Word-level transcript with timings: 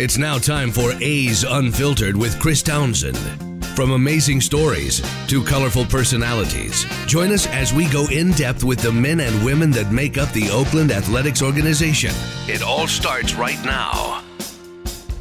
It's 0.00 0.16
now 0.16 0.38
time 0.38 0.70
for 0.70 0.94
A's 1.02 1.44
Unfiltered 1.44 2.16
with 2.16 2.40
Chris 2.40 2.62
Townsend. 2.62 3.18
From 3.76 3.90
amazing 3.90 4.40
stories 4.40 5.02
to 5.26 5.44
colorful 5.44 5.84
personalities, 5.84 6.86
join 7.04 7.30
us 7.32 7.46
as 7.48 7.74
we 7.74 7.86
go 7.90 8.06
in 8.06 8.30
depth 8.30 8.64
with 8.64 8.80
the 8.80 8.90
men 8.90 9.20
and 9.20 9.44
women 9.44 9.70
that 9.72 9.92
make 9.92 10.16
up 10.16 10.32
the 10.32 10.48
Oakland 10.48 10.90
Athletics 10.90 11.42
organization. 11.42 12.12
It 12.48 12.62
all 12.62 12.86
starts 12.86 13.34
right 13.34 13.62
now. 13.62 14.22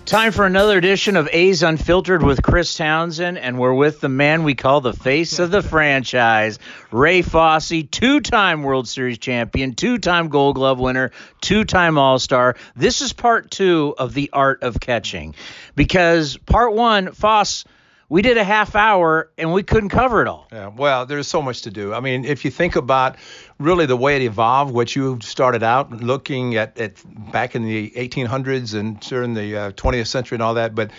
Time 0.10 0.32
for 0.32 0.48
another 0.48 0.76
edition 0.76 1.16
of 1.16 1.30
A's 1.32 1.62
Unfiltered 1.62 2.24
with 2.24 2.42
Chris 2.42 2.74
Townsend, 2.74 3.38
and 3.38 3.60
we're 3.60 3.76
with 3.76 4.02
the 4.02 4.10
man 4.10 4.44
we 4.44 4.56
call 4.56 4.82
the 4.82 4.92
face 4.92 5.38
of 5.38 5.52
the 5.52 5.62
franchise, 5.62 6.58
Ray 6.90 7.22
Fosse, 7.22 7.84
two 7.92 8.20
time 8.20 8.64
World 8.64 8.88
Series 8.88 9.20
champion, 9.20 9.76
two 9.76 10.00
time 10.00 10.30
Gold 10.30 10.56
Glove 10.56 10.80
winner, 10.80 11.12
two 11.42 11.64
time 11.64 12.00
All 12.00 12.18
Star. 12.18 12.56
This 12.76 13.02
is 13.02 13.14
part 13.14 13.52
two 13.52 13.94
of 14.00 14.16
the 14.16 14.32
art 14.34 14.64
of 14.64 14.80
catching 14.80 15.36
because 15.76 16.38
part 16.38 16.74
one, 16.74 17.12
Foss 17.12 17.64
we 18.10 18.24
did 18.24 18.38
a 18.38 18.44
half 18.44 18.76
hour 18.76 19.32
and 19.38 19.54
we 19.54 19.62
couldn't 19.62 19.90
cover 19.90 20.22
it 20.22 20.28
all. 20.28 20.48
Yeah, 20.52 20.68
well, 20.68 21.06
there's 21.06 21.28
so 21.28 21.42
much 21.42 21.62
to 21.62 21.72
do. 21.72 21.94
I 21.94 22.00
mean, 22.00 22.26
if 22.26 22.44
you 22.44 22.52
think 22.52 22.76
about 22.76 23.18
really 23.60 23.86
the 23.86 23.96
way 23.96 24.16
it 24.16 24.24
evolved, 24.24 24.74
what 24.74 24.96
you 24.96 25.20
started 25.22 25.62
out 25.62 25.92
looking 25.92 26.58
at, 26.58 26.78
at 26.80 26.96
back 27.32 27.56
in 27.56 27.64
the 27.64 27.92
1800s 27.92 28.74
and 28.74 29.00
during 29.00 29.36
the 29.36 29.56
uh, 29.56 29.72
20th 29.74 30.08
century 30.08 30.36
and 30.38 30.44
all 30.44 30.56
that, 30.56 30.74
but 30.74 30.90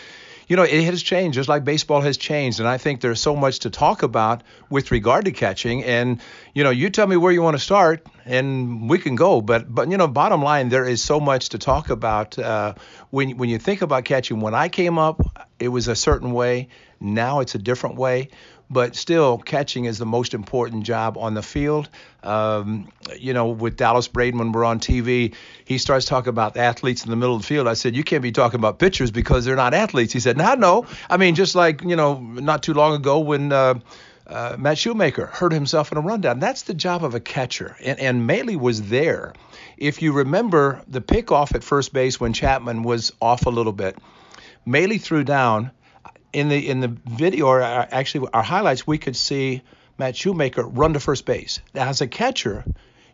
you 0.50 0.56
know, 0.56 0.64
it 0.64 0.82
has 0.82 1.00
changed 1.00 1.36
just 1.36 1.48
like 1.48 1.62
baseball 1.62 2.00
has 2.00 2.16
changed. 2.16 2.58
And 2.58 2.68
I 2.68 2.76
think 2.76 3.00
there's 3.00 3.20
so 3.20 3.36
much 3.36 3.60
to 3.60 3.70
talk 3.70 4.02
about 4.02 4.42
with 4.68 4.90
regard 4.90 5.26
to 5.26 5.30
catching. 5.30 5.84
And, 5.84 6.20
you 6.54 6.64
know, 6.64 6.70
you 6.70 6.90
tell 6.90 7.06
me 7.06 7.16
where 7.16 7.30
you 7.30 7.40
want 7.40 7.54
to 7.54 7.62
start 7.62 8.04
and 8.26 8.90
we 8.90 8.98
can 8.98 9.14
go. 9.14 9.40
But, 9.42 9.72
but 9.72 9.88
you 9.88 9.96
know, 9.96 10.08
bottom 10.08 10.42
line, 10.42 10.68
there 10.68 10.84
is 10.84 11.00
so 11.00 11.20
much 11.20 11.50
to 11.50 11.58
talk 11.58 11.88
about. 11.88 12.36
Uh, 12.36 12.74
when, 13.10 13.36
when 13.36 13.48
you 13.48 13.58
think 13.58 13.80
about 13.80 14.04
catching, 14.04 14.40
when 14.40 14.56
I 14.56 14.68
came 14.68 14.98
up, 14.98 15.22
it 15.60 15.68
was 15.68 15.86
a 15.86 15.94
certain 15.94 16.32
way. 16.32 16.66
Now 16.98 17.38
it's 17.38 17.54
a 17.54 17.58
different 17.58 17.94
way 17.94 18.30
but 18.70 18.94
still, 18.94 19.36
catching 19.36 19.86
is 19.86 19.98
the 19.98 20.06
most 20.06 20.32
important 20.32 20.84
job 20.84 21.18
on 21.18 21.34
the 21.34 21.42
field. 21.42 21.88
Um, 22.22 22.88
you 23.18 23.34
know, 23.34 23.48
with 23.48 23.76
Dallas 23.76 24.06
Braden, 24.06 24.38
when 24.38 24.52
we're 24.52 24.64
on 24.64 24.78
TV, 24.78 25.34
he 25.64 25.76
starts 25.76 26.06
talking 26.06 26.28
about 26.28 26.56
athletes 26.56 27.04
in 27.04 27.10
the 27.10 27.16
middle 27.16 27.34
of 27.34 27.42
the 27.42 27.46
field. 27.48 27.66
I 27.66 27.74
said, 27.74 27.96
You 27.96 28.04
can't 28.04 28.22
be 28.22 28.30
talking 28.30 28.60
about 28.60 28.78
pitchers 28.78 29.10
because 29.10 29.44
they're 29.44 29.56
not 29.56 29.74
athletes. 29.74 30.12
He 30.12 30.20
said, 30.20 30.36
No, 30.36 30.54
no. 30.54 30.86
I 31.08 31.16
mean, 31.16 31.34
just 31.34 31.56
like, 31.56 31.82
you 31.82 31.96
know, 31.96 32.20
not 32.20 32.62
too 32.62 32.74
long 32.74 32.94
ago 32.94 33.18
when. 33.18 33.52
Uh, 33.52 33.80
uh, 34.26 34.54
Matt 34.56 34.78
Shoemaker 34.78 35.26
hurt 35.26 35.50
himself 35.50 35.90
in 35.90 35.98
a 35.98 36.00
rundown. 36.00 36.38
That's 36.38 36.62
the 36.62 36.74
job 36.74 37.04
of 37.04 37.16
a 37.16 37.20
catcher, 37.20 37.76
and, 37.82 37.98
and 37.98 38.28
Maile 38.28 38.56
was 38.56 38.82
there. 38.82 39.34
If 39.76 40.02
you 40.02 40.12
remember 40.12 40.82
the 40.86 41.00
pickoff 41.00 41.52
at 41.52 41.64
first 41.64 41.92
base 41.92 42.20
when 42.20 42.32
Chapman 42.32 42.84
was 42.84 43.12
off 43.20 43.46
a 43.46 43.50
little 43.50 43.72
bit, 43.72 43.98
Maile 44.64 44.98
threw 44.98 45.24
down, 45.24 45.72
in 46.32 46.48
the 46.48 46.68
in 46.68 46.80
the 46.80 46.88
video 46.88 47.46
or 47.46 47.62
uh, 47.62 47.86
actually 47.90 48.28
our 48.32 48.42
highlights 48.42 48.86
we 48.86 48.98
could 48.98 49.16
see 49.16 49.62
Matt 49.98 50.16
Shoemaker 50.16 50.62
run 50.62 50.94
to 50.94 51.00
first 51.00 51.26
base. 51.26 51.60
Now, 51.74 51.88
as 51.88 52.00
a 52.00 52.06
catcher, 52.06 52.64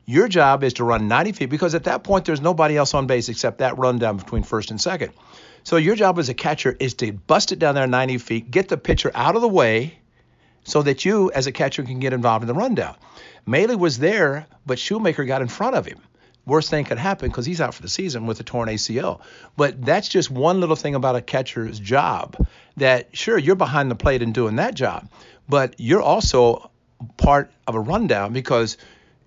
your 0.05 0.29
job 0.29 0.63
is 0.63 0.75
to 0.75 0.85
run 0.85 1.09
90 1.09 1.33
feet 1.33 1.51
because 1.51 1.75
at 1.75 1.85
that 1.85 2.05
point 2.05 2.25
there's 2.27 2.41
nobody 2.41 2.77
else 2.77 2.95
on 2.95 3.07
base 3.07 3.29
except 3.29 3.59
that 3.59 3.77
rundown 3.77 4.19
between 4.19 4.45
first 4.45 4.71
and 4.71 4.81
second. 4.81 5.13
So 5.65 5.79
your 5.79 5.97
job 5.97 6.19
as 6.21 6.29
a 6.29 6.35
catcher 6.35 6.77
is 6.79 6.95
to 6.95 7.13
bust 7.13 7.51
it 7.51 7.59
down 7.59 7.75
there 7.75 7.89
90 7.89 8.19
feet, 8.19 8.51
get 8.51 8.69
the 8.69 8.77
pitcher 8.77 9.11
out 9.15 9.35
of 9.35 9.43
the 9.43 9.49
way, 9.49 9.99
so 10.63 10.83
that 10.83 11.05
you 11.05 11.33
as 11.33 11.49
a 11.49 11.53
catcher 11.53 11.83
can 11.83 11.99
get 11.99 12.13
involved 12.13 12.45
in 12.45 12.47
the 12.47 12.55
rundown. 12.55 12.95
Maile 13.47 13.77
was 13.77 13.99
there, 13.99 14.47
but 14.65 14.79
Shoemaker 14.79 15.25
got 15.25 15.43
in 15.43 15.49
front 15.49 15.75
of 15.75 15.87
him 15.87 15.99
worst 16.47 16.71
thing 16.71 16.85
could 16.85 16.99
happen 16.99 17.29
because 17.29 17.45
he's 17.45 17.61
out 17.61 17.75
for 17.75 17.83
the 17.83 17.89
season 17.89 18.27
with 18.27 18.41
a 18.41 18.45
torn 18.45 18.69
ACL. 18.69 19.21
But 19.57 19.85
that's 19.85 20.09
just 20.09 20.31
one 20.31 20.61
little 20.61 20.77
thing 20.77 20.95
about 20.95 21.17
a 21.17 21.21
catcher's 21.21 21.79
job 21.79 22.47
that, 22.77 23.15
sure, 23.15 23.37
you're 23.37 23.57
behind 23.57 23.91
the 23.91 23.97
plate 23.97 24.23
and 24.23 24.33
doing 24.33 24.57
that 24.57 24.75
job, 24.75 25.09
but 25.49 25.75
you're 25.79 26.03
also 26.03 26.71
part 27.17 27.51
of 27.67 27.75
a 27.75 27.81
rundown 27.81 28.33
because 28.33 28.79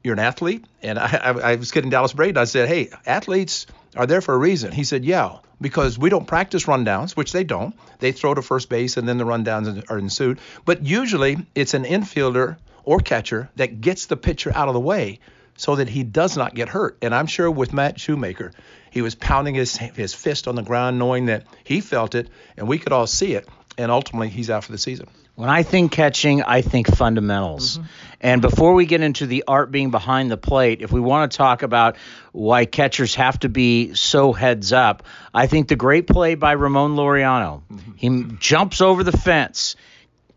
you're 0.04 0.14
an 0.14 0.20
athlete. 0.20 0.66
And 0.82 0.98
I, 0.98 1.18
I, 1.18 1.52
I 1.52 1.56
was 1.56 1.72
kidding 1.72 1.90
Dallas 1.90 2.14
Braden. 2.14 2.38
I 2.38 2.46
said, 2.46 2.68
hey, 2.68 2.90
athletes 3.06 3.68
are 3.96 4.08
there 4.08 4.22
for 4.22 4.34
a 4.34 4.38
reason. 4.38 4.72
He 4.72 4.84
said, 4.84 5.04
yeah, 5.04 5.40
because 5.60 6.00
we 6.00 6.10
don't 6.10 6.26
practice 6.26 6.66
rundowns, 6.66 7.16
which 7.16 7.32
they 7.32 7.44
don't. 7.44 7.76
They 8.00 8.12
throw 8.12 8.34
to 8.34 8.42
first 8.42 8.70
base 8.70 8.98
and 8.98 9.08
then 9.08 9.18
the 9.18 9.26
rundowns 9.26 9.90
are 9.90 9.98
ensued. 9.98 10.40
But 10.66 10.86
usually 10.86 11.38
it's 11.54 11.74
an 11.74 11.84
infielder 11.84 12.58
or 12.86 13.00
catcher 13.00 13.50
that 13.58 13.82
gets 13.82 14.06
the 14.06 14.18
pitcher 14.18 14.52
out 14.56 14.68
of 14.68 14.74
the 14.74 14.80
way 14.80 15.20
so 15.60 15.76
that 15.76 15.90
he 15.90 16.04
does 16.04 16.38
not 16.38 16.56
get 16.56 16.70
hurt. 16.70 16.98
And 17.02 17.14
I'm 17.14 17.28
sure 17.28 17.52
with 17.52 17.74
Matt 17.74 18.00
Shoemaker, 18.00 18.54
he 18.92 19.02
was 19.02 19.14
pounding 19.14 19.56
his 19.56 19.76
his 19.76 20.14
fist 20.14 20.48
on 20.48 20.56
the 20.56 20.64
ground, 20.64 20.98
knowing 20.98 21.26
that 21.26 21.44
he 21.66 21.82
felt 21.82 22.16
it 22.16 22.30
and 22.56 22.66
we 22.68 22.80
could 22.80 22.94
all 22.94 23.08
see 23.08 23.34
it. 23.34 23.48
And 23.78 23.92
ultimately, 23.92 24.30
he's 24.30 24.50
out 24.50 24.64
for 24.64 24.72
the 24.72 24.78
season. 24.78 25.08
When 25.36 25.50
I 25.50 25.64
think 25.64 25.92
catching, 25.92 26.44
I 26.44 26.62
think 26.62 26.94
fundamentals. 26.94 27.78
Mm-hmm. 27.78 27.88
And 28.22 28.42
before 28.42 28.74
we 28.74 28.86
get 28.86 29.02
into 29.02 29.26
the 29.26 29.46
art 29.48 29.72
being 29.72 29.92
behind 29.92 30.32
the 30.32 30.38
plate, 30.38 30.82
if 30.82 30.92
we 30.92 31.00
want 31.00 31.32
to 31.32 31.38
talk 31.38 31.62
about 31.62 31.96
why 32.32 32.66
catchers 32.66 33.16
have 33.16 33.40
to 33.40 33.50
be 33.50 33.94
so 33.94 34.34
heads 34.34 34.74
up, 34.74 35.04
I 35.34 35.48
think 35.48 35.68
the 35.68 35.78
great 35.78 36.08
play 36.08 36.36
by 36.36 36.54
Ramon 36.54 36.96
Laureano, 36.96 37.62
mm-hmm. 37.72 37.92
he 37.96 38.24
jumps 38.40 38.82
over 38.82 39.04
the 39.04 39.18
fence 39.18 39.76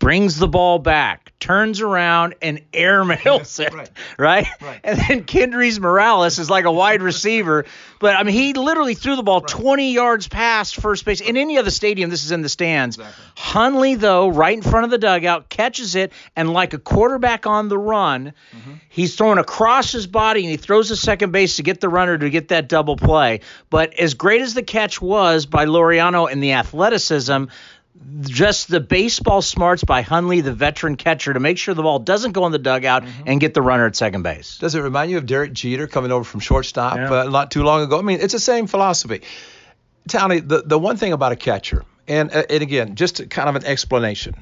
brings 0.03 0.37
the 0.37 0.49
ball 0.49 0.81
back, 0.81 1.22
turns 1.43 1.81
around 1.81 2.37
and 2.41 2.63
airmails 2.73 3.59
it, 3.59 3.75
right. 3.75 3.91
right? 4.17 4.47
right? 4.63 4.81
And 4.85 4.97
then 4.97 5.25
Kendrys 5.25 5.81
Morales 5.81 6.39
is 6.39 6.49
like 6.49 6.67
a 6.67 6.71
wide 6.71 7.03
receiver, 7.03 7.65
but 7.99 8.15
I 8.15 8.23
mean 8.23 8.35
he 8.35 8.53
literally 8.53 8.95
threw 8.95 9.17
the 9.17 9.25
ball 9.25 9.41
right. 9.41 9.49
20 9.49 9.93
yards 9.93 10.29
past 10.29 10.77
first 10.77 11.05
base. 11.05 11.21
In 11.21 11.37
any 11.37 11.59
other 11.59 11.73
stadium, 11.73 12.11
this 12.11 12.25
is 12.25 12.31
in 12.31 12.43
the 12.43 12.49
stands. 12.49 12.97
Exactly. 12.97 13.25
Hundley 13.37 13.95
though, 13.97 14.29
right 14.29 14.57
in 14.57 14.63
front 14.63 14.85
of 14.85 14.91
the 14.93 14.99
dugout, 14.99 15.49
catches 15.49 15.97
it 15.97 16.13
and 16.37 16.53
like 16.53 16.75
a 16.75 16.79
quarterback 16.79 17.45
on 17.45 17.69
the 17.69 17.79
run, 17.79 18.35
mm-hmm. 18.57 18.75
he's 18.89 19.17
throwing 19.17 19.39
across 19.39 19.91
his 19.91 20.07
body 20.07 20.43
and 20.43 20.51
he 20.51 20.57
throws 20.57 20.91
the 20.91 20.97
second 20.97 21.33
base 21.33 21.57
to 21.57 21.65
get 21.65 21.81
the 21.81 21.89
runner 21.89 22.17
to 22.17 22.31
get 22.31 22.49
that 22.49 22.69
double 22.69 22.97
play. 22.97 23.41
But 23.69 23.95
as 23.99 24.15
great 24.15 24.43
as 24.43 24.55
the 24.55 24.63
catch 24.63 25.03
was 25.03 25.47
by 25.47 25.67
Laureano 25.67 26.31
and 26.31 26.41
the 26.41 26.53
athleticism, 26.53 27.47
just 28.23 28.69
the 28.69 28.81
baseball 28.81 29.43
smarts 29.43 29.85
by 29.85 30.03
Hundley, 30.03 30.41
the 30.41 30.53
veteran 30.53 30.97
catcher, 30.97 31.33
to 31.33 31.41
make 31.41 31.59
sure 31.59 31.75
the 31.75 31.83
ball 31.83 31.99
doesn't 31.99 32.33
go 32.33 32.47
in 32.47 32.53
the 32.53 32.59
dugout 32.59 33.05
mm-hmm. 33.05 33.25
and 33.27 33.41
get 33.41 33.55
the 33.55 33.63
runner 33.63 33.87
at 33.87 33.97
second 33.97 34.23
base. 34.23 34.59
Does 34.59 34.75
it 34.75 34.81
remind 34.81 35.11
you 35.11 35.19
of 35.19 35.27
Derek 35.27 35.53
Jeter 35.53 35.87
coming 35.87 36.11
over 36.11 36.25
from 36.25 36.41
shortstop 36.41 36.97
yeah. 36.97 37.13
uh, 37.13 37.25
not 37.25 37.51
too 37.51 37.63
long 37.63 37.83
ago? 37.83 37.99
I 37.99 38.03
mean, 38.03 38.21
it's 38.21 38.33
the 38.33 38.41
same 38.41 38.67
philosophy. 38.67 39.23
Tony, 40.09 40.41
the, 40.41 40.63
the 40.63 40.79
one 40.79 40.97
thing 40.97 41.13
about 41.13 41.33
a 41.33 41.37
catcher, 41.37 41.85
and, 42.09 42.33
uh, 42.33 42.43
and 42.49 42.63
again, 42.63 42.97
just 42.97 43.31
kind 43.31 43.49
of 43.49 43.57
an 43.57 43.65
explanation. 43.65 44.35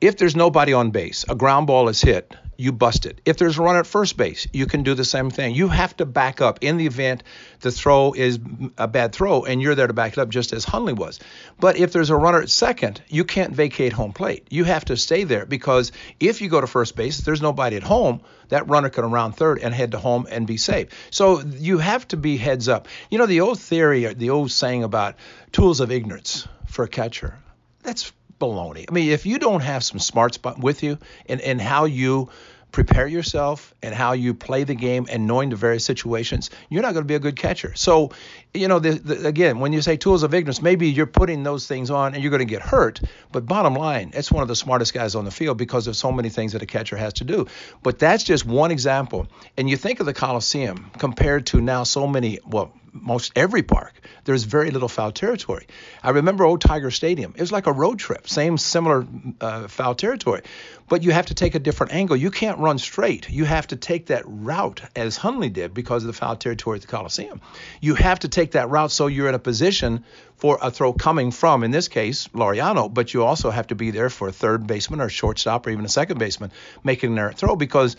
If 0.00 0.18
there's 0.18 0.36
nobody 0.36 0.74
on 0.74 0.90
base, 0.90 1.24
a 1.26 1.34
ground 1.34 1.66
ball 1.66 1.88
is 1.88 2.02
hit, 2.02 2.34
you 2.58 2.70
bust 2.70 3.06
it. 3.06 3.22
If 3.24 3.38
there's 3.38 3.58
a 3.58 3.62
runner 3.62 3.80
at 3.80 3.86
first 3.86 4.18
base, 4.18 4.46
you 4.52 4.66
can 4.66 4.82
do 4.82 4.92
the 4.92 5.06
same 5.06 5.30
thing. 5.30 5.54
You 5.54 5.68
have 5.68 5.96
to 5.96 6.04
back 6.04 6.42
up 6.42 6.58
in 6.60 6.76
the 6.76 6.86
event 6.86 7.22
the 7.60 7.70
throw 7.70 8.12
is 8.12 8.38
a 8.76 8.88
bad 8.88 9.14
throw, 9.14 9.44
and 9.44 9.62
you're 9.62 9.74
there 9.74 9.86
to 9.86 9.94
back 9.94 10.12
it 10.12 10.18
up, 10.18 10.28
just 10.28 10.52
as 10.52 10.66
Hundley 10.66 10.92
was. 10.92 11.18
But 11.58 11.78
if 11.78 11.92
there's 11.92 12.10
a 12.10 12.16
runner 12.16 12.42
at 12.42 12.50
second, 12.50 13.00
you 13.08 13.24
can't 13.24 13.54
vacate 13.54 13.94
home 13.94 14.12
plate. 14.12 14.46
You 14.50 14.64
have 14.64 14.84
to 14.86 14.98
stay 14.98 15.24
there 15.24 15.46
because 15.46 15.92
if 16.20 16.42
you 16.42 16.50
go 16.50 16.60
to 16.60 16.66
first 16.66 16.94
base, 16.94 17.18
there's 17.18 17.40
nobody 17.40 17.76
at 17.76 17.82
home. 17.82 18.20
That 18.48 18.68
runner 18.68 18.90
can 18.90 19.04
around 19.04 19.32
third 19.32 19.60
and 19.60 19.72
head 19.72 19.92
to 19.92 19.98
home 19.98 20.26
and 20.30 20.46
be 20.46 20.58
safe. 20.58 20.88
So 21.10 21.40
you 21.40 21.78
have 21.78 22.06
to 22.08 22.18
be 22.18 22.36
heads 22.36 22.68
up. 22.68 22.88
You 23.10 23.16
know 23.16 23.26
the 23.26 23.40
old 23.40 23.60
theory, 23.60 24.12
the 24.12 24.30
old 24.30 24.50
saying 24.50 24.84
about 24.84 25.14
tools 25.52 25.80
of 25.80 25.90
ignorance 25.90 26.46
for 26.66 26.84
a 26.84 26.88
catcher. 26.88 27.38
That's 27.82 28.12
baloney. 28.38 28.86
I 28.88 28.92
mean, 28.92 29.10
if 29.10 29.26
you 29.26 29.38
don't 29.38 29.62
have 29.62 29.84
some 29.84 29.98
smarts 29.98 30.38
with 30.58 30.82
you 30.82 30.98
and, 31.28 31.40
and 31.40 31.60
how 31.60 31.84
you 31.84 32.30
prepare 32.72 33.06
yourself 33.06 33.74
and 33.82 33.94
how 33.94 34.12
you 34.12 34.34
play 34.34 34.64
the 34.64 34.74
game 34.74 35.06
and 35.10 35.26
knowing 35.26 35.48
the 35.48 35.56
various 35.56 35.84
situations, 35.84 36.50
you're 36.68 36.82
not 36.82 36.92
going 36.92 37.04
to 37.04 37.08
be 37.08 37.14
a 37.14 37.18
good 37.18 37.36
catcher. 37.36 37.72
So, 37.74 38.10
you 38.52 38.68
know, 38.68 38.78
the, 38.78 38.90
the, 38.90 39.26
again, 39.26 39.60
when 39.60 39.72
you 39.72 39.80
say 39.80 39.96
tools 39.96 40.22
of 40.22 40.34
ignorance, 40.34 40.60
maybe 40.60 40.90
you're 40.90 41.06
putting 41.06 41.42
those 41.42 41.66
things 41.66 41.90
on 41.90 42.12
and 42.12 42.22
you're 42.22 42.30
going 42.30 42.40
to 42.40 42.44
get 42.44 42.60
hurt. 42.60 43.00
But 43.32 43.46
bottom 43.46 43.74
line, 43.74 44.10
it's 44.12 44.30
one 44.30 44.42
of 44.42 44.48
the 44.48 44.56
smartest 44.56 44.92
guys 44.92 45.14
on 45.14 45.24
the 45.24 45.30
field 45.30 45.56
because 45.56 45.86
of 45.86 45.96
so 45.96 46.12
many 46.12 46.28
things 46.28 46.52
that 46.52 46.62
a 46.62 46.66
catcher 46.66 46.96
has 46.96 47.14
to 47.14 47.24
do. 47.24 47.46
But 47.82 47.98
that's 47.98 48.24
just 48.24 48.44
one 48.44 48.70
example. 48.70 49.26
And 49.56 49.70
you 49.70 49.78
think 49.78 50.00
of 50.00 50.06
the 50.06 50.12
Coliseum 50.12 50.90
compared 50.98 51.46
to 51.46 51.62
now 51.62 51.84
so 51.84 52.06
many, 52.06 52.40
well, 52.46 52.72
most 53.02 53.32
every 53.36 53.62
park, 53.62 54.00
there's 54.24 54.44
very 54.44 54.70
little 54.70 54.88
foul 54.88 55.12
territory. 55.12 55.66
I 56.02 56.10
remember 56.10 56.44
Old 56.44 56.60
Tiger 56.60 56.90
Stadium. 56.90 57.34
It 57.36 57.40
was 57.40 57.52
like 57.52 57.66
a 57.66 57.72
road 57.72 57.98
trip, 57.98 58.28
same 58.28 58.58
similar 58.58 59.06
uh, 59.40 59.68
foul 59.68 59.94
territory, 59.94 60.42
but 60.88 61.02
you 61.02 61.12
have 61.12 61.26
to 61.26 61.34
take 61.34 61.54
a 61.54 61.58
different 61.58 61.92
angle. 61.92 62.16
You 62.16 62.30
can't 62.30 62.58
run 62.58 62.78
straight. 62.78 63.30
You 63.30 63.44
have 63.44 63.66
to 63.68 63.76
take 63.76 64.06
that 64.06 64.24
route 64.26 64.82
as 64.94 65.16
Hundley 65.16 65.48
did 65.48 65.74
because 65.74 66.02
of 66.02 66.08
the 66.08 66.12
foul 66.12 66.36
territory 66.36 66.76
at 66.76 66.82
the 66.82 66.88
Coliseum. 66.88 67.40
You 67.80 67.94
have 67.94 68.20
to 68.20 68.28
take 68.28 68.52
that 68.52 68.70
route 68.70 68.90
so 68.90 69.06
you're 69.06 69.28
in 69.28 69.34
a 69.34 69.40
position 69.40 70.04
for 70.36 70.58
a 70.60 70.70
throw 70.70 70.92
coming 70.92 71.30
from, 71.30 71.64
in 71.64 71.70
this 71.70 71.88
case, 71.88 72.28
Laureano, 72.28 72.92
but 72.92 73.14
you 73.14 73.24
also 73.24 73.50
have 73.50 73.68
to 73.68 73.74
be 73.74 73.90
there 73.90 74.10
for 74.10 74.28
a 74.28 74.32
third 74.32 74.66
baseman 74.66 75.00
or 75.00 75.08
shortstop 75.08 75.66
or 75.66 75.70
even 75.70 75.84
a 75.84 75.88
second 75.88 76.18
baseman 76.18 76.52
making 76.84 77.14
their 77.14 77.32
throw 77.32 77.56
because 77.56 77.96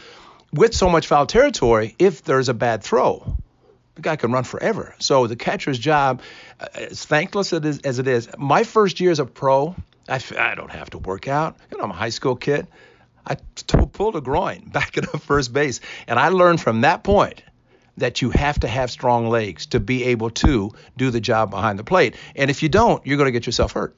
with 0.54 0.74
so 0.74 0.90
much 0.90 1.08
foul 1.08 1.26
territory, 1.26 1.96
if 2.00 2.24
there's 2.24 2.50
a 2.50 2.54
bad 2.54 2.84
throw, 2.84 3.38
the 3.98 4.02
guy 4.02 4.16
can 4.16 4.32
run 4.32 4.46
forever. 4.46 4.96
So 5.00 5.28
the 5.28 5.36
catcher's 5.36 5.78
job, 5.78 6.22
uh, 6.60 6.68
as 6.76 7.04
thankless 7.04 7.52
as 7.52 8.00
it 8.00 8.08
is, 8.08 8.30
my 8.38 8.64
first 8.64 9.00
year 9.00 9.12
as 9.12 9.20
a 9.20 9.26
pro, 9.26 9.76
I, 10.08 10.22
I 10.38 10.56
don't 10.56 10.72
have 10.72 10.92
to 10.92 11.00
work 11.00 11.28
out. 11.28 11.58
You 11.72 11.78
know, 11.78 11.84
I'm 11.84 11.92
a 11.92 11.96
high 11.96 12.10
school 12.10 12.36
kid. 12.36 12.68
I 13.26 13.36
t- 13.36 13.78
pulled 13.92 14.16
a 14.16 14.22
groin 14.22 14.70
back 14.72 14.98
at 14.98 15.06
first 15.22 15.52
base, 15.52 15.82
and 16.08 16.18
I 16.18 16.30
learned 16.30 16.62
from 16.62 16.82
that 16.82 17.04
point 17.04 17.44
that 17.98 18.22
you 18.22 18.30
have 18.30 18.60
to 18.60 18.68
have 18.68 18.92
strong 18.92 19.28
legs 19.28 19.66
to 19.66 19.80
be 19.80 20.06
able 20.06 20.30
to 20.30 20.72
do 20.96 21.10
the 21.10 21.20
job 21.20 21.50
behind 21.50 21.80
the 21.80 21.84
plate. 21.84 22.16
And 22.36 22.52
if 22.52 22.62
you 22.62 22.70
don't, 22.70 23.06
you're 23.06 23.18
going 23.18 23.28
to 23.28 23.32
get 23.32 23.48
yourself 23.48 23.72
hurt. 23.72 23.98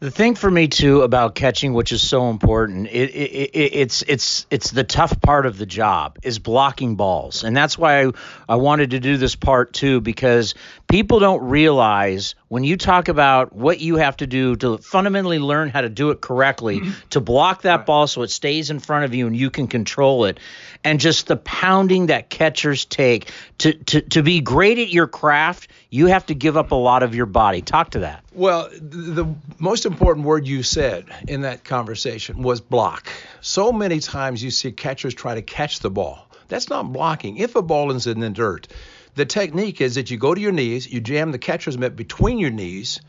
The 0.00 0.10
thing 0.10 0.34
for 0.34 0.50
me 0.50 0.66
too 0.66 1.02
about 1.02 1.34
catching, 1.34 1.74
which 1.74 1.92
is 1.92 2.00
so 2.00 2.30
important, 2.30 2.86
it, 2.86 3.10
it, 3.10 3.50
it, 3.52 3.74
it's 3.74 4.00
it's 4.08 4.46
it's 4.50 4.70
the 4.70 4.82
tough 4.82 5.20
part 5.20 5.44
of 5.44 5.58
the 5.58 5.66
job 5.66 6.18
is 6.22 6.38
blocking 6.38 6.96
balls, 6.96 7.44
and 7.44 7.54
that's 7.54 7.76
why 7.76 8.06
I, 8.06 8.12
I 8.48 8.56
wanted 8.56 8.92
to 8.92 9.00
do 9.00 9.18
this 9.18 9.36
part 9.36 9.74
too 9.74 10.00
because 10.00 10.54
people 10.88 11.18
don't 11.18 11.42
realize 11.42 12.34
when 12.48 12.64
you 12.64 12.78
talk 12.78 13.08
about 13.08 13.54
what 13.54 13.80
you 13.80 13.96
have 13.96 14.16
to 14.16 14.26
do 14.26 14.56
to 14.56 14.78
fundamentally 14.78 15.38
learn 15.38 15.68
how 15.68 15.82
to 15.82 15.90
do 15.90 16.12
it 16.12 16.22
correctly 16.22 16.80
to 17.10 17.20
block 17.20 17.62
that 17.62 17.76
right. 17.76 17.86
ball 17.86 18.06
so 18.06 18.22
it 18.22 18.30
stays 18.30 18.70
in 18.70 18.78
front 18.78 19.04
of 19.04 19.14
you 19.14 19.26
and 19.26 19.36
you 19.36 19.50
can 19.50 19.68
control 19.68 20.24
it, 20.24 20.40
and 20.82 20.98
just 20.98 21.26
the 21.26 21.36
pounding 21.36 22.06
that 22.06 22.30
catchers 22.30 22.86
take 22.86 23.30
to 23.58 23.74
to 23.74 24.00
to 24.00 24.22
be 24.22 24.40
great 24.40 24.78
at 24.78 24.88
your 24.88 25.08
craft, 25.08 25.68
you 25.90 26.06
have 26.06 26.24
to 26.26 26.34
give 26.34 26.56
up 26.56 26.70
a 26.70 26.76
lot 26.76 27.02
of 27.02 27.14
your 27.14 27.26
body. 27.26 27.60
Talk 27.60 27.90
to 27.90 28.00
that. 28.00 28.24
Well, 28.32 28.68
the 28.70 29.34
most 29.58 29.86
important 29.86 30.24
word 30.24 30.46
you 30.46 30.62
said 30.62 31.06
in 31.26 31.42
that 31.42 31.64
conversation 31.64 32.42
was 32.42 32.60
block. 32.60 33.08
So 33.40 33.72
many 33.72 33.98
times 33.98 34.42
you 34.42 34.50
see 34.50 34.70
catchers 34.70 35.14
try 35.14 35.34
to 35.34 35.42
catch 35.42 35.80
the 35.80 35.90
ball. 35.90 36.26
That's 36.48 36.68
not 36.68 36.92
blocking. 36.92 37.38
If 37.38 37.56
a 37.56 37.62
ball 37.62 37.90
is 37.92 38.06
in 38.06 38.20
the 38.20 38.30
dirt, 38.30 38.68
the 39.16 39.26
technique 39.26 39.80
is 39.80 39.96
that 39.96 40.10
you 40.10 40.16
go 40.16 40.34
to 40.34 40.40
your 40.40 40.52
knees, 40.52 40.90
you 40.90 41.00
jam 41.00 41.32
the 41.32 41.38
catcher's 41.38 41.76
mitt 41.76 41.96
between 41.96 42.38
your 42.38 42.50
knees, 42.50 43.00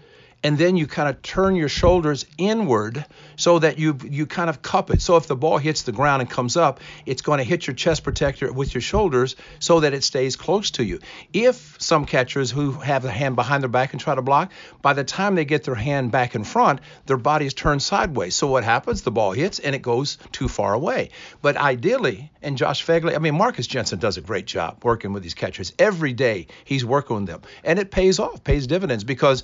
and 0.43 0.57
then 0.57 0.75
you 0.75 0.87
kind 0.87 1.07
of 1.07 1.21
turn 1.21 1.55
your 1.55 1.69
shoulders 1.69 2.25
inward 2.37 3.05
so 3.35 3.59
that 3.59 3.77
you 3.77 3.97
you 4.03 4.25
kind 4.25 4.49
of 4.49 4.61
cup 4.61 4.89
it. 4.89 5.01
So 5.01 5.15
if 5.15 5.27
the 5.27 5.35
ball 5.35 5.57
hits 5.57 5.83
the 5.83 5.91
ground 5.91 6.21
and 6.21 6.29
comes 6.29 6.57
up, 6.57 6.79
it's 7.05 7.21
going 7.21 7.37
to 7.37 7.43
hit 7.43 7.67
your 7.67 7.75
chest 7.75 8.03
protector 8.03 8.51
with 8.51 8.73
your 8.73 8.81
shoulders 8.81 9.35
so 9.59 9.81
that 9.81 9.93
it 9.93 10.03
stays 10.03 10.35
close 10.35 10.71
to 10.71 10.83
you. 10.83 10.99
If 11.33 11.77
some 11.79 12.05
catchers 12.05 12.49
who 12.49 12.71
have 12.71 13.03
the 13.03 13.11
hand 13.11 13.35
behind 13.35 13.63
their 13.63 13.69
back 13.69 13.93
and 13.93 14.01
try 14.01 14.15
to 14.15 14.21
block, 14.21 14.51
by 14.81 14.93
the 14.93 15.03
time 15.03 15.35
they 15.35 15.45
get 15.45 15.63
their 15.63 15.75
hand 15.75 16.11
back 16.11 16.35
in 16.35 16.43
front, 16.43 16.81
their 17.05 17.17
body 17.17 17.45
is 17.45 17.53
turned 17.53 17.83
sideways. 17.83 18.35
So 18.35 18.47
what 18.47 18.63
happens? 18.63 19.03
The 19.03 19.11
ball 19.11 19.31
hits 19.31 19.59
and 19.59 19.75
it 19.75 19.81
goes 19.81 20.17
too 20.31 20.47
far 20.47 20.73
away. 20.73 21.09
But 21.41 21.57
ideally, 21.57 22.31
and 22.41 22.57
Josh 22.57 22.85
Phegley, 22.85 23.15
I 23.15 23.19
mean 23.19 23.35
Marcus 23.35 23.67
Jensen 23.67 23.99
does 23.99 24.17
a 24.17 24.21
great 24.21 24.45
job 24.45 24.83
working 24.83 25.13
with 25.13 25.21
these 25.21 25.35
catchers. 25.35 25.73
Every 25.77 26.13
day 26.13 26.47
he's 26.65 26.83
working 26.83 27.15
with 27.17 27.25
them. 27.27 27.41
And 27.63 27.77
it 27.77 27.91
pays 27.91 28.19
off, 28.19 28.43
pays 28.43 28.65
dividends 28.65 29.03
because 29.03 29.43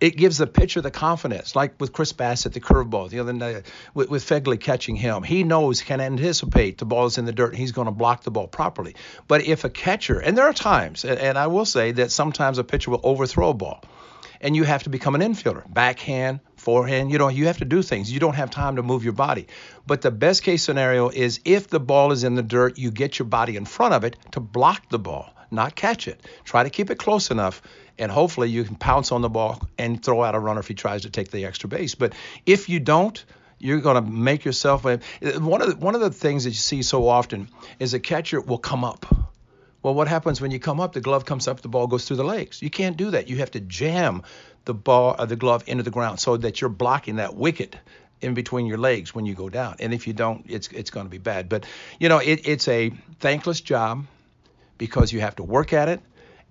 it 0.00 0.16
gives 0.16 0.38
the 0.38 0.46
pitcher 0.46 0.80
the 0.80 0.90
confidence, 0.90 1.54
like 1.54 1.80
with 1.80 1.92
Chris 1.92 2.12
Bassitt, 2.12 2.52
the 2.52 2.60
curveball 2.60 3.08
the 3.08 3.20
other 3.20 3.32
night, 3.32 3.66
with, 3.94 4.10
with 4.10 4.24
Phegley 4.24 4.58
catching 4.58 4.96
him. 4.96 5.22
He 5.22 5.44
knows, 5.44 5.82
can 5.82 6.00
anticipate 6.00 6.78
the 6.78 6.84
ball 6.84 7.06
is 7.06 7.18
in 7.18 7.24
the 7.24 7.32
dirt, 7.32 7.50
and 7.50 7.58
he's 7.58 7.72
going 7.72 7.86
to 7.86 7.92
block 7.92 8.24
the 8.24 8.30
ball 8.30 8.48
properly. 8.48 8.96
But 9.28 9.46
if 9.46 9.64
a 9.64 9.70
catcher, 9.70 10.18
and 10.18 10.36
there 10.36 10.46
are 10.46 10.52
times, 10.52 11.04
and, 11.04 11.18
and 11.18 11.38
I 11.38 11.46
will 11.46 11.64
say 11.64 11.92
that 11.92 12.10
sometimes 12.10 12.58
a 12.58 12.64
pitcher 12.64 12.90
will 12.90 13.00
overthrow 13.02 13.50
a 13.50 13.54
ball, 13.54 13.84
and 14.40 14.56
you 14.56 14.64
have 14.64 14.82
to 14.82 14.90
become 14.90 15.14
an 15.14 15.20
infielder, 15.20 15.72
backhand, 15.72 16.40
forehand. 16.56 17.12
You 17.12 17.18
know, 17.18 17.28
you 17.28 17.46
have 17.46 17.58
to 17.58 17.64
do 17.64 17.80
things. 17.80 18.10
You 18.10 18.18
don't 18.18 18.34
have 18.34 18.50
time 18.50 18.76
to 18.76 18.82
move 18.82 19.04
your 19.04 19.12
body. 19.12 19.46
But 19.86 20.02
the 20.02 20.10
best 20.10 20.42
case 20.42 20.64
scenario 20.64 21.08
is 21.10 21.40
if 21.44 21.68
the 21.68 21.80
ball 21.80 22.12
is 22.12 22.24
in 22.24 22.34
the 22.34 22.42
dirt, 22.42 22.76
you 22.76 22.90
get 22.90 23.18
your 23.18 23.26
body 23.26 23.56
in 23.56 23.64
front 23.64 23.94
of 23.94 24.02
it 24.04 24.16
to 24.32 24.40
block 24.40 24.88
the 24.88 24.98
ball, 24.98 25.32
not 25.52 25.74
catch 25.74 26.08
it. 26.08 26.20
Try 26.44 26.62
to 26.62 26.70
keep 26.70 26.90
it 26.90 26.98
close 26.98 27.30
enough 27.30 27.62
and 27.98 28.10
hopefully 28.10 28.48
you 28.48 28.64
can 28.64 28.76
pounce 28.76 29.12
on 29.12 29.22
the 29.22 29.28
ball 29.28 29.60
and 29.78 30.02
throw 30.02 30.22
out 30.22 30.34
a 30.34 30.38
runner 30.38 30.60
if 30.60 30.68
he 30.68 30.74
tries 30.74 31.02
to 31.02 31.10
take 31.10 31.30
the 31.30 31.44
extra 31.44 31.68
base. 31.68 31.94
But 31.94 32.14
if 32.46 32.68
you 32.68 32.80
don't, 32.80 33.22
you're 33.58 33.80
going 33.80 34.02
to 34.02 34.10
make 34.10 34.44
yourself 34.44 34.84
one 34.84 35.00
of 35.62 35.68
the, 35.68 35.76
one 35.78 35.94
of 35.94 36.00
the 36.00 36.10
things 36.10 36.44
that 36.44 36.50
you 36.50 36.56
see 36.56 36.82
so 36.82 37.06
often 37.06 37.48
is 37.78 37.94
a 37.94 38.00
catcher 38.00 38.40
will 38.40 38.58
come 38.58 38.82
up. 38.82 39.06
Well, 39.82 39.94
what 39.94 40.08
happens 40.08 40.40
when 40.40 40.50
you 40.50 40.58
come 40.58 40.80
up? 40.80 40.92
The 40.92 41.00
glove 41.00 41.24
comes 41.24 41.48
up, 41.48 41.60
the 41.60 41.68
ball 41.68 41.86
goes 41.86 42.06
through 42.06 42.16
the 42.16 42.24
legs. 42.24 42.62
You 42.62 42.70
can't 42.70 42.96
do 42.96 43.10
that. 43.12 43.28
You 43.28 43.38
have 43.38 43.50
to 43.52 43.60
jam 43.60 44.22
the 44.64 44.74
ball 44.74 45.12
or 45.12 45.22
uh, 45.22 45.26
the 45.26 45.36
glove 45.36 45.64
into 45.66 45.82
the 45.82 45.90
ground 45.90 46.20
so 46.20 46.36
that 46.36 46.60
you're 46.60 46.70
blocking 46.70 47.16
that 47.16 47.34
wicket 47.34 47.76
in 48.20 48.34
between 48.34 48.66
your 48.66 48.78
legs 48.78 49.12
when 49.12 49.26
you 49.26 49.34
go 49.34 49.48
down. 49.48 49.76
And 49.80 49.92
if 49.92 50.06
you 50.06 50.12
don't, 50.12 50.44
it's 50.48 50.68
it's 50.68 50.90
going 50.90 51.06
to 51.06 51.10
be 51.10 51.18
bad. 51.18 51.48
But 51.48 51.66
you 51.98 52.08
know, 52.08 52.18
it, 52.18 52.46
it's 52.46 52.68
a 52.68 52.90
thankless 53.18 53.60
job 53.60 54.06
because 54.82 55.12
you 55.12 55.20
have 55.20 55.36
to 55.36 55.44
work 55.44 55.72
at 55.72 55.88
it 55.88 56.00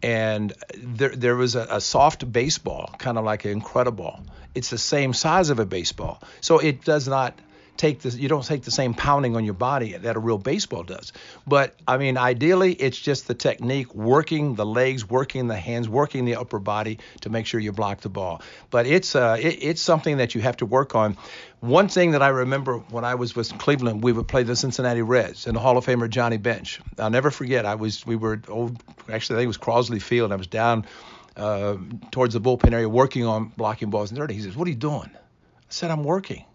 and 0.01 0.53
there 0.77 1.09
there 1.09 1.35
was 1.35 1.55
a, 1.55 1.67
a 1.69 1.81
soft 1.81 2.31
baseball, 2.31 2.89
kind 2.97 3.17
of 3.17 3.25
like 3.25 3.43
an 3.43 3.59
Incrediball. 3.59 4.21
It's 4.55 4.69
the 4.69 4.77
same 4.77 5.13
size 5.13 5.49
of 5.49 5.59
a 5.59 5.65
baseball, 5.65 6.21
so 6.39 6.59
it 6.59 6.85
does 6.85 7.09
not 7.09 7.37
take 7.77 8.01
this. 8.01 8.15
You 8.15 8.29
don't 8.29 8.45
take 8.45 8.63
the 8.63 8.71
same 8.71 8.93
pounding 8.93 9.35
on 9.35 9.43
your 9.43 9.53
body 9.53 9.93
that 9.93 10.15
a 10.15 10.19
real 10.19 10.37
baseball 10.37 10.83
does. 10.83 11.13
But 11.47 11.75
I 11.87 11.97
mean, 11.97 12.17
ideally, 12.17 12.73
it's 12.73 12.97
just 12.97 13.27
the 13.27 13.33
technique, 13.33 13.93
working 13.95 14.55
the 14.55 14.65
legs, 14.65 15.09
working 15.09 15.47
the 15.47 15.57
hands, 15.57 15.89
working 15.89 16.25
the 16.25 16.35
upper 16.35 16.59
body 16.59 16.99
to 17.21 17.29
make 17.29 17.45
sure 17.45 17.59
you 17.59 17.71
block 17.71 18.01
the 18.01 18.09
ball. 18.09 18.41
But 18.69 18.85
it's 18.85 19.15
uh, 19.15 19.37
it, 19.39 19.63
it's 19.63 19.81
something 19.81 20.17
that 20.17 20.35
you 20.35 20.41
have 20.41 20.57
to 20.57 20.65
work 20.65 20.95
on. 20.95 21.17
One 21.59 21.89
thing 21.89 22.11
that 22.11 22.23
I 22.23 22.29
remember 22.29 22.77
when 22.77 23.05
I 23.05 23.15
was 23.15 23.35
with 23.35 23.55
Cleveland, 23.57 24.03
we 24.03 24.11
would 24.11 24.27
play 24.27 24.43
the 24.43 24.55
Cincinnati 24.55 25.01
Reds 25.01 25.45
and 25.45 25.55
the 25.55 25.59
Hall 25.59 25.77
of 25.77 25.85
Famer 25.85 26.09
Johnny 26.09 26.37
Bench. 26.37 26.81
I'll 26.97 27.09
never 27.09 27.31
forget. 27.31 27.65
I 27.65 27.75
was 27.75 28.05
we 28.05 28.15
were 28.15 28.41
old. 28.47 28.81
Actually, 29.09 29.35
I 29.35 29.39
think 29.39 29.43
it 29.43 29.47
was 29.47 29.57
Crosley 29.57 30.01
Field. 30.01 30.31
I 30.31 30.35
was 30.35 30.47
down 30.47 30.85
uh, 31.35 31.77
towards 32.11 32.33
the 32.33 32.41
bullpen 32.41 32.73
area 32.73 32.89
working 32.89 33.25
on 33.25 33.51
blocking 33.57 33.89
balls 33.89 34.11
and 34.11 34.19
dirty. 34.19 34.33
He 34.33 34.41
says, 34.41 34.55
"What 34.55 34.67
are 34.67 34.71
you 34.71 34.77
doing?" 34.77 35.09
I 35.13 35.69
said, 35.69 35.91
"I'm 35.91 36.03
working." 36.03 36.45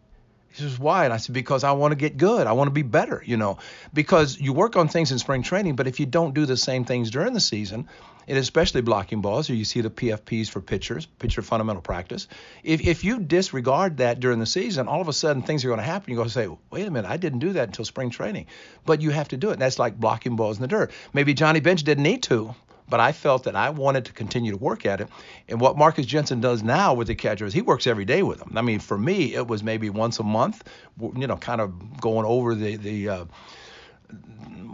He 0.57 0.63
says, 0.63 0.79
"Why?" 0.79 1.05
And 1.05 1.13
I 1.13 1.19
said, 1.19 1.35
"Because 1.35 1.65
I 1.65 1.73
want 1.73 1.93
to 1.93 1.97
get 1.97 2.17
good. 2.17 2.47
I 2.47 2.53
want 2.53 2.69
to 2.69 2.73
be 2.73 2.83
better. 2.83 3.23
You 3.25 3.37
know, 3.37 3.59
because 3.93 4.41
you 4.41 4.53
work 4.53 4.77
on 4.77 4.89
things 4.89 5.13
in 5.13 5.19
spring 5.19 5.43
training, 5.43 5.77
but 5.77 5.87
if 5.87 6.01
you 6.01 6.07
don't 6.07 6.35
do 6.35 6.47
the 6.47 6.57
same 6.57 6.85
things 6.85 7.11
during 7.11 7.35
the 7.35 7.41
season, 7.41 7.89
and 8.29 8.39
especially 8.39 8.81
blocking 8.81 9.21
balls, 9.21 9.49
or 9.51 9.55
you 9.55 9.65
see 9.65 9.81
the 9.81 9.91
PFPs 9.91 10.49
for 10.49 10.61
pitchers, 10.61 11.07
pitcher 11.07 11.43
fundamental 11.43 11.83
practice. 11.83 12.27
If, 12.65 12.81
if 12.87 13.05
you 13.05 13.21
disregard 13.21 13.99
that 13.99 14.21
during 14.21 14.41
the 14.41 14.47
season, 14.47 14.89
all 14.89 15.01
of 15.01 15.09
a 15.09 15.13
sudden 15.13 15.43
things 15.43 15.65
are 15.65 15.69
going 15.69 15.79
to 15.79 15.85
happen. 15.85 16.11
You're 16.11 16.17
going 16.17 16.29
to 16.29 16.35
say, 16.35 16.49
wait 16.71 16.87
a 16.87 16.91
minute, 16.91 17.09
I 17.09 17.17
didn't 17.19 17.39
do 17.39 17.53
that 17.53 17.69
until 17.69 17.85
spring 17.85 18.11
training. 18.11 18.47
But 18.85 19.01
you 19.01 19.11
have 19.11 19.29
to 19.29 19.37
do 19.37 19.51
it. 19.51 19.55
And 19.55 19.63
that's 19.63 19.79
like 19.79 19.99
blocking 19.99 20.37
balls 20.37 20.57
in 20.57 20.63
the 20.63 20.69
dirt. 20.69 20.91
Maybe 21.13 21.35
Johnny 21.35 21.61
Bench 21.61 21.85
didn't 21.85 22.03
need 22.03 22.25
to, 22.25 22.55
but 22.89 23.01
I 23.01 23.13
felt 23.13 23.45
that 23.45 23.57
I 23.57 23.71
wanted 23.71 24.07
to 24.07 24.13
continue 24.13 24.53
to 24.53 24.59
work 24.59 24.87
at 24.87 25.01
it. 25.01 25.09
And 25.49 25.61
what 25.61 25.77
Marcus 25.77 26.07
Jensen 26.07 26.41
does 26.41 26.63
now 26.63 26.95
with 26.95 27.09
the 27.09 27.15
catcher 27.15 27.47
is 27.47 27.53
he 27.53 27.63
works 27.63 27.87
every 27.87 28.05
day 28.05 28.23
with 28.23 28.39
them. 28.39 28.53
I 28.57 28.63
mean, 28.63 28.81
for 28.81 28.97
me, 28.97 29.35
it 29.35 29.47
was 29.47 29.63
maybe 29.63 29.91
once 29.91 30.19
a 30.19 30.23
month, 30.23 30.63
you 31.01 31.27
know, 31.27 31.37
kind 31.37 31.61
of 31.61 32.01
going 32.01 32.27
over 32.27 32.55
the 32.55 32.77
the 32.77 33.09
uh, 33.09 33.25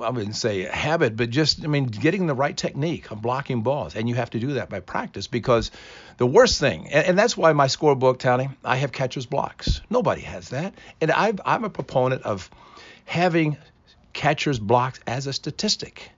I 0.02 0.10
wouldn't 0.10 0.36
say 0.36 0.62
habit, 0.62 1.16
but 1.16 1.30
just 1.30 1.64
I 1.64 1.68
mean 1.68 1.86
getting 1.86 2.26
the 2.26 2.34
right 2.34 2.56
technique 2.56 3.10
of 3.10 3.22
blocking 3.22 3.62
balls, 3.62 3.94
and 3.94 4.08
you 4.08 4.14
have 4.16 4.30
to 4.30 4.40
do 4.40 4.54
that 4.54 4.68
by 4.68 4.80
practice 4.80 5.26
because 5.26 5.70
the 6.18 6.26
worst 6.26 6.60
thing, 6.60 6.88
and, 6.92 7.08
and 7.08 7.18
that's 7.18 7.36
why 7.36 7.52
my 7.52 7.66
scorebook, 7.66 8.18
Tony, 8.18 8.48
I 8.64 8.76
have 8.76 8.92
catcher's 8.92 9.26
blocks. 9.26 9.80
Nobody 9.90 10.22
has 10.22 10.50
that, 10.50 10.74
and 11.00 11.10
i 11.10 11.32
I'm 11.44 11.64
a 11.64 11.70
proponent 11.70 12.22
of 12.22 12.50
having 13.04 13.56
catcher's 14.12 14.58
blocks 14.58 15.00
as 15.06 15.26
a 15.26 15.32
statistic. 15.32 16.10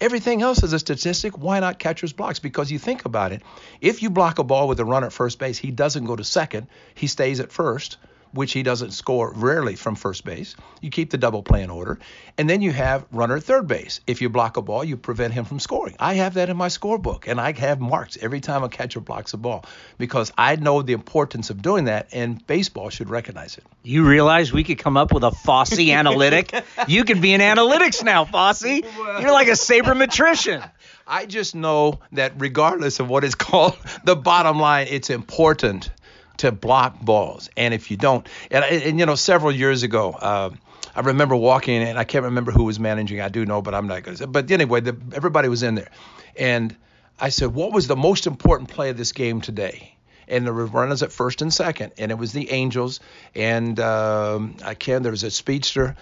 Everything 0.00 0.42
else 0.42 0.62
is 0.62 0.72
a 0.72 0.78
statistic. 0.78 1.38
Why 1.38 1.60
not 1.60 1.78
catcher's 1.78 2.12
blocks? 2.12 2.38
Because 2.38 2.70
you 2.70 2.78
think 2.78 3.04
about 3.04 3.32
it. 3.32 3.42
If 3.80 4.02
you 4.02 4.10
block 4.10 4.38
a 4.38 4.44
ball 4.44 4.68
with 4.68 4.80
a 4.80 4.84
runner 4.84 5.06
at 5.06 5.12
first 5.12 5.38
base, 5.38 5.56
he 5.58 5.70
doesn't 5.70 6.04
go 6.04 6.16
to 6.16 6.24
second. 6.24 6.66
He 6.94 7.06
stays 7.06 7.40
at 7.40 7.52
first 7.52 7.96
which 8.34 8.52
he 8.52 8.62
doesn't 8.62 8.90
score 8.90 9.32
rarely 9.32 9.76
from 9.76 9.94
first 9.94 10.24
base. 10.24 10.56
You 10.80 10.90
keep 10.90 11.10
the 11.10 11.18
double 11.18 11.42
play 11.42 11.62
in 11.62 11.70
order. 11.70 11.98
And 12.36 12.50
then 12.50 12.60
you 12.60 12.72
have 12.72 13.06
runner 13.12 13.36
at 13.36 13.44
third 13.44 13.68
base. 13.68 14.00
If 14.06 14.20
you 14.20 14.28
block 14.28 14.56
a 14.56 14.62
ball, 14.62 14.84
you 14.84 14.96
prevent 14.96 15.32
him 15.32 15.44
from 15.44 15.60
scoring. 15.60 15.94
I 16.00 16.14
have 16.14 16.34
that 16.34 16.50
in 16.50 16.56
my 16.56 16.66
scorebook, 16.68 17.28
and 17.28 17.40
I 17.40 17.52
have 17.52 17.80
marks 17.80 18.18
every 18.20 18.40
time 18.40 18.64
a 18.64 18.68
catcher 18.68 19.00
blocks 19.00 19.34
a 19.34 19.36
ball 19.36 19.64
because 19.98 20.32
I 20.36 20.56
know 20.56 20.82
the 20.82 20.94
importance 20.94 21.50
of 21.50 21.62
doing 21.62 21.84
that, 21.84 22.08
and 22.12 22.44
baseball 22.46 22.90
should 22.90 23.08
recognize 23.08 23.56
it. 23.56 23.64
You 23.84 24.04
realize 24.04 24.52
we 24.52 24.64
could 24.64 24.78
come 24.78 24.96
up 24.96 25.12
with 25.12 25.22
a 25.22 25.30
Fosse 25.30 25.78
analytic? 25.90 26.52
You 26.88 27.04
could 27.04 27.20
be 27.20 27.34
in 27.34 27.40
analytics 27.40 28.02
now, 28.02 28.24
Fosse. 28.24 28.64
You're 28.64 29.32
like 29.32 29.48
a 29.48 29.52
sabermetrician. 29.52 30.68
I 31.06 31.26
just 31.26 31.54
know 31.54 32.00
that 32.12 32.32
regardless 32.38 32.98
of 32.98 33.08
what 33.08 33.24
is 33.24 33.34
called 33.36 33.76
the 34.04 34.16
bottom 34.16 34.58
line, 34.58 34.88
it's 34.90 35.10
important 35.10 35.90
to 36.38 36.52
block 36.52 37.00
balls. 37.00 37.50
And 37.56 37.74
if 37.74 37.90
you 37.90 37.96
don't, 37.96 38.26
and, 38.50 38.64
and 38.64 38.98
you 38.98 39.06
know, 39.06 39.14
several 39.14 39.52
years 39.52 39.82
ago, 39.82 40.12
uh, 40.12 40.50
I 40.96 41.00
remember 41.00 41.34
walking 41.34 41.74
in, 41.74 41.88
and 41.88 41.98
I 41.98 42.04
can't 42.04 42.24
remember 42.24 42.52
who 42.52 42.64
was 42.64 42.78
managing. 42.78 43.20
I 43.20 43.28
do 43.28 43.44
know, 43.44 43.62
but 43.62 43.74
I'm 43.74 43.86
not 43.86 44.02
going 44.02 44.16
to 44.16 44.22
say. 44.22 44.26
But 44.26 44.50
anyway, 44.50 44.80
the, 44.80 44.96
everybody 45.12 45.48
was 45.48 45.62
in 45.62 45.74
there. 45.74 45.90
And 46.38 46.76
I 47.18 47.30
said, 47.30 47.54
What 47.54 47.72
was 47.72 47.86
the 47.86 47.96
most 47.96 48.26
important 48.26 48.70
play 48.70 48.90
of 48.90 48.96
this 48.96 49.12
game 49.12 49.40
today? 49.40 49.96
And 50.26 50.46
there 50.46 50.54
were 50.54 50.66
runners 50.66 51.02
at 51.02 51.12
first 51.12 51.42
and 51.42 51.52
second, 51.52 51.92
and 51.98 52.10
it 52.10 52.14
was 52.16 52.32
the 52.32 52.50
Angels. 52.50 53.00
And 53.34 53.78
um, 53.80 54.56
I 54.64 54.74
can't, 54.74 55.02
there 55.02 55.12
was 55.12 55.22
a 55.22 55.30
speedster 55.30 55.96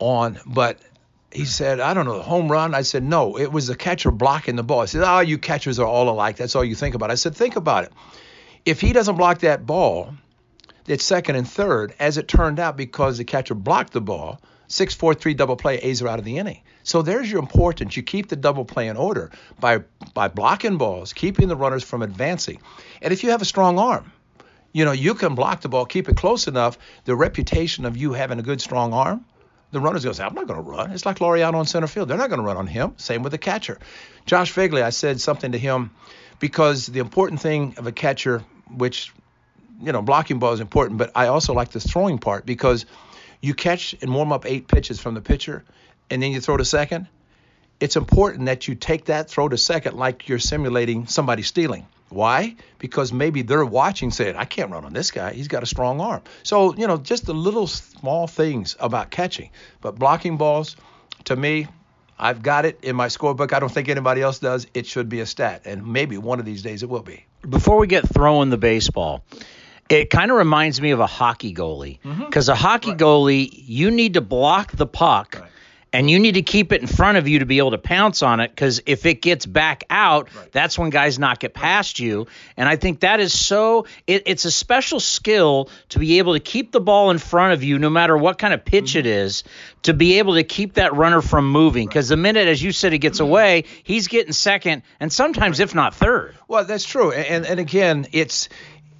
on, 0.00 0.40
but 0.46 0.78
he 1.32 1.44
said, 1.44 1.80
I 1.80 1.94
don't 1.94 2.04
know, 2.04 2.16
the 2.16 2.22
home 2.22 2.50
run. 2.50 2.74
I 2.74 2.82
said, 2.82 3.02
no, 3.02 3.38
it 3.38 3.52
was 3.52 3.66
the 3.66 3.76
catcher 3.76 4.10
blocking 4.10 4.56
the 4.56 4.62
ball. 4.62 4.80
I 4.80 4.86
said, 4.86 5.02
oh, 5.04 5.20
you 5.20 5.38
catchers 5.38 5.78
are 5.78 5.86
all 5.86 6.08
alike. 6.08 6.36
That's 6.36 6.56
all 6.56 6.64
you 6.64 6.74
think 6.74 6.94
about. 6.94 7.10
I 7.10 7.14
said, 7.14 7.34
think 7.34 7.56
about 7.56 7.84
it. 7.84 7.92
If 8.64 8.80
he 8.80 8.92
doesn't 8.92 9.16
block 9.16 9.40
that 9.40 9.66
ball, 9.66 10.14
it's 10.86 11.04
second 11.04 11.36
and 11.36 11.48
third, 11.48 11.94
as 11.98 12.18
it 12.18 12.28
turned 12.28 12.58
out, 12.58 12.76
because 12.76 13.18
the 13.18 13.24
catcher 13.24 13.54
blocked 13.54 13.92
the 13.92 14.00
ball, 14.00 14.40
six, 14.68 14.94
four, 14.94 15.14
three 15.14 15.34
double 15.34 15.56
play, 15.56 15.78
A's 15.78 16.02
are 16.02 16.08
out 16.08 16.18
of 16.18 16.24
the 16.24 16.38
inning. 16.38 16.60
So 16.84 17.02
there's 17.02 17.30
your 17.30 17.40
importance. 17.40 17.96
You 17.96 18.02
keep 18.02 18.28
the 18.28 18.36
double 18.36 18.64
play 18.64 18.88
in 18.88 18.96
order 18.96 19.30
by 19.60 19.82
by 20.14 20.28
blocking 20.28 20.78
balls, 20.78 21.12
keeping 21.12 21.48
the 21.48 21.56
runners 21.56 21.84
from 21.84 22.02
advancing. 22.02 22.60
And 23.00 23.12
if 23.12 23.22
you 23.22 23.30
have 23.30 23.42
a 23.42 23.46
strong 23.46 23.78
arm, 23.78 24.12
you 24.72 24.84
know, 24.84 24.92
you 24.92 25.14
can 25.14 25.34
block 25.34 25.60
the 25.60 25.68
ball, 25.68 25.86
keep 25.86 26.08
it 26.08 26.16
close 26.16 26.48
enough. 26.48 26.78
The 27.04 27.14
reputation 27.14 27.84
of 27.84 27.96
you 27.96 28.12
having 28.14 28.38
a 28.38 28.42
good 28.42 28.60
strong 28.60 28.92
arm, 28.92 29.24
the 29.70 29.80
runner's 29.80 30.02
say, 30.02 30.24
I'm 30.24 30.34
not 30.34 30.46
going 30.46 30.62
to 30.62 30.68
run. 30.68 30.90
It's 30.92 31.06
like 31.06 31.18
Laureano 31.18 31.54
on 31.54 31.66
center 31.66 31.86
field. 31.86 32.08
They're 32.08 32.18
not 32.18 32.28
going 32.28 32.40
to 32.40 32.46
run 32.46 32.56
on 32.56 32.66
him. 32.66 32.94
Same 32.96 33.22
with 33.22 33.32
the 33.32 33.38
catcher. 33.38 33.78
Josh 34.26 34.52
Phegley, 34.52 34.82
I 34.82 34.90
said 34.90 35.20
something 35.20 35.52
to 35.52 35.58
him 35.58 35.90
because 36.38 36.86
the 36.86 37.00
important 37.00 37.40
thing 37.40 37.74
of 37.76 37.86
a 37.86 37.92
catcher, 37.92 38.42
which, 38.76 39.12
you 39.80 39.92
know, 39.92 40.02
blocking 40.02 40.38
ball 40.38 40.52
is 40.52 40.60
important, 40.60 40.98
but 40.98 41.12
I 41.14 41.26
also 41.26 41.54
like 41.54 41.70
the 41.70 41.80
throwing 41.80 42.18
part 42.18 42.46
because 42.46 42.86
you 43.40 43.54
catch 43.54 43.94
and 44.00 44.14
warm 44.14 44.32
up 44.32 44.46
eight 44.46 44.68
pitches 44.68 45.00
from 45.00 45.14
the 45.14 45.20
pitcher 45.20 45.64
and 46.10 46.22
then 46.22 46.32
you 46.32 46.40
throw 46.40 46.56
to 46.56 46.64
second. 46.64 47.08
It's 47.80 47.96
important 47.96 48.46
that 48.46 48.68
you 48.68 48.74
take 48.74 49.06
that 49.06 49.28
throw 49.28 49.48
to 49.48 49.58
second 49.58 49.96
like 49.96 50.28
you're 50.28 50.38
simulating 50.38 51.06
somebody 51.06 51.42
stealing. 51.42 51.86
Why? 52.10 52.56
Because 52.78 53.12
maybe 53.12 53.42
they're 53.42 53.64
watching, 53.64 54.10
saying, 54.10 54.36
I 54.36 54.44
can't 54.44 54.70
run 54.70 54.84
on 54.84 54.92
this 54.92 55.10
guy. 55.10 55.32
He's 55.32 55.48
got 55.48 55.62
a 55.62 55.66
strong 55.66 56.00
arm. 56.00 56.22
So, 56.42 56.74
you 56.74 56.86
know, 56.86 56.98
just 56.98 57.24
the 57.24 57.34
little 57.34 57.66
small 57.66 58.26
things 58.26 58.76
about 58.78 59.10
catching. 59.10 59.50
But 59.80 59.98
blocking 59.98 60.36
balls, 60.36 60.76
to 61.24 61.34
me, 61.34 61.68
I've 62.18 62.42
got 62.42 62.64
it 62.64 62.78
in 62.82 62.96
my 62.96 63.08
scorebook. 63.08 63.52
I 63.52 63.60
don't 63.60 63.72
think 63.72 63.88
anybody 63.88 64.22
else 64.22 64.38
does. 64.38 64.66
It 64.74 64.86
should 64.86 65.08
be 65.08 65.20
a 65.20 65.26
stat. 65.26 65.62
And 65.64 65.86
maybe 65.86 66.18
one 66.18 66.38
of 66.38 66.46
these 66.46 66.62
days 66.62 66.82
it 66.82 66.88
will 66.88 67.02
be. 67.02 67.24
Before 67.48 67.78
we 67.78 67.86
get 67.86 68.08
throwing 68.08 68.50
the 68.50 68.58
baseball, 68.58 69.24
it 69.88 70.10
kind 70.10 70.30
of 70.30 70.36
reminds 70.36 70.80
me 70.80 70.92
of 70.92 71.00
a 71.00 71.06
hockey 71.06 71.52
goalie. 71.52 71.98
Because 72.02 72.46
mm-hmm. 72.46 72.52
a 72.52 72.56
hockey 72.56 72.90
right. 72.90 72.98
goalie, 72.98 73.50
you 73.52 73.90
need 73.90 74.14
to 74.14 74.20
block 74.20 74.72
the 74.72 74.86
puck. 74.86 75.38
Right 75.40 75.50
and 75.92 76.10
you 76.10 76.18
need 76.18 76.34
to 76.34 76.42
keep 76.42 76.72
it 76.72 76.80
in 76.80 76.86
front 76.86 77.18
of 77.18 77.28
you 77.28 77.40
to 77.40 77.46
be 77.46 77.58
able 77.58 77.72
to 77.72 77.78
pounce 77.78 78.22
on 78.22 78.40
it 78.40 78.50
because 78.50 78.80
if 78.86 79.04
it 79.04 79.20
gets 79.20 79.44
back 79.46 79.84
out 79.90 80.34
right. 80.34 80.52
that's 80.52 80.78
when 80.78 80.90
guys 80.90 81.18
knock 81.18 81.44
it 81.44 81.54
past 81.54 81.98
you 81.98 82.26
and 82.56 82.68
i 82.68 82.76
think 82.76 83.00
that 83.00 83.20
is 83.20 83.38
so 83.38 83.86
it, 84.06 84.22
it's 84.26 84.44
a 84.44 84.50
special 84.50 85.00
skill 85.00 85.68
to 85.88 85.98
be 85.98 86.18
able 86.18 86.34
to 86.34 86.40
keep 86.40 86.72
the 86.72 86.80
ball 86.80 87.10
in 87.10 87.18
front 87.18 87.52
of 87.52 87.62
you 87.62 87.78
no 87.78 87.90
matter 87.90 88.16
what 88.16 88.38
kind 88.38 88.54
of 88.54 88.64
pitch 88.64 88.90
mm-hmm. 88.90 89.00
it 89.00 89.06
is 89.06 89.44
to 89.82 89.92
be 89.92 90.18
able 90.18 90.34
to 90.34 90.44
keep 90.44 90.74
that 90.74 90.94
runner 90.94 91.20
from 91.20 91.50
moving 91.50 91.86
because 91.86 92.10
right. 92.10 92.16
the 92.16 92.22
minute 92.22 92.48
as 92.48 92.62
you 92.62 92.72
said 92.72 92.92
he 92.92 92.98
gets 92.98 93.20
away 93.20 93.64
he's 93.82 94.08
getting 94.08 94.32
second 94.32 94.82
and 95.00 95.12
sometimes 95.12 95.58
right. 95.58 95.64
if 95.64 95.74
not 95.74 95.94
third 95.94 96.34
well 96.48 96.64
that's 96.64 96.84
true 96.84 97.12
and 97.12 97.46
and 97.46 97.60
again 97.60 98.06
it's 98.12 98.48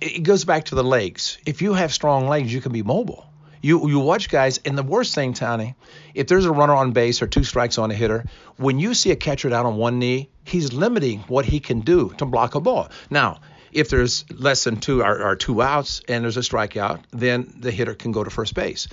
it 0.00 0.24
goes 0.24 0.44
back 0.44 0.64
to 0.64 0.74
the 0.74 0.84
legs 0.84 1.38
if 1.46 1.62
you 1.62 1.74
have 1.74 1.92
strong 1.92 2.28
legs 2.28 2.52
you 2.52 2.60
can 2.60 2.72
be 2.72 2.82
mobile 2.82 3.26
you 3.62 3.88
you 3.88 3.98
watch 4.00 4.28
guys, 4.28 4.60
and 4.64 4.76
the 4.76 4.82
worst 4.82 5.14
thing, 5.14 5.32
Tony, 5.32 5.74
if 6.14 6.26
there's 6.26 6.44
a 6.44 6.52
runner 6.52 6.74
on 6.74 6.92
base 6.92 7.22
or 7.22 7.26
two 7.26 7.44
strikes 7.44 7.78
on 7.78 7.90
a 7.90 7.94
hitter, 7.94 8.24
when 8.56 8.78
you 8.78 8.92
see 8.92 9.12
a 9.12 9.16
catcher 9.16 9.48
down 9.48 9.64
on 9.64 9.76
one 9.76 9.98
knee, 9.98 10.28
he's 10.44 10.72
limiting 10.72 11.20
what 11.20 11.46
he 11.46 11.60
can 11.60 11.80
do 11.80 12.12
to 12.18 12.26
block 12.26 12.54
a 12.54 12.60
ball. 12.60 12.90
Now, 13.08 13.40
if 13.72 13.88
there's 13.88 14.24
less 14.30 14.64
than 14.64 14.76
two 14.76 15.02
or, 15.02 15.22
or 15.22 15.36
two 15.36 15.62
outs 15.62 16.02
and 16.08 16.24
there's 16.24 16.36
a 16.36 16.40
strikeout, 16.40 17.00
then 17.10 17.54
the 17.58 17.70
hitter 17.70 17.94
can 17.94 18.12
go 18.12 18.22
to 18.22 18.30
first 18.30 18.54
base. 18.54 18.88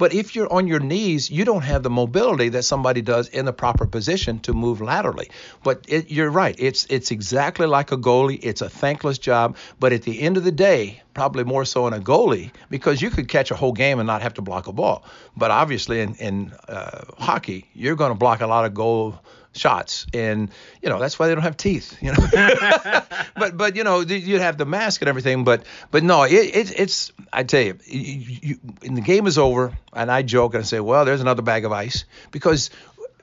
But 0.00 0.14
if 0.14 0.34
you're 0.34 0.50
on 0.50 0.66
your 0.66 0.80
knees, 0.80 1.30
you 1.30 1.44
don't 1.44 1.60
have 1.60 1.82
the 1.82 1.90
mobility 1.90 2.48
that 2.48 2.62
somebody 2.62 3.02
does 3.02 3.28
in 3.28 3.44
the 3.44 3.52
proper 3.52 3.84
position 3.84 4.40
to 4.40 4.54
move 4.54 4.80
laterally. 4.80 5.28
But 5.62 5.84
it, 5.88 6.10
you're 6.10 6.30
right. 6.30 6.56
It's 6.58 6.86
it's 6.88 7.10
exactly 7.10 7.66
like 7.66 7.92
a 7.92 7.98
goalie. 7.98 8.40
It's 8.42 8.62
a 8.62 8.70
thankless 8.70 9.18
job. 9.18 9.58
But 9.78 9.92
at 9.92 10.04
the 10.04 10.22
end 10.22 10.38
of 10.38 10.44
the 10.44 10.52
day, 10.52 11.02
probably 11.12 11.44
more 11.44 11.66
so 11.66 11.86
in 11.86 11.92
a 11.92 12.00
goalie 12.00 12.50
because 12.70 13.02
you 13.02 13.10
could 13.10 13.28
catch 13.28 13.50
a 13.50 13.54
whole 13.54 13.74
game 13.74 13.98
and 13.98 14.06
not 14.06 14.22
have 14.22 14.32
to 14.34 14.42
block 14.42 14.68
a 14.68 14.72
ball. 14.72 15.04
But 15.36 15.50
obviously 15.50 16.00
in 16.00 16.14
in 16.14 16.52
uh, 16.66 17.04
hockey, 17.18 17.68
you're 17.74 17.96
going 17.96 18.10
to 18.10 18.18
block 18.18 18.40
a 18.40 18.46
lot 18.46 18.64
of 18.64 18.72
goal 18.72 19.20
shots. 19.52 20.06
And 20.14 20.50
you 20.82 20.88
know 20.88 20.98
that's 20.98 21.18
why 21.18 21.28
they 21.28 21.34
don't 21.34 21.42
have 21.42 21.56
teeth 21.56 21.96
you 22.00 22.12
know. 22.12 22.28
But 23.36 23.56
but 23.56 23.76
you 23.76 23.84
know 23.84 24.00
you'd 24.00 24.40
have 24.40 24.58
the 24.58 24.66
mask 24.66 25.00
and 25.00 25.08
everything 25.08 25.44
but 25.44 25.62
but 25.90 26.02
no 26.02 26.24
it, 26.24 26.32
it 26.32 26.78
it's 26.78 27.12
i 27.32 27.42
tell 27.42 27.62
you, 27.62 27.78
you, 27.86 28.38
you 28.42 28.60
and 28.82 28.96
the 28.96 29.00
game 29.00 29.26
is 29.26 29.38
over 29.38 29.72
and 29.92 30.10
i 30.10 30.22
joke 30.22 30.54
and 30.54 30.62
I 30.62 30.64
say 30.64 30.80
well 30.80 31.04
there's 31.04 31.22
another 31.22 31.42
bag 31.42 31.64
of 31.64 31.72
ice 31.72 32.04
because 32.32 32.70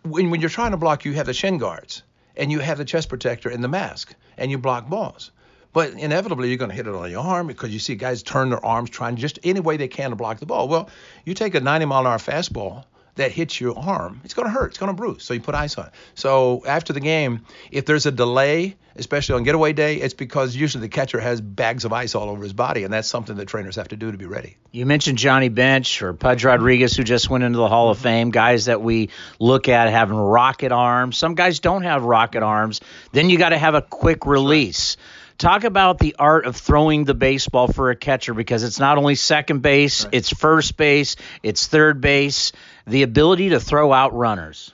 when, 0.04 0.32
when 0.32 0.42
you're 0.42 0.50
trying 0.50 0.72
to 0.72 0.78
block 0.78 1.06
you 1.06 1.14
have 1.14 1.28
the 1.28 1.34
shin 1.34 1.58
guards 1.60 2.04
and 2.36 2.52
you 2.52 2.60
have 2.60 2.78
the 2.78 2.86
chest 2.86 3.10
protector 3.10 3.50
and 3.50 3.64
the 3.64 3.68
mask 3.68 4.14
and 4.38 4.52
you 4.52 4.58
block 4.58 4.88
balls. 4.88 5.32
But 5.74 5.92
inevitably 5.94 6.48
you're 6.50 6.58
going 6.58 6.70
to 6.70 6.76
hit 6.76 6.88
it 6.88 6.96
on 6.96 7.12
your 7.12 7.22
arm 7.22 7.48
because 7.48 7.72
you 7.72 7.80
see 7.80 7.96
guys 7.96 8.24
turn 8.24 8.50
their 8.50 8.66
arms 8.66 8.90
trying 8.90 9.18
just 9.18 9.40
any 9.44 9.60
way 9.60 9.78
they 9.78 9.88
can 9.88 10.12
to 10.12 10.16
block 10.16 10.40
the 10.40 10.46
ball. 10.46 10.68
Well 10.68 10.90
you 11.26 11.34
take 11.34 11.56
a 11.56 11.60
90 11.60 11.86
mile 11.86 12.02
an 12.02 12.08
hour 12.08 12.18
fastball 12.18 12.86
that 13.18 13.32
hits 13.32 13.60
your 13.60 13.78
arm, 13.78 14.22
it's 14.24 14.34
going 14.34 14.48
to 14.48 14.52
hurt. 14.52 14.70
It's 14.70 14.78
going 14.78 14.88
to 14.88 14.96
bruise. 14.96 15.24
So 15.24 15.34
you 15.34 15.42
put 15.42 15.54
ice 15.54 15.78
on 15.78 15.88
it. 15.88 15.94
So 16.16 16.64
after 16.66 16.94
the 16.94 17.00
game, 17.00 17.46
if 17.72 17.86
there's 17.86 18.06
a 18.06 18.12
delay, 18.12 18.76
especially 18.96 19.36
on 19.36 19.44
getaway 19.44 19.74
day, 19.74 19.98
it's 19.98 20.14
because 20.14 20.56
usually 20.56 20.82
the 20.82 20.90
catcher 20.90 21.20
has 21.20 21.42
bags 21.42 21.86
of 21.86 21.94
ice 21.94 22.16
all 22.16 22.30
over 22.30 22.42
his 22.42 22.54
body, 22.54 22.84
and 22.84 22.94
that's 22.94 23.08
something 23.08 23.36
that 23.36 23.46
trainers 23.48 23.76
have 23.76 23.90
to 23.90 23.96
do 23.96 24.12
to 24.12 24.18
be 24.18 24.26
ready. 24.26 24.58
You 24.72 24.86
mentioned 24.86 25.18
Johnny 25.18 25.50
Bench 25.50 26.02
or 26.02 26.14
Pudge 26.14 26.44
Rodriguez, 26.44 26.96
who 26.96 27.04
just 27.04 27.30
went 27.30 27.44
into 27.44 27.58
the 27.58 27.68
Hall 27.68 27.90
of 27.90 27.98
Fame. 27.98 28.32
Guys 28.32 28.66
that 28.66 28.82
we 28.82 29.10
look 29.40 29.68
at 29.68 29.90
having 29.90 30.18
rocket 30.18 30.72
arms. 30.72 31.18
Some 31.18 31.36
guys 31.36 31.60
don't 31.60 31.84
have 31.84 32.04
rocket 32.04 32.44
arms. 32.44 32.82
Then 33.12 33.30
you 33.30 33.38
got 33.38 33.50
to 33.50 33.58
have 33.58 33.76
a 33.76 33.82
quick 33.82 34.26
release. 34.26 34.98
Talk 35.38 35.64
about 35.64 36.00
the 36.00 36.16
art 36.18 36.46
of 36.46 36.56
throwing 36.56 37.04
the 37.04 37.14
baseball 37.14 37.68
for 37.68 37.90
a 37.92 37.96
catcher 37.96 38.34
because 38.34 38.64
it's 38.64 38.80
not 38.80 38.98
only 38.98 39.16
second 39.16 39.62
base, 39.62 40.06
right. 40.06 40.14
it's 40.14 40.30
first 40.30 40.78
base, 40.78 41.16
it's 41.44 41.68
third 41.68 42.02
base 42.02 42.52
the 42.86 43.04
ability 43.04 43.50
to 43.50 43.60
throw 43.60 43.92
out 43.92 44.16
runners. 44.16 44.74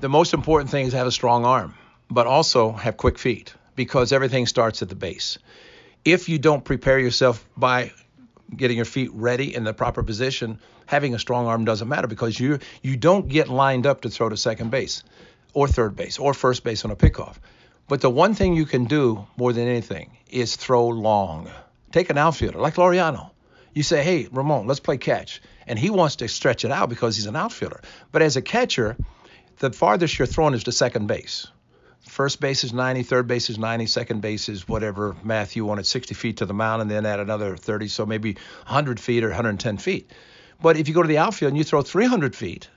The 0.00 0.08
most 0.08 0.34
important 0.34 0.70
thing 0.70 0.86
is 0.86 0.92
have 0.92 1.06
a 1.06 1.12
strong 1.12 1.44
arm, 1.44 1.74
but 2.10 2.26
also 2.26 2.72
have 2.72 2.96
quick 2.96 3.18
feet 3.18 3.54
because 3.76 4.12
everything 4.12 4.46
starts 4.46 4.82
at 4.82 4.88
the 4.88 4.94
base. 4.94 5.38
If 6.04 6.28
you 6.28 6.38
don't 6.38 6.64
prepare 6.64 6.98
yourself 6.98 7.46
by 7.56 7.92
getting 8.54 8.76
your 8.76 8.84
feet 8.84 9.10
ready 9.12 9.54
in 9.54 9.64
the 9.64 9.72
proper 9.72 10.02
position, 10.02 10.58
having 10.86 11.14
a 11.14 11.18
strong 11.18 11.46
arm 11.46 11.64
doesn't 11.64 11.88
matter 11.88 12.06
because 12.06 12.38
you 12.38 12.58
you 12.82 12.96
don't 12.96 13.28
get 13.28 13.48
lined 13.48 13.86
up 13.86 14.02
to 14.02 14.10
throw 14.10 14.28
to 14.28 14.36
second 14.36 14.70
base 14.70 15.02
or 15.54 15.66
third 15.66 15.96
base 15.96 16.18
or 16.18 16.34
first 16.34 16.62
base 16.64 16.84
on 16.84 16.90
a 16.90 16.96
pickoff. 16.96 17.36
But 17.86 18.00
the 18.00 18.10
one 18.10 18.34
thing 18.34 18.54
you 18.54 18.64
can 18.64 18.86
do 18.86 19.26
more 19.36 19.52
than 19.52 19.68
anything 19.68 20.16
is 20.30 20.56
throw 20.56 20.88
long. 20.88 21.50
Take 21.92 22.10
an 22.10 22.18
outfielder 22.18 22.58
like 22.58 22.76
Laureano. 22.76 23.30
You 23.74 23.82
say, 23.82 24.02
hey, 24.02 24.28
Ramon, 24.30 24.66
let's 24.66 24.80
play 24.80 24.96
catch. 24.96 25.42
And 25.66 25.78
he 25.78 25.90
wants 25.90 26.16
to 26.16 26.28
stretch 26.28 26.64
it 26.64 26.70
out 26.70 26.88
because 26.88 27.16
he's 27.16 27.26
an 27.26 27.36
outfielder. 27.36 27.82
But 28.10 28.22
as 28.22 28.36
a 28.36 28.42
catcher, 28.42 28.96
the 29.58 29.70
farthest 29.70 30.18
you're 30.18 30.26
throwing 30.26 30.54
is 30.54 30.64
to 30.64 30.72
second 30.72 31.08
base. 31.08 31.46
First 32.00 32.40
base 32.40 32.64
is 32.64 32.72
90, 32.72 33.02
third 33.02 33.26
base 33.26 33.50
is 33.50 33.58
90, 33.58 33.86
second 33.86 34.20
base 34.20 34.48
is 34.48 34.68
whatever 34.68 35.16
math 35.24 35.56
you 35.56 35.64
wanted, 35.64 35.86
60 35.86 36.14
feet 36.14 36.36
to 36.38 36.46
the 36.46 36.54
mound, 36.54 36.82
and 36.82 36.90
then 36.90 37.06
add 37.06 37.18
another 37.18 37.56
30, 37.56 37.88
so 37.88 38.04
maybe 38.04 38.34
100 38.34 39.00
feet 39.00 39.24
or 39.24 39.28
110 39.28 39.78
feet. 39.78 40.10
But 40.60 40.76
if 40.76 40.86
you 40.86 40.94
go 40.94 41.02
to 41.02 41.08
the 41.08 41.18
outfield 41.18 41.50
and 41.50 41.58
you 41.58 41.64
throw 41.64 41.82
300 41.82 42.36
feet, 42.36 42.68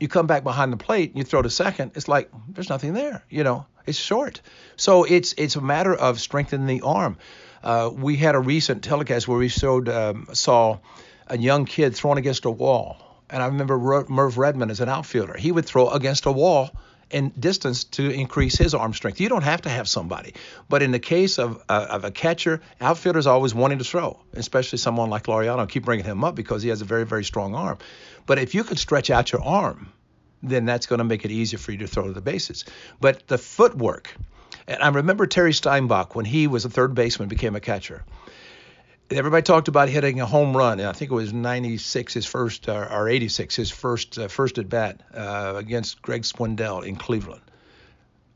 you 0.00 0.08
come 0.08 0.26
back 0.26 0.42
behind 0.42 0.72
the 0.72 0.76
plate 0.76 1.10
and 1.10 1.18
you 1.18 1.24
throw 1.24 1.42
to 1.42 1.50
second, 1.50 1.92
it's 1.94 2.08
like 2.08 2.30
there's 2.48 2.68
nothing 2.68 2.94
there. 2.94 3.24
You 3.28 3.44
know, 3.44 3.66
it's 3.86 3.98
short. 3.98 4.40
So 4.76 5.04
it's 5.04 5.34
it's 5.38 5.56
a 5.56 5.60
matter 5.60 5.94
of 5.94 6.20
strengthening 6.20 6.66
the 6.66 6.82
arm. 6.82 7.16
Uh, 7.62 7.90
we 7.92 8.16
had 8.16 8.34
a 8.34 8.40
recent 8.40 8.84
telecast 8.84 9.26
where 9.26 9.38
we 9.38 9.48
showed 9.48 9.88
um, 9.88 10.28
saw 10.32 10.78
a 11.26 11.38
young 11.38 11.64
kid 11.64 11.94
throwing 11.94 12.18
against 12.18 12.44
a 12.44 12.50
wall, 12.50 12.96
and 13.30 13.42
I 13.42 13.46
remember 13.46 13.78
Merv 13.78 14.34
Rettenmund 14.34 14.70
as 14.70 14.80
an 14.80 14.88
outfielder. 14.88 15.36
He 15.38 15.50
would 15.50 15.64
throw 15.64 15.88
against 15.88 16.26
a 16.26 16.32
wall 16.32 16.70
in 17.14 17.32
distance 17.38 17.84
to 17.84 18.10
increase 18.10 18.58
his 18.58 18.74
arm 18.74 18.92
strength. 18.92 19.20
You 19.20 19.28
don't 19.28 19.44
have 19.44 19.62
to 19.62 19.68
have 19.68 19.88
somebody, 19.88 20.34
but 20.68 20.82
in 20.82 20.90
the 20.90 20.98
case 20.98 21.38
of 21.38 21.62
uh, 21.68 21.86
of 21.90 22.04
a 22.04 22.10
catcher, 22.10 22.60
outfielders 22.80 23.26
always 23.26 23.54
wanting 23.54 23.78
to 23.78 23.84
throw, 23.84 24.18
especially 24.34 24.78
someone 24.78 25.10
like 25.10 25.24
Laureano. 25.24 25.68
keep 25.68 25.84
bringing 25.84 26.04
him 26.04 26.24
up 26.24 26.34
because 26.34 26.62
he 26.62 26.70
has 26.70 26.82
a 26.82 26.84
very 26.84 27.06
very 27.06 27.24
strong 27.24 27.54
arm. 27.54 27.78
But 28.26 28.38
if 28.38 28.54
you 28.54 28.64
could 28.64 28.78
stretch 28.78 29.10
out 29.10 29.32
your 29.32 29.42
arm 29.42 29.92
then 30.44 30.66
that's 30.66 30.86
going 30.86 30.98
to 30.98 31.04
make 31.04 31.24
it 31.24 31.30
easier 31.30 31.58
for 31.58 31.72
you 31.72 31.78
to 31.78 31.86
throw 31.86 32.06
to 32.06 32.12
the 32.12 32.20
bases. 32.20 32.64
But 33.00 33.26
the 33.28 33.38
footwork, 33.38 34.14
and 34.68 34.82
I 34.82 34.88
remember 34.88 35.26
Terry 35.26 35.52
Steinbach 35.52 36.14
when 36.14 36.24
he 36.24 36.46
was 36.46 36.64
a 36.64 36.70
third 36.70 36.94
baseman, 36.94 37.28
became 37.28 37.56
a 37.56 37.60
catcher. 37.60 38.04
Everybody 39.10 39.42
talked 39.42 39.68
about 39.68 39.90
hitting 39.90 40.20
a 40.20 40.26
home 40.26 40.56
run. 40.56 40.80
I 40.80 40.92
think 40.92 41.10
it 41.10 41.14
was 41.14 41.32
96, 41.32 42.14
his 42.14 42.24
first, 42.24 42.68
uh, 42.68 42.88
or 42.90 43.08
86, 43.08 43.54
his 43.54 43.70
first 43.70 44.18
uh, 44.18 44.28
first 44.28 44.56
at 44.56 44.70
bat 44.70 45.00
uh, 45.12 45.54
against 45.56 46.00
Greg 46.00 46.22
Swindell 46.22 46.86
in 46.86 46.96
Cleveland. 46.96 47.42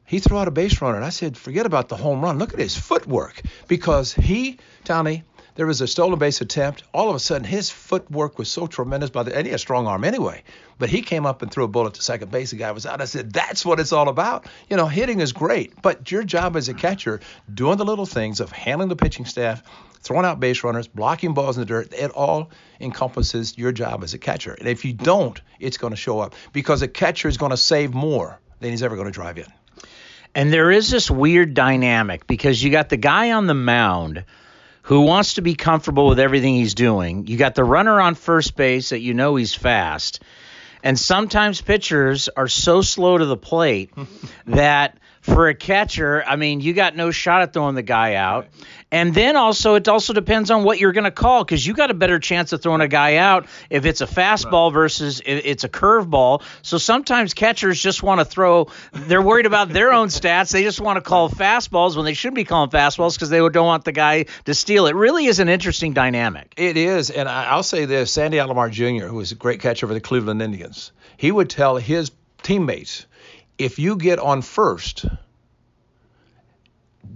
He 0.05 0.19
threw 0.19 0.39
out 0.39 0.47
a 0.47 0.51
base 0.51 0.81
runner, 0.83 0.97
and 0.97 1.05
I 1.05 1.11
said, 1.11 1.39
forget 1.39 1.65
about 1.65 1.89
the 1.89 1.97
home 1.97 2.23
run. 2.23 2.39
Look 2.39 2.53
at 2.53 2.59
his 2.59 2.77
footwork, 2.77 3.41
because 3.67 4.13
he, 4.13 4.59
Tommy, 4.85 5.25
there 5.59 5.67
was 5.67 5.81
a 5.81 5.89
stolen 5.89 6.21
base 6.21 6.41
attempt. 6.41 6.85
All 6.95 7.11
of 7.11 7.17
a 7.17 7.19
sudden, 7.19 7.43
his 7.43 7.69
footwork 7.69 8.39
was 8.39 8.49
so 8.49 8.69
tremendous. 8.69 9.11
By 9.11 9.25
the 9.25 9.37
and 9.37 9.45
he 9.45 9.51
had 9.51 9.57
a 9.57 9.59
strong 9.59 9.89
arm 9.89 10.05
anyway, 10.05 10.45
but 10.79 10.89
he 10.89 11.03
came 11.03 11.27
up 11.27 11.43
and 11.43 11.51
threw 11.51 11.65
a 11.65 11.69
bullet 11.69 11.95
to 11.95 12.03
second 12.03 12.31
base. 12.31 12.53
The 12.53 12.59
guy 12.59 12.71
was 12.71 12.87
out. 12.87 13.01
I 13.01 13.07
said, 13.07 13.33
"That's 13.33 13.67
what 13.67 13.81
it's 13.81 13.93
all 13.93 14.09
about." 14.09 14.47
You 14.71 14.77
know, 14.77 14.87
hitting 14.87 15.19
is 15.19 15.33
great, 15.33 15.83
but 15.83 16.13
your 16.13 16.23
job 16.23 16.57
as 16.57 16.69
a 16.69 16.75
catcher, 16.75 17.19
doing 17.53 17.77
the 17.77 17.85
little 17.85 18.07
things 18.07 18.39
of 18.39 18.53
handling 18.53 18.89
the 18.89 18.95
pitching 18.95 19.25
staff, 19.25 19.65
throwing 20.01 20.25
out 20.25 20.39
base 20.39 20.63
runners, 20.63 20.87
blocking 20.87 21.35
balls 21.35 21.57
in 21.57 21.63
the 21.63 21.67
dirt, 21.67 21.93
it 21.93 22.13
all 22.13 22.53
encompasses 22.81 23.59
your 23.59 23.73
job 23.73 24.05
as 24.05 24.15
a 24.15 24.19
catcher. 24.19 24.53
And 24.53 24.69
if 24.69 24.85
you 24.85 24.93
don't, 24.93 25.41
it's 25.59 25.77
going 25.77 25.93
to 25.93 25.97
show 25.97 26.21
up 26.21 26.37
because 26.53 26.83
a 26.83 26.89
catcher 26.89 27.27
is 27.27 27.37
going 27.37 27.51
to 27.51 27.57
save 27.57 27.93
more 27.93 28.39
than 28.61 28.71
he's 28.71 28.85
ever 28.85 28.95
going 28.95 29.09
to 29.09 29.13
drive 29.13 29.39
in. 29.39 29.53
And 30.37 30.53
there 30.53 30.71
is 30.71 30.89
this 30.89 31.11
weird 31.11 31.55
dynamic 31.55 32.29
because 32.29 32.63
you 32.63 32.71
got 32.71 32.91
the 32.91 32.97
guy 32.97 33.33
on 33.33 33.49
the 33.49 33.55
mound 33.55 34.25
who 34.89 35.03
wants 35.03 35.35
to 35.35 35.43
be 35.43 35.55
comfortable 35.55 36.09
with 36.09 36.19
everything 36.19 36.55
he's 36.55 36.73
doing. 36.73 37.27
You 37.27 37.37
got 37.37 37.55
the 37.55 37.63
runner 37.63 38.01
on 38.01 38.15
first 38.15 38.57
base 38.57 38.89
that 38.89 39.01
you 39.01 39.13
know 39.13 39.37
he's 39.37 39.55
fast. 39.55 40.23
And 40.83 40.99
sometimes 40.99 41.61
pitchers 41.61 42.31
are 42.35 42.49
so 42.49 42.81
slow 42.81 43.19
to 43.19 43.27
the 43.27 43.37
plate 43.37 43.93
that 44.47 44.97
for 45.29 45.49
a 45.49 45.55
catcher, 45.55 46.25
I 46.25 46.37
mean, 46.37 46.61
you 46.61 46.73
got 46.73 46.97
no 46.97 47.11
shot 47.11 47.43
at 47.43 47.53
throwing 47.53 47.75
the 47.75 47.83
guy 47.83 48.15
out. 48.15 48.49
And 48.91 49.15
then 49.15 49.37
also, 49.37 49.75
it 49.75 49.87
also 49.87 50.15
depends 50.15 50.51
on 50.51 50.65
what 50.65 50.79
you're 50.79 50.93
going 50.93 51.05
to 51.05 51.11
call 51.11 51.45
because 51.45 51.67
you 51.67 51.75
got 51.75 51.91
a 51.91 51.95
better 51.95 52.19
chance 52.19 52.53
of 52.55 52.63
throwing 52.63 52.81
a 52.81 52.89
guy 52.89 53.17
out 53.17 53.47
if 53.69 53.85
it's 53.85 54.01
a 54.01 54.07
fastball 54.07 54.73
versus 54.73 55.21
if 55.21 55.45
it's 55.45 55.65
a 55.65 55.69
curveball. 55.69 56.43
So 56.63 56.79
sometimes 56.79 57.35
catchers 57.35 57.81
just 57.81 58.03
want 58.03 58.21
to 58.21 58.25
throw. 58.25 58.69
They're 58.93 59.21
worried 59.21 59.45
about 59.45 59.69
their 59.69 59.93
own 59.93 60.09
stats. 60.09 60.53
They 60.53 60.63
just 60.63 60.81
want 60.81 60.97
to 60.97 61.03
call 61.03 61.29
fastballs 61.29 61.97
when 61.97 62.07
they 62.07 62.15
shouldn't 62.15 62.37
be 62.37 62.45
calling 62.45 62.71
fastballs 62.71 63.15
because 63.15 63.29
they 63.29 63.39
don't 63.39 63.67
want 63.67 63.85
the 63.85 63.93
guy 63.93 64.25
to 64.47 64.55
steal. 64.55 64.87
It 64.87 64.95
really 64.95 65.27
is 65.27 65.39
an 65.39 65.51
interesting 65.51 65.93
dynamic. 65.93 66.55
It 66.57 66.79
is, 66.79 67.11
and 67.11 67.29
I'll 67.29 67.63
say 67.63 67.85
this: 67.85 68.11
Sandy 68.11 68.39
Alomar 68.39 68.71
Jr., 68.71 69.07
who 69.07 69.17
was 69.17 69.33
a 69.33 69.35
great 69.35 69.61
catcher 69.61 69.87
for 69.87 69.93
the 69.93 70.01
Cleveland 70.01 70.41
Indians, 70.41 70.93
he 71.19 71.31
would 71.31 71.51
tell 71.51 71.77
his 71.77 72.11
teammates, 72.43 73.07
if 73.59 73.79
you 73.79 73.97
get 73.97 74.19
on 74.19 74.43
first 74.43 75.07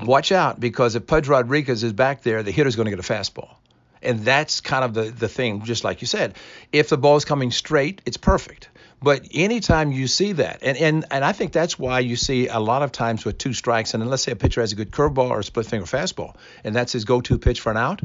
watch 0.01 0.33
out 0.33 0.59
because 0.59 0.95
if 0.95 1.07
Pudge 1.07 1.29
Rodriguez 1.29 1.85
is 1.85 1.93
back 1.93 2.23
there, 2.23 2.43
the 2.43 2.51
hitter's 2.51 2.77
going 2.77 2.87
to 2.87 2.91
get 2.91 2.99
a 2.99 3.13
fastball. 3.13 3.57
And 4.03 4.21
that's 4.21 4.61
kind 4.61 4.85
of 4.85 4.95
the, 4.95 5.03
the 5.05 5.29
thing, 5.29 5.63
just 5.65 5.85
like 5.85 6.01
you 6.01 6.09
said. 6.09 6.35
If 6.73 6.89
the 6.89 6.99
ball 6.99 7.17
is 7.17 7.25
coming 7.25 7.53
straight, 7.53 8.03
it's 8.05 8.17
perfect. 8.17 8.69
But 9.01 9.29
anytime 9.33 9.93
you 9.93 10.07
see 10.09 10.33
that, 10.33 10.61
and, 10.63 10.77
and, 10.77 11.05
and 11.11 11.25
I 11.25 11.33
think 11.33 11.53
that's 11.53 11.79
why 11.79 12.01
you 12.01 12.17
see 12.17 12.49
a 12.49 12.59
lot 12.59 12.83
of 12.83 12.93
times 12.93 13.25
with 13.25 13.39
two 13.39 13.53
strikes, 13.53 13.95
and 13.95 14.09
let's 14.09 14.23
say 14.23 14.33
a 14.33 14.37
pitcher 14.37 14.61
has 14.61 14.73
a 14.73 14.77
good 14.77 14.91
curveball 14.91 15.31
or 15.31 15.41
a 15.41 15.45
split 15.45 15.67
finger 15.67 15.87
fastball, 15.87 16.37
and 16.65 16.75
that's 16.75 16.93
his 16.93 17.05
go 17.05 17.21
to 17.21 17.39
pitch 17.39 17.61
for 17.61 17.71
an 17.71 17.77
out, 17.77 18.01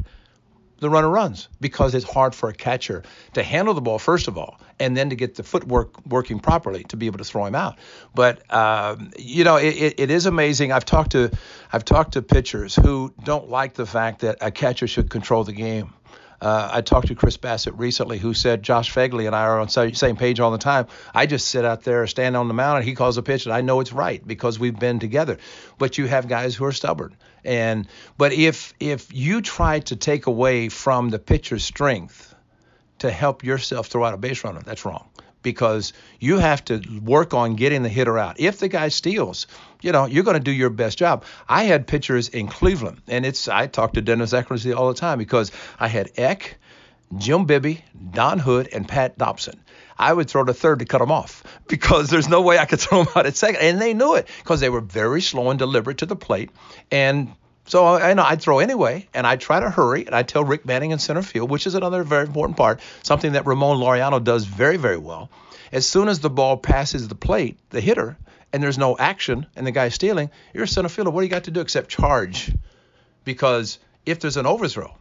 the 0.78 0.90
runner 0.90 1.08
runs 1.08 1.48
because 1.60 1.94
it's 1.94 2.08
hard 2.08 2.34
for 2.34 2.48
a 2.48 2.54
catcher 2.54 3.02
to 3.34 3.42
handle 3.42 3.74
the 3.74 3.80
ball 3.80 3.98
first 3.98 4.28
of 4.28 4.38
all 4.38 4.60
and 4.80 4.96
then 4.96 5.10
to 5.10 5.16
get 5.16 5.34
the 5.34 5.42
footwork 5.42 6.06
working 6.06 6.38
properly 6.38 6.84
to 6.84 6.96
be 6.96 7.06
able 7.06 7.18
to 7.18 7.24
throw 7.24 7.44
him 7.44 7.54
out. 7.54 7.78
But 8.14 8.52
um, 8.52 9.10
you 9.18 9.44
know 9.44 9.56
it, 9.56 9.94
it 9.98 10.10
is 10.10 10.26
amazing. 10.26 10.72
I've 10.72 10.84
talked 10.84 11.12
to 11.12 11.30
i've 11.72 11.84
talked 11.84 12.12
to 12.12 12.22
pitchers 12.22 12.74
who 12.74 13.12
don't 13.24 13.48
like 13.48 13.74
the 13.74 13.86
fact 13.86 14.20
that 14.20 14.38
a 14.40 14.50
catcher 14.50 14.86
should 14.86 15.10
control 15.10 15.44
the 15.44 15.52
game 15.52 15.92
uh, 16.40 16.70
I 16.72 16.80
talked 16.82 17.08
to 17.08 17.14
Chris 17.14 17.36
Bassitt 17.36 17.78
recently, 17.78 18.18
who 18.18 18.32
said 18.34 18.62
Josh 18.62 18.94
Phegley 18.94 19.26
and 19.26 19.34
I 19.34 19.42
are 19.42 19.60
on 19.60 19.66
the 19.66 19.92
same 19.94 20.16
page 20.16 20.38
all 20.40 20.50
the 20.50 20.58
time. 20.58 20.86
I 21.14 21.26
just 21.26 21.48
sit 21.48 21.64
out 21.64 21.82
there, 21.82 22.06
stand 22.06 22.36
on 22.36 22.48
the 22.48 22.54
mound, 22.54 22.78
and 22.78 22.84
he 22.86 22.94
calls 22.94 23.16
a 23.16 23.22
pitch, 23.22 23.46
and 23.46 23.54
I 23.54 23.60
know 23.60 23.80
it's 23.80 23.92
right 23.92 24.24
because 24.24 24.58
we've 24.58 24.78
been 24.78 25.00
together. 25.00 25.38
But 25.78 25.98
you 25.98 26.06
have 26.06 26.28
guys 26.28 26.54
who 26.54 26.64
are 26.64 26.72
stubborn, 26.72 27.16
and 27.44 27.88
but 28.16 28.32
if 28.32 28.74
if 28.78 29.12
you 29.12 29.40
try 29.40 29.80
to 29.80 29.96
take 29.96 30.26
away 30.26 30.68
from 30.68 31.10
the 31.10 31.18
pitcher's 31.18 31.64
strength 31.64 32.34
to 32.98 33.10
help 33.10 33.44
yourself 33.44 33.88
throw 33.88 34.04
out 34.04 34.14
a 34.14 34.18
base 34.18 34.44
runner, 34.44 34.60
that's 34.64 34.84
wrong 34.84 35.07
because 35.42 35.92
you 36.18 36.38
have 36.38 36.64
to 36.66 36.82
work 37.02 37.34
on 37.34 37.54
getting 37.54 37.82
the 37.82 37.88
hitter 37.88 38.18
out. 38.18 38.40
If 38.40 38.58
the 38.58 38.68
guy 38.68 38.88
steals, 38.88 39.46
you 39.80 39.92
know, 39.92 40.06
you're 40.06 40.24
going 40.24 40.36
to 40.36 40.42
do 40.42 40.52
your 40.52 40.70
best 40.70 40.98
job. 40.98 41.24
I 41.48 41.64
had 41.64 41.86
pitchers 41.86 42.28
in 42.28 42.48
Cleveland, 42.48 43.00
and 43.08 43.24
it's 43.24 43.48
I 43.48 43.66
talk 43.66 43.94
to 43.94 44.02
Dennis 44.02 44.32
Eckersley 44.32 44.76
all 44.76 44.88
the 44.88 44.98
time 44.98 45.18
because 45.18 45.52
I 45.78 45.88
had 45.88 46.10
Eck, 46.16 46.58
Jim 47.16 47.44
Bibby, 47.46 47.84
Don 48.10 48.38
Hood, 48.38 48.68
and 48.72 48.86
Pat 48.86 49.16
Dobson. 49.16 49.62
I 49.98 50.12
would 50.12 50.30
throw 50.30 50.44
the 50.44 50.54
third 50.54 50.78
to 50.78 50.84
cut 50.84 50.98
them 50.98 51.10
off 51.10 51.42
because 51.68 52.10
there's 52.10 52.28
no 52.28 52.42
way 52.42 52.58
I 52.58 52.66
could 52.66 52.80
throw 52.80 53.04
them 53.04 53.12
out 53.16 53.26
at 53.26 53.36
second, 53.36 53.60
and 53.62 53.80
they 53.80 53.94
knew 53.94 54.14
it 54.14 54.28
because 54.38 54.60
they 54.60 54.70
were 54.70 54.80
very 54.80 55.20
slow 55.20 55.50
and 55.50 55.58
deliberate 55.58 55.98
to 55.98 56.06
the 56.06 56.16
plate, 56.16 56.50
and 56.90 57.32
so 57.68 57.86
uh, 57.86 57.98
I 57.98 58.14
know 58.14 58.24
I'd 58.24 58.42
throw 58.42 58.58
anyway, 58.58 59.06
and 59.14 59.26
I'd 59.26 59.40
try 59.40 59.60
to 59.60 59.70
hurry, 59.70 60.06
and 60.06 60.14
I'd 60.14 60.26
tell 60.26 60.42
Rick 60.42 60.64
Manning 60.66 60.90
in 60.90 60.98
center 60.98 61.22
field, 61.22 61.50
which 61.50 61.66
is 61.66 61.74
another 61.74 62.02
very 62.02 62.26
important 62.26 62.56
part, 62.56 62.80
something 63.02 63.32
that 63.32 63.46
Ramon 63.46 63.78
Laureano 63.78 64.22
does 64.22 64.44
very, 64.44 64.78
very 64.78 64.96
well. 64.96 65.30
As 65.70 65.86
soon 65.86 66.08
as 66.08 66.20
the 66.20 66.30
ball 66.30 66.56
passes 66.56 67.08
the 67.08 67.14
plate, 67.14 67.58
the 67.70 67.80
hitter, 67.80 68.16
and 68.52 68.62
there's 68.62 68.78
no 68.78 68.96
action, 68.96 69.46
and 69.54 69.66
the 69.66 69.70
guy's 69.70 69.94
stealing, 69.94 70.30
you're 70.54 70.64
a 70.64 70.68
center 70.68 70.88
fielder. 70.88 71.10
What 71.10 71.20
do 71.20 71.26
you 71.26 71.30
got 71.30 71.44
to 71.44 71.50
do 71.50 71.60
except 71.60 71.90
charge? 71.90 72.52
Because 73.24 73.78
if 74.06 74.20
there's 74.20 74.38
an 74.38 74.46
overthrow, 74.46 74.96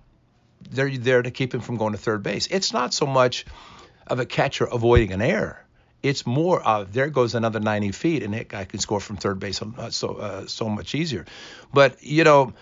they're 0.69 0.95
there 0.97 1.21
to 1.21 1.31
keep 1.31 1.53
him 1.53 1.61
from 1.61 1.77
going 1.77 1.93
to 1.93 1.97
third 1.97 2.23
base. 2.23 2.47
It's 2.51 2.73
not 2.73 2.93
so 2.93 3.05
much 3.05 3.45
of 4.05 4.19
a 4.19 4.25
catcher 4.25 4.65
avoiding 4.65 5.13
an 5.13 5.21
error 5.21 5.63
it's 6.03 6.25
more 6.25 6.65
uh, 6.65 6.85
there 6.89 7.09
goes 7.09 7.35
another 7.35 7.59
90 7.59 7.91
feet 7.91 8.23
and 8.23 8.33
that 8.33 8.47
guy 8.47 8.65
can 8.65 8.79
score 8.79 8.99
from 8.99 9.17
third 9.17 9.39
base 9.39 9.61
so 9.89 10.15
uh, 10.15 10.45
so 10.45 10.69
much 10.69 10.95
easier 10.95 11.25
but 11.73 12.03
you 12.03 12.23
know 12.23 12.53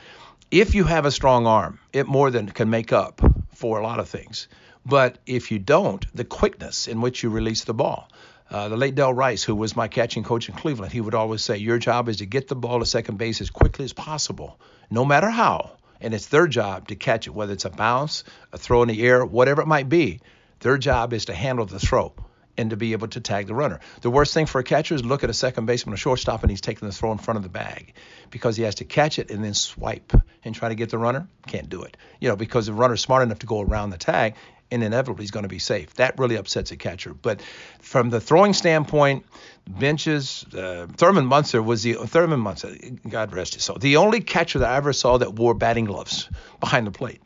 if 0.52 0.76
you 0.76 0.84
have 0.84 1.06
a 1.06 1.12
strong 1.12 1.46
arm 1.46 1.80
it 1.94 2.08
more 2.08 2.32
than 2.32 2.48
can 2.48 2.70
make 2.70 2.94
up 2.94 3.22
for 3.54 3.80
a 3.80 3.84
lot 3.84 4.00
of 4.00 4.08
things 4.08 4.48
but 4.86 5.18
if 5.26 5.52
you 5.52 5.60
don't 5.60 6.06
the 6.16 6.24
quickness 6.24 6.88
in 6.88 7.02
which 7.02 7.24
you 7.24 7.30
release 7.30 7.64
the 7.64 7.74
ball 7.74 8.10
uh, 8.52 8.70
the 8.70 8.78
late 8.78 8.94
Del 8.94 9.12
Rice, 9.12 9.44
who 9.44 9.56
was 9.56 9.76
my 9.76 9.88
catching 9.88 10.24
coach 10.24 10.50
in 10.50 10.56
Cleveland, 10.56 10.94
he 10.94 11.02
would 11.02 11.16
always 11.16 11.44
say, 11.44 11.58
Your 11.58 11.80
job 11.80 12.08
is 12.08 12.18
to 12.18 12.28
get 12.28 12.48
the 12.48 12.56
ball 12.56 12.78
to 12.78 12.86
second 12.86 13.18
base 13.18 13.42
as 13.42 13.50
quickly 13.50 13.86
as 13.86 13.92
possible, 13.92 14.60
no 14.92 15.04
matter 15.04 15.32
how. 15.32 15.72
And 16.00 16.14
it's 16.14 16.28
their 16.28 16.46
job 16.46 16.90
to 16.90 16.96
catch 16.96 17.26
it, 17.26 17.32
whether 17.32 17.54
it's 17.54 17.66
a 17.66 17.72
bounce, 17.72 18.24
a 18.54 18.60
throw 18.60 18.84
in 18.84 18.88
the 18.88 19.02
air, 19.02 19.26
whatever 19.26 19.64
it 19.64 19.68
might 19.68 19.90
be. 19.90 20.20
Their 20.60 20.78
job 20.78 21.12
is 21.12 21.26
to 21.26 21.34
handle 21.34 21.66
the 21.66 21.80
throw 21.80 22.14
and 22.58 22.70
to 22.70 22.78
be 22.78 22.94
able 22.94 23.08
to 23.10 23.20
tag 23.20 23.48
the 23.48 23.56
runner. 23.56 23.80
The 24.02 24.10
worst 24.10 24.34
thing 24.34 24.46
for 24.46 24.60
a 24.60 24.64
catcher 24.64 24.96
is 24.96 25.04
look 25.04 25.24
at 25.24 25.30
a 25.30 25.34
second 25.34 25.66
baseman, 25.66 25.94
a 25.94 25.98
shortstop, 25.98 26.44
and 26.44 26.50
he's 26.50 26.62
taking 26.62 26.88
the 26.88 26.94
throw 26.94 27.12
in 27.12 27.18
front 27.18 27.38
of 27.38 27.44
the 27.44 27.50
bag 27.50 27.94
because 28.30 28.56
he 28.56 28.64
has 28.64 28.76
to 28.76 28.86
catch 28.86 29.20
it 29.20 29.32
and 29.32 29.44
then 29.44 29.54
swipe 29.54 30.14
and 30.44 30.56
try 30.56 30.70
to 30.70 30.76
get 30.76 30.90
the 30.90 30.98
runner. 30.98 31.28
Can't 31.48 31.70
do 31.70 31.84
it, 31.84 31.98
you 32.20 32.30
know, 32.30 32.36
because 32.36 32.66
the 32.66 32.74
runner's 32.74 33.02
smart 33.02 33.24
enough 33.24 33.40
to 33.40 33.46
go 33.46 33.62
around 33.62 33.90
the 33.90 33.98
tag 33.98 34.36
and 34.72 34.84
inevitably 34.84 35.24
he's 35.24 35.32
going 35.32 35.44
to 35.44 35.50
be 35.50 35.60
safe. 35.60 35.94
That 35.96 36.18
really 36.18 36.36
upsets 36.36 36.72
a 36.72 36.78
catcher. 36.78 37.14
But 37.14 37.42
from 37.80 38.10
the 38.10 38.20
throwing 38.20 38.54
standpoint, 38.54 39.26
benches, 39.68 40.46
uh, 40.54 40.88
Thurman 40.98 41.26
Munson 41.26 41.66
was 41.66 41.84
the 41.84 41.94
Thurman 41.94 42.40
Munson, 42.40 43.00
God 43.08 43.34
rest 43.34 43.54
his 43.54 43.64
soul, 43.64 43.78
the 43.78 43.98
only 43.98 44.22
catcher 44.22 44.60
that 44.60 44.72
I 44.72 44.78
ever 44.78 44.94
saw 44.94 45.18
that 45.18 45.34
wore 45.34 45.54
batting 45.54 45.86
gloves 45.86 46.30
behind 46.60 46.88
the 46.88 46.92
plate. 46.92 47.22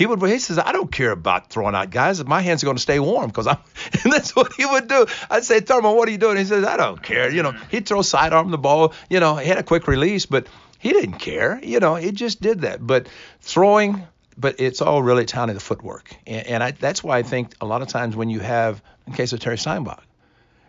He 0.00 0.06
would. 0.06 0.22
He 0.22 0.38
says, 0.38 0.58
"I 0.58 0.72
don't 0.72 0.90
care 0.90 1.10
about 1.10 1.50
throwing 1.50 1.74
out 1.74 1.90
guys. 1.90 2.24
My 2.24 2.40
hands 2.40 2.62
are 2.62 2.66
going 2.66 2.78
to 2.78 2.82
stay 2.82 2.98
warm 2.98 3.26
because 3.26 3.46
I'm." 3.46 3.58
And 4.02 4.10
that's 4.10 4.34
what 4.34 4.50
he 4.54 4.64
would 4.64 4.88
do. 4.88 5.04
I'd 5.28 5.44
say, 5.44 5.60
"Thurman, 5.60 5.94
what 5.94 6.08
are 6.08 6.10
you 6.10 6.16
doing?" 6.16 6.38
He 6.38 6.46
says, 6.46 6.64
"I 6.64 6.78
don't 6.78 7.02
care." 7.02 7.30
You 7.30 7.42
know, 7.42 7.52
he'd 7.70 7.84
throw 7.84 8.00
sidearm 8.00 8.50
the 8.50 8.56
ball. 8.56 8.94
You 9.10 9.20
know, 9.20 9.36
he 9.36 9.46
had 9.46 9.58
a 9.58 9.62
quick 9.62 9.86
release, 9.86 10.24
but 10.24 10.46
he 10.78 10.94
didn't 10.94 11.18
care. 11.18 11.60
You 11.62 11.80
know, 11.80 11.96
he 11.96 12.12
just 12.12 12.40
did 12.40 12.62
that. 12.62 12.86
But 12.86 13.10
throwing, 13.42 14.02
but 14.38 14.58
it's 14.58 14.80
all 14.80 15.02
really 15.02 15.26
down 15.26 15.48
to 15.48 15.54
the 15.54 15.60
footwork, 15.60 16.16
and, 16.26 16.46
and 16.46 16.62
I, 16.62 16.70
that's 16.70 17.04
why 17.04 17.18
I 17.18 17.22
think 17.22 17.52
a 17.60 17.66
lot 17.66 17.82
of 17.82 17.88
times 17.88 18.16
when 18.16 18.30
you 18.30 18.40
have, 18.40 18.82
in 19.06 19.12
case 19.12 19.34
of 19.34 19.40
Terry 19.40 19.58
Steinbach, 19.58 20.02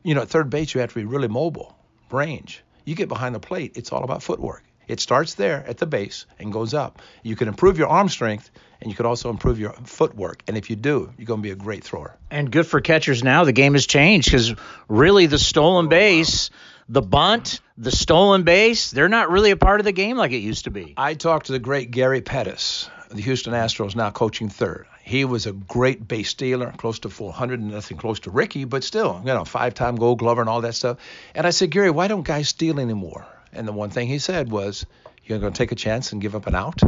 you 0.03 0.13
know, 0.13 0.23
at 0.23 0.27
third 0.27 0.49
base 0.49 0.73
you 0.73 0.81
have 0.81 0.89
to 0.89 0.95
be 0.99 1.05
really 1.05 1.29
mobile, 1.29 1.73
range. 2.11 2.65
You 2.83 2.95
get 2.95 3.07
behind 3.07 3.33
the 3.33 3.39
plate, 3.39 3.77
it's 3.77 3.93
all 3.93 4.03
about 4.03 4.23
footwork. 4.23 4.65
It 4.91 4.99
starts 4.99 5.35
there 5.35 5.63
at 5.65 5.77
the 5.77 5.85
base 5.85 6.25
and 6.37 6.51
goes 6.51 6.73
up. 6.73 7.01
You 7.23 7.37
can 7.37 7.47
improve 7.47 7.77
your 7.77 7.87
arm 7.87 8.09
strength 8.09 8.51
and 8.81 8.91
you 8.91 8.95
could 8.97 9.05
also 9.05 9.29
improve 9.29 9.57
your 9.57 9.71
footwork. 9.71 10.43
And 10.49 10.57
if 10.57 10.69
you 10.69 10.75
do, 10.75 11.13
you're 11.17 11.25
going 11.25 11.39
to 11.39 11.43
be 11.43 11.51
a 11.51 11.55
great 11.55 11.85
thrower. 11.85 12.17
And 12.29 12.51
good 12.51 12.67
for 12.67 12.81
catchers 12.81 13.23
now. 13.23 13.45
The 13.45 13.53
game 13.53 13.71
has 13.71 13.87
changed 13.87 14.27
because 14.29 14.53
really 14.89 15.27
the 15.27 15.39
stolen 15.39 15.87
base, 15.87 16.49
the 16.89 17.01
bunt, 17.01 17.61
the 17.77 17.89
stolen 17.89 18.43
base, 18.43 18.91
they're 18.91 19.07
not 19.07 19.31
really 19.31 19.51
a 19.51 19.55
part 19.55 19.79
of 19.79 19.85
the 19.85 19.93
game 19.93 20.17
like 20.17 20.33
it 20.33 20.39
used 20.39 20.65
to 20.65 20.71
be. 20.71 20.93
I 20.97 21.13
talked 21.13 21.45
to 21.45 21.53
the 21.53 21.59
great 21.59 21.91
Gary 21.91 22.19
Pettis. 22.19 22.89
the 23.11 23.21
Houston 23.21 23.53
Astros, 23.53 23.95
now 23.95 24.09
coaching 24.09 24.49
third. 24.49 24.87
He 25.03 25.23
was 25.23 25.45
a 25.45 25.53
great 25.53 26.05
base 26.05 26.29
stealer, 26.31 26.73
close 26.75 26.99
to 26.99 27.09
400, 27.09 27.61
and 27.61 27.71
nothing 27.71 27.95
close 27.95 28.19
to 28.21 28.29
Ricky, 28.29 28.65
but 28.65 28.83
still, 28.83 29.21
you 29.25 29.33
know, 29.33 29.45
five-time 29.45 29.95
Gold 29.95 30.19
Glover 30.19 30.41
and 30.41 30.49
all 30.49 30.61
that 30.61 30.75
stuff. 30.75 30.97
And 31.33 31.47
I 31.47 31.51
said, 31.51 31.71
Gary, 31.71 31.91
why 31.91 32.09
don't 32.09 32.23
guys 32.23 32.49
steal 32.49 32.77
anymore? 32.77 33.25
And 33.53 33.67
the 33.67 33.71
one 33.73 33.89
thing 33.89 34.07
he 34.07 34.19
said 34.19 34.51
was, 34.51 34.85
you're 35.25 35.39
going 35.39 35.53
to 35.53 35.57
take 35.57 35.71
a 35.71 35.75
chance 35.75 36.11
and 36.11 36.21
give 36.21 36.35
up 36.35 36.47
an 36.47 36.55
out? 36.55 36.81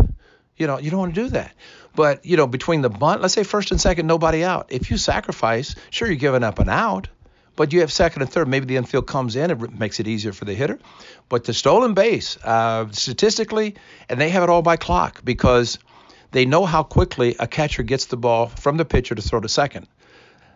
You 0.58 0.68
know, 0.68 0.78
you 0.80 0.92
don't 0.92 1.00
want 1.00 1.16
to 1.16 1.24
do 1.24 1.30
that. 1.30 1.54
But, 1.96 2.26
you 2.26 2.38
know, 2.38 2.48
between 2.48 2.82
the 2.82 2.90
bunt, 2.90 3.22
let's 3.22 3.34
say 3.34 3.44
first 3.44 3.72
and 3.72 3.82
second, 3.82 4.08
nobody 4.08 4.44
out. 4.44 4.68
If 4.70 4.92
you 4.92 4.98
sacrifice, 4.98 5.76
sure, 5.90 6.08
you're 6.08 6.16
giving 6.16 6.44
up 6.44 6.60
an 6.60 6.70
out, 6.70 7.08
but 7.56 7.74
you 7.74 7.82
have 7.82 7.92
second 7.92 8.22
and 8.22 8.32
third. 8.32 8.48
Maybe 8.48 8.66
the 8.66 8.78
infield 8.78 9.08
comes 9.08 9.36
in, 9.36 9.52
it 9.52 9.80
makes 9.80 10.00
it 10.00 10.08
easier 10.08 10.32
for 10.32 10.46
the 10.46 10.54
hitter. 10.54 10.80
But 11.30 11.44
the 11.44 11.54
stolen 11.54 11.94
base, 11.94 12.38
uh, 12.44 12.92
statistically, 12.92 13.76
and 14.10 14.20
they 14.20 14.30
have 14.30 14.44
it 14.44 14.50
all 14.50 14.62
by 14.62 14.78
clock 14.78 15.22
because 15.24 15.80
they 16.32 16.46
know 16.46 16.66
how 16.66 16.84
quickly 16.84 17.36
a 17.40 17.48
catcher 17.48 17.84
gets 17.84 18.06
the 18.06 18.18
ball 18.18 18.48
from 18.48 18.78
the 18.78 18.86
pitcher 18.86 19.16
to 19.16 19.22
throw 19.22 19.40
to 19.40 19.50
second. 19.50 19.88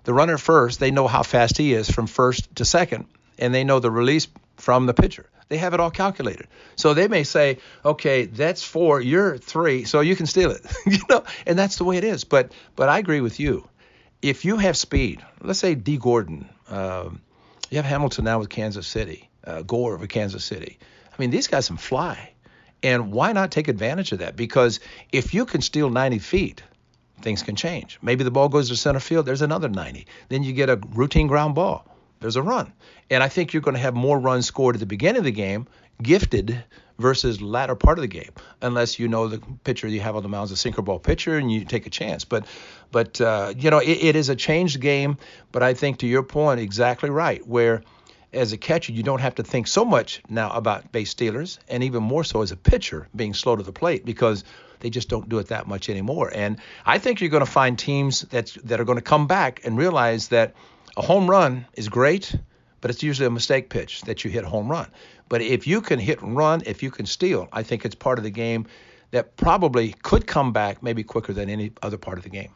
The 0.03 0.13
runner 0.13 0.37
first, 0.37 0.79
they 0.79 0.91
know 0.91 1.07
how 1.07 1.21
fast 1.21 1.57
he 1.57 1.73
is 1.73 1.89
from 1.89 2.07
first 2.07 2.55
to 2.55 2.65
second, 2.65 3.05
and 3.37 3.53
they 3.53 3.63
know 3.63 3.79
the 3.79 3.91
release 3.91 4.27
from 4.55 4.85
the 4.85 4.93
pitcher. 4.93 5.27
They 5.49 5.57
have 5.57 5.73
it 5.73 5.79
all 5.79 5.91
calculated. 5.91 6.47
So 6.75 6.93
they 6.93 7.07
may 7.07 7.23
say, 7.23 7.60
okay, 7.86 8.25
that's 8.25 8.63
four, 8.63 8.99
you're 8.99 9.38
three, 9.38 9.86
so 9.86 10.01
you 10.01 10.15
can 10.15 10.25
steal 10.25 10.51
it. 10.51 10.65
you 10.86 10.99
know, 11.10 11.23
and 11.45 11.57
that's 11.57 11.77
the 11.77 11.86
way 11.86 11.97
it 11.97 12.03
is. 12.03 12.23
But 12.23 12.51
but 12.75 12.89
I 12.89 12.99
agree 12.99 13.21
with 13.21 13.39
you. 13.39 13.67
If 14.21 14.45
you 14.45 14.57
have 14.57 14.75
speed, 14.75 15.23
let's 15.41 15.60
say 15.60 15.75
Dee 15.75 15.97
Gordon, 15.97 16.49
um, 16.69 17.21
you 17.69 17.77
have 17.77 17.86
Hamilton 17.86 18.25
now 18.25 18.39
with 18.39 18.49
Kansas 18.49 18.88
City, 18.88 19.29
uh, 19.45 19.62
Gore 19.62 19.97
with 19.97 20.10
Kansas 20.10 20.43
City. 20.43 20.79
I 21.12 21.15
mean, 21.21 21.29
these 21.29 21.47
guys 21.47 21.67
can 21.67 21.77
fly. 21.77 22.31
And 22.83 23.12
why 23.12 23.33
not 23.33 23.51
take 23.51 23.67
advantage 23.67 24.12
of 24.12 24.19
that? 24.19 24.36
Because 24.36 24.79
if 25.12 25.33
you 25.33 25.45
can 25.45 25.62
steal 25.62 25.89
90 25.89 26.19
feet, 26.19 26.63
things 27.21 27.41
can 27.41 27.55
change. 27.55 27.97
Maybe 28.01 28.23
the 28.23 28.31
ball 28.31 28.49
goes 28.49 28.69
to 28.69 28.75
center 28.75 28.99
field, 28.99 29.25
there's 29.25 29.41
another 29.41 29.69
90. 29.69 30.05
Then 30.29 30.43
you 30.43 30.53
get 30.53 30.69
a 30.69 30.79
routine 30.93 31.27
ground 31.27 31.55
ball, 31.55 31.86
there's 32.19 32.36
a 32.36 32.41
run. 32.41 32.73
And 33.10 33.23
I 33.23 33.30
think 33.30 33.53
you're 33.53 33.62
going 33.62 33.75
to 33.75 33.82
have 33.82 33.95
more 33.95 34.19
runs 34.19 34.45
scored 34.45 34.75
at 34.75 34.80
the 34.80 34.86
beginning 34.86 35.19
of 35.19 35.23
the 35.23 35.32
game, 35.32 35.67
gifted 36.01 36.63
versus 36.97 37.41
latter 37.41 37.75
part 37.75 37.97
of 37.97 38.01
the 38.01 38.08
game, 38.08 38.32
unless 38.62 38.97
you 38.99 39.08
know 39.08 39.27
the 39.27 39.39
pitcher 39.63 39.88
you 39.88 40.01
have 40.01 40.15
on 40.15 40.23
the 40.23 40.30
mound 40.30 40.45
is 40.45 40.51
a 40.51 40.58
sinker 40.58 40.82
ball 40.82 40.99
pitcher 40.99 41.38
and 41.38 41.51
you 41.51 41.63
take 41.63 41.86
a 41.86 41.91
chance. 41.91 42.25
But, 42.25 42.45
but 42.91 43.21
uh, 43.21 43.53
you 43.56 43.69
know, 43.69 43.80
it, 43.80 44.03
it 44.03 44.15
is 44.15 44.30
a 44.30 44.36
changed 44.36 44.82
game. 44.82 45.17
But 45.51 45.63
I 45.63 45.73
think 45.73 45.99
to 45.99 46.08
your 46.08 46.23
point, 46.23 46.60
exactly 46.60 47.10
right, 47.10 47.45
where– 47.47 47.84
as 48.34 48.51
a 48.51 48.58
catcher, 48.58 48.91
you 48.91 49.03
don't 49.03 49.21
have 49.21 49.36
to 49.36 49.43
think 49.43 49.67
so 49.67 49.86
much 49.86 50.21
now 50.30 50.51
about 50.51 50.91
base 50.91 51.10
stealers, 51.10 51.60
and 51.69 51.84
even 51.84 52.03
more 52.03 52.23
so 52.23 52.41
as 52.41 52.51
a 52.51 52.58
pitcher 52.58 53.08
being 53.15 53.34
slow 53.34 53.56
to 53.56 53.63
the 53.63 53.71
plate 53.71 54.06
because 54.06 54.43
they 54.80 54.89
just 54.89 55.10
don't 55.10 55.30
do 55.30 55.39
it 55.39 55.47
that 55.47 55.67
much 55.67 55.89
anymore. 55.89 56.32
And 56.34 56.60
I 56.86 56.99
think 56.99 57.21
you're 57.21 57.30
going 57.30 57.45
to 57.45 57.51
find 57.51 57.80
teams 57.80 58.21
that 58.21 58.56
that 58.65 58.80
are 58.80 58.86
going 58.86 58.97
to 58.97 59.03
come 59.03 59.27
back 59.27 59.62
and 59.63 59.77
realize 59.77 60.27
that 60.30 60.53
a 60.97 61.01
home 61.01 61.29
run 61.29 61.65
is 61.75 61.88
great, 61.88 62.36
but 62.81 62.91
it's 62.91 63.03
usually 63.03 63.27
a 63.27 63.31
mistake 63.31 63.69
pitch 63.69 64.01
that 64.01 64.25
you 64.25 64.31
hit 64.31 64.43
a 64.43 64.49
home 64.49 64.69
run. 64.69 64.88
But 65.29 65.41
if 65.41 65.67
you 65.67 65.79
can 65.79 65.99
hit 65.99 66.21
and 66.21 66.36
run, 66.36 66.63
if 66.65 66.81
you 66.83 66.89
can 66.91 67.05
steal, 67.05 67.47
I 67.53 67.63
think 67.63 67.86
it's 67.86 67.95
part 67.95 68.17
of 68.17 68.23
the 68.23 68.31
game 68.31 68.65
that 69.12 69.38
probably 69.38 69.93
could 70.03 70.25
come 70.25 70.51
back 70.51 70.81
maybe 70.81 71.03
quicker 71.03 71.33
than 71.33 71.49
any 71.49 71.71
other 71.81 71.97
part 71.97 72.17
of 72.17 72.23
the 72.23 72.29
game. 72.29 72.49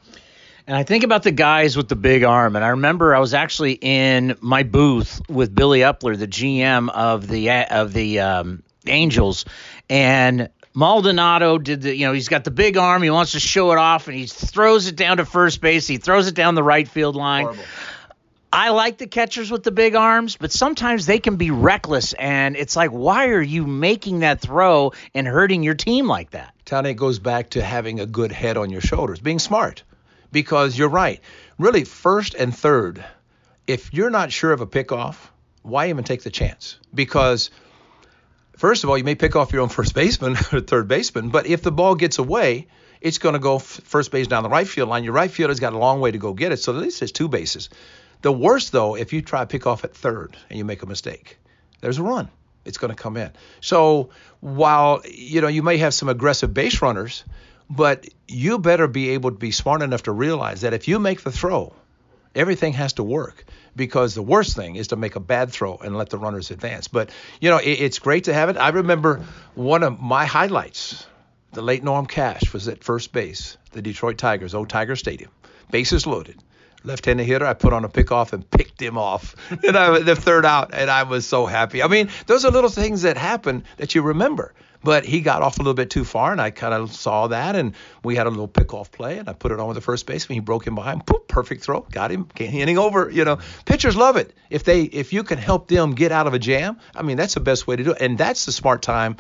And 0.68 0.76
I 0.76 0.84
think 0.84 1.04
about 1.04 1.24
the 1.24 1.32
guys 1.32 1.78
with 1.78 1.88
the 1.88 1.96
big 1.96 2.24
arm, 2.24 2.56
and 2.56 2.64
I 2.66 2.70
remember 2.70 3.16
I 3.16 3.20
was 3.20 3.34
actually 3.34 3.74
in 3.74 4.38
my 4.42 4.64
booth 4.64 5.22
with 5.30 5.54
Billy 5.54 5.80
Eppler, 5.80 6.18
the 6.18 6.28
GM 6.28 6.90
of 6.90 7.28
the 7.28 7.50
of 7.50 7.94
the 7.94 8.20
um, 8.20 8.64
Angels, 8.86 9.46
and 9.90 10.50
Maldonado 10.74 11.58
did 11.58 11.82
the, 11.82 11.96
you 11.96 12.06
know, 12.06 12.14
he's 12.14 12.30
got 12.30 12.44
the 12.44 12.52
big 12.52 12.78
arm. 12.78 13.02
He 13.02 13.10
wants 13.10 13.34
to 13.34 13.40
show 13.40 13.72
it 13.72 13.78
off, 13.78 14.08
and 14.08 14.16
he 14.16 14.28
throws 14.28 14.88
it 14.88 14.96
down 14.96 15.18
to 15.18 15.26
first 15.26 15.62
base. 15.62 15.88
He 15.88 15.98
throws 15.98 16.28
it 16.28 16.36
down 16.36 16.56
the 16.56 16.64
right 16.64 16.88
field 16.88 17.16
line. 17.16 17.46
Horrible. 17.46 17.64
I 18.54 18.70
like 18.70 18.98
the 18.98 19.08
catchers 19.08 19.50
with 19.50 19.64
the 19.64 19.72
big 19.72 19.96
arms, 19.96 20.36
but 20.36 20.52
sometimes 20.52 21.06
they 21.06 21.20
can 21.20 21.38
be 21.38 21.52
reckless, 21.52 22.12
and 22.14 22.58
it's 22.58 22.76
like, 22.76 22.90
why 22.90 23.30
are 23.30 23.42
you 23.42 23.66
making 23.66 24.20
that 24.20 24.42
throw 24.42 24.92
and 25.14 25.26
hurting 25.26 25.64
your 25.64 25.74
team 25.74 26.08
like 26.08 26.32
that? 26.32 26.54
Tony, 26.66 26.90
it 26.90 26.96
goes 26.96 27.20
back 27.20 27.52
to 27.52 27.62
having 27.62 28.02
a 28.02 28.06
good 28.06 28.32
head 28.32 28.58
on 28.58 28.70
your 28.70 28.82
shoulders, 28.82 29.20
being 29.22 29.40
smart 29.40 29.84
because 30.32 30.78
you're 30.78 30.90
right. 30.90 31.22
Really, 31.58 31.86
first 31.86 32.34
and 32.34 32.56
third, 32.56 33.04
if 33.68 33.94
you're 33.94 34.10
not 34.10 34.34
sure 34.34 34.52
of 34.52 34.60
a 34.60 34.68
pickoff, 34.68 35.16
why 35.62 35.90
even 35.90 36.04
take 36.04 36.24
the 36.24 36.30
chance? 36.30 36.78
Because 36.94 37.52
first 38.58 38.84
of 38.84 38.90
all, 38.90 38.98
you 38.98 39.04
may 39.04 39.16
pick 39.16 39.36
off 39.36 39.54
your 39.54 39.62
own 39.62 39.70
first 39.70 39.94
baseman 39.94 40.36
or 40.52 40.60
third 40.60 40.88
baseman, 40.88 41.30
but 41.30 41.48
if 41.48 41.62
the 41.62 41.72
ball 41.72 41.96
gets 41.96 42.20
away, 42.20 42.68
it's 43.00 43.18
going 43.18 43.34
to 43.34 43.40
go 43.40 43.60
first 43.60 44.12
base 44.12 44.28
down 44.28 44.44
the 44.44 44.50
right 44.50 44.68
field 44.68 44.90
line. 44.90 45.04
Your 45.04 45.14
right 45.14 45.32
fielder's 45.32 45.60
got 45.60 45.74
a 45.74 45.78
long 45.78 46.02
way 46.02 46.12
to 46.12 46.18
go 46.18 46.34
get 46.34 46.52
it, 46.52 46.58
so 46.58 46.76
at 46.76 46.82
least 46.82 47.00
there's 47.00 47.12
two 47.12 47.28
bases. 47.28 47.70
The 48.22 48.32
worst 48.32 48.72
though, 48.72 48.96
if 48.96 49.14
you 49.14 49.22
try 49.22 49.42
to 49.42 49.48
pick 49.48 49.66
off 49.68 49.84
at 49.84 49.96
third 49.96 50.38
and 50.50 50.58
you 50.58 50.66
make 50.66 50.84
a 50.84 50.86
mistake, 50.86 51.38
there's 51.82 51.98
a 51.98 52.04
run. 52.04 52.30
It's 52.64 52.78
going 52.78 52.94
to 52.94 53.02
come 53.02 53.18
in. 53.18 53.32
So 53.60 54.12
while 54.40 55.02
you 55.06 55.42
know 55.42 55.48
you 55.48 55.64
may 55.64 55.78
have 55.78 55.94
some 55.94 56.10
aggressive 56.10 56.54
base 56.54 56.82
runners, 56.82 57.24
but 57.70 58.08
you 58.28 58.60
better 58.60 58.88
be 58.88 59.10
able 59.12 59.32
to 59.32 59.38
be 59.38 59.52
smart 59.52 59.82
enough 59.82 60.04
to 60.04 60.12
realize 60.12 60.62
that 60.62 60.74
if 60.74 60.88
you 60.88 61.00
make 61.00 61.22
the 61.22 61.32
throw, 61.32 61.74
everything 62.36 62.74
has 62.74 62.94
to 62.94 63.04
work 63.04 63.46
because 63.76 64.14
the 64.14 64.22
worst 64.22 64.56
thing 64.56 64.76
is 64.76 64.90
to 64.90 64.96
make 64.96 65.16
a 65.16 65.20
bad 65.20 65.52
throw 65.52 65.78
and 65.78 65.98
let 65.98 66.10
the 66.10 66.18
runners 66.18 66.52
advance. 66.52 66.88
But, 66.88 67.10
you 67.40 67.50
know, 67.50 67.58
it, 67.58 67.80
it's 67.80 68.00
great 68.00 68.26
to 68.26 68.34
have 68.34 68.50
it. 68.50 68.58
I 68.58 68.70
remember 68.70 69.26
one 69.56 69.84
of 69.84 70.00
my 70.00 70.26
highlights, 70.26 71.06
the 71.54 71.62
late 71.62 71.84
Norm 71.84 72.06
Cash 72.06 72.54
was 72.54 72.68
at 72.68 72.84
first 72.84 73.14
base, 73.14 73.58
the 73.72 73.82
Detroit 73.82 74.18
Tigers, 74.18 74.54
old 74.54 74.70
Tiger 74.70 74.96
Stadium. 74.96 75.32
Bases 75.70 76.06
loaded. 76.06 76.38
Left-handed 76.84 77.24
hitter, 77.24 77.46
I 77.46 77.54
put 77.54 77.74
on 77.74 77.86
a 77.86 77.90
pickoff 77.90 78.34
and 78.34 78.50
picked 78.50 78.82
him 78.82 78.98
off, 78.98 79.36
and 79.64 79.78
I 79.78 80.00
the 80.00 80.16
third 80.16 80.46
out, 80.46 80.72
and 80.74 80.90
I 80.90 81.04
was 81.04 81.28
so 81.28 81.46
happy. 81.46 81.84
I 81.84 81.88
mean, 81.88 82.10
those 82.26 82.46
are 82.46 82.52
little 82.52 82.70
things 82.70 83.04
that 83.04 83.18
happen 83.18 83.64
that 83.78 83.96
you 83.96 84.02
remember. 84.02 84.54
But 84.84 85.06
he 85.06 85.22
got 85.22 85.44
off 85.44 85.58
a 85.58 85.62
little 85.62 85.76
bit 85.76 85.92
too 85.92 86.04
far, 86.04 86.32
and 86.32 86.42
I 86.42 86.50
kind 86.50 86.74
of 86.74 86.92
saw 86.92 87.28
that, 87.28 87.56
and 87.56 87.76
we 88.04 88.16
had 88.16 88.26
a 88.26 88.32
little 88.32 88.48
pick-off 88.48 88.92
play, 88.92 89.20
and 89.20 89.30
I 89.30 89.34
put 89.34 89.52
it 89.52 89.60
on 89.60 89.68
with 89.68 89.76
the 89.76 89.82
first 89.82 90.08
baseman. 90.08 90.36
He 90.36 90.40
broke 90.40 90.66
him 90.66 90.74
behind, 90.74 91.06
Poop, 91.06 91.28
perfect 91.28 91.64
throw, 91.64 91.82
got 91.82 92.10
him, 92.10 92.28
inning 92.40 92.80
over. 92.80 93.10
You 93.12 93.24
know, 93.24 93.38
pitchers 93.66 93.96
love 93.96 94.18
it 94.18 94.34
if 94.50 94.64
they 94.64 94.82
if 94.82 95.14
you 95.14 95.24
can 95.24 95.38
help 95.38 95.68
them 95.68 95.94
get 95.94 96.12
out 96.12 96.26
of 96.26 96.34
a 96.34 96.40
jam. 96.40 96.80
I 96.96 97.04
mean, 97.04 97.18
that's 97.18 97.36
the 97.36 97.42
best 97.42 97.68
way 97.68 97.76
to 97.76 97.84
do 97.84 97.92
it, 97.92 98.02
and 98.02 98.18
that's 98.18 98.46
the 98.46 98.52
smart 98.52 98.82
time 98.82 99.18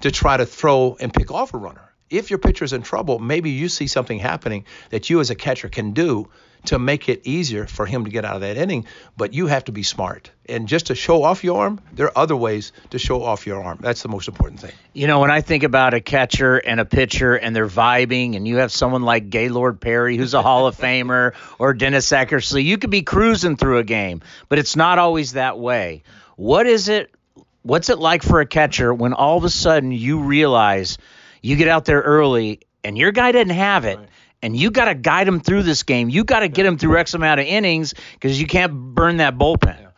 to 0.00 0.10
try 0.10 0.36
to 0.36 0.46
throw 0.46 0.96
and 0.98 1.12
pick 1.12 1.30
off 1.30 1.52
a 1.52 1.58
runner. 1.58 1.91
If 2.12 2.30
your 2.30 2.38
pitcher's 2.38 2.72
in 2.72 2.82
trouble, 2.82 3.18
maybe 3.18 3.50
you 3.50 3.68
see 3.68 3.86
something 3.86 4.18
happening 4.18 4.66
that 4.90 5.10
you 5.10 5.20
as 5.20 5.30
a 5.30 5.34
catcher 5.34 5.68
can 5.68 5.92
do 5.92 6.28
to 6.66 6.78
make 6.78 7.08
it 7.08 7.22
easier 7.26 7.66
for 7.66 7.86
him 7.86 8.04
to 8.04 8.10
get 8.10 8.24
out 8.24 8.36
of 8.36 8.42
that 8.42 8.56
inning. 8.56 8.86
But 9.16 9.34
you 9.34 9.46
have 9.46 9.64
to 9.64 9.72
be 9.72 9.82
smart. 9.82 10.30
And 10.46 10.68
just 10.68 10.86
to 10.86 10.94
show 10.94 11.22
off 11.24 11.42
your 11.42 11.60
arm, 11.60 11.80
there 11.92 12.06
are 12.06 12.18
other 12.18 12.36
ways 12.36 12.72
to 12.90 12.98
show 12.98 13.22
off 13.22 13.46
your 13.46 13.62
arm. 13.62 13.78
That's 13.80 14.02
the 14.02 14.08
most 14.08 14.28
important 14.28 14.60
thing. 14.60 14.72
You 14.92 15.06
know, 15.06 15.20
when 15.20 15.30
I 15.30 15.40
think 15.40 15.64
about 15.64 15.94
a 15.94 16.00
catcher 16.00 16.58
and 16.58 16.78
a 16.78 16.84
pitcher 16.84 17.34
and 17.34 17.54
they're 17.54 17.66
vibing, 17.66 18.36
and 18.36 18.46
you 18.46 18.56
have 18.58 18.70
someone 18.70 19.02
like 19.02 19.30
Gaylord 19.30 19.80
Perry, 19.80 20.16
who's 20.16 20.34
a 20.34 20.42
Hall 20.42 20.66
of 20.66 20.76
Famer, 20.76 21.34
or 21.58 21.74
Dennis 21.74 22.10
Eckersley, 22.10 22.64
you 22.64 22.78
could 22.78 22.90
be 22.90 23.02
cruising 23.02 23.56
through 23.56 23.78
a 23.78 23.84
game, 23.84 24.22
but 24.48 24.58
it's 24.58 24.76
not 24.76 24.98
always 24.98 25.32
that 25.32 25.58
way. 25.58 26.02
What 26.36 26.66
is 26.66 26.88
it? 26.88 27.10
What's 27.62 27.90
it 27.90 27.98
like 27.98 28.24
for 28.24 28.40
a 28.40 28.46
catcher 28.46 28.92
when 28.92 29.12
all 29.12 29.38
of 29.38 29.44
a 29.44 29.50
sudden 29.50 29.92
you 29.92 30.20
realize 30.20 30.98
you 31.42 31.56
get 31.56 31.68
out 31.68 31.84
there 31.84 32.00
early 32.00 32.60
and 32.82 32.96
your 32.96 33.12
guy 33.12 33.32
didn't 33.32 33.54
have 33.54 33.84
it? 33.84 33.98
Right 33.98 34.08
and 34.42 34.56
you 34.56 34.70
got 34.70 34.86
to 34.86 34.94
guide 34.94 35.26
them 35.26 35.40
through 35.40 35.62
this 35.62 35.84
game. 35.84 36.08
You 36.08 36.24
got 36.24 36.40
to 36.40 36.48
get 36.48 36.64
them 36.64 36.76
through 36.76 36.98
X 36.98 37.14
amount 37.14 37.40
of 37.40 37.46
innings 37.46 37.94
because 38.14 38.40
you 38.40 38.46
can't 38.46 38.72
burn 38.72 39.18
that 39.18 39.38
bullpen. 39.38 39.80
Yeah. 39.80 39.88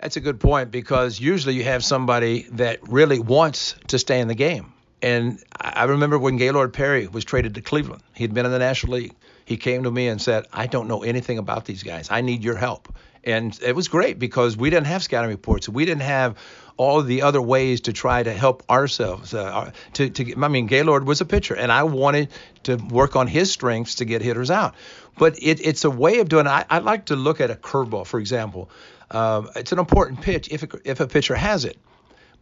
That's 0.00 0.16
a 0.16 0.20
good 0.20 0.40
point 0.40 0.70
because 0.70 1.18
usually 1.18 1.54
you 1.54 1.64
have 1.64 1.84
somebody 1.84 2.42
that 2.52 2.86
really 2.88 3.20
wants 3.20 3.76
to 3.88 3.98
stay 3.98 4.20
in 4.20 4.28
the 4.28 4.34
game. 4.34 4.73
And 5.04 5.38
I 5.60 5.84
remember 5.84 6.18
when 6.18 6.38
Gaylord 6.38 6.72
Perry 6.72 7.06
was 7.06 7.26
traded 7.26 7.56
to 7.56 7.60
Cleveland, 7.60 8.02
he'd 8.14 8.32
been 8.32 8.46
in 8.46 8.52
the 8.52 8.58
National 8.58 8.94
League. 8.94 9.14
He 9.44 9.58
came 9.58 9.82
to 9.82 9.90
me 9.90 10.08
and 10.08 10.18
said, 10.18 10.46
I 10.50 10.66
don't 10.66 10.88
know 10.88 11.02
anything 11.02 11.36
about 11.36 11.66
these 11.66 11.82
guys. 11.82 12.10
I 12.10 12.22
need 12.22 12.42
your 12.42 12.56
help. 12.56 12.88
And 13.22 13.58
it 13.62 13.76
was 13.76 13.88
great 13.88 14.18
because 14.18 14.56
we 14.56 14.70
didn't 14.70 14.86
have 14.86 15.02
scouting 15.02 15.28
reports. 15.28 15.68
We 15.68 15.84
didn't 15.84 16.04
have 16.04 16.38
all 16.78 17.02
the 17.02 17.20
other 17.20 17.42
ways 17.42 17.82
to 17.82 17.92
try 17.92 18.22
to 18.22 18.32
help 18.32 18.62
ourselves. 18.70 19.34
Uh, 19.34 19.72
to, 19.92 20.08
to, 20.08 20.42
I 20.42 20.48
mean, 20.48 20.68
Gaylord 20.68 21.06
was 21.06 21.20
a 21.20 21.26
pitcher, 21.26 21.54
and 21.54 21.70
I 21.70 21.82
wanted 21.82 22.30
to 22.62 22.76
work 22.76 23.14
on 23.14 23.26
his 23.26 23.50
strengths 23.50 23.96
to 23.96 24.06
get 24.06 24.22
hitters 24.22 24.50
out. 24.50 24.74
But 25.18 25.38
it, 25.38 25.60
it's 25.60 25.84
a 25.84 25.90
way 25.90 26.20
of 26.20 26.30
doing. 26.30 26.46
I, 26.46 26.64
I 26.70 26.78
like 26.78 27.06
to 27.06 27.16
look 27.16 27.42
at 27.42 27.50
a 27.50 27.56
curveball, 27.56 28.06
for 28.06 28.18
example. 28.18 28.70
Uh, 29.10 29.42
it's 29.54 29.72
an 29.72 29.78
important 29.78 30.22
pitch 30.22 30.48
if, 30.50 30.62
it, 30.62 30.74
if 30.86 31.00
a 31.00 31.06
pitcher 31.06 31.34
has 31.34 31.66
it 31.66 31.76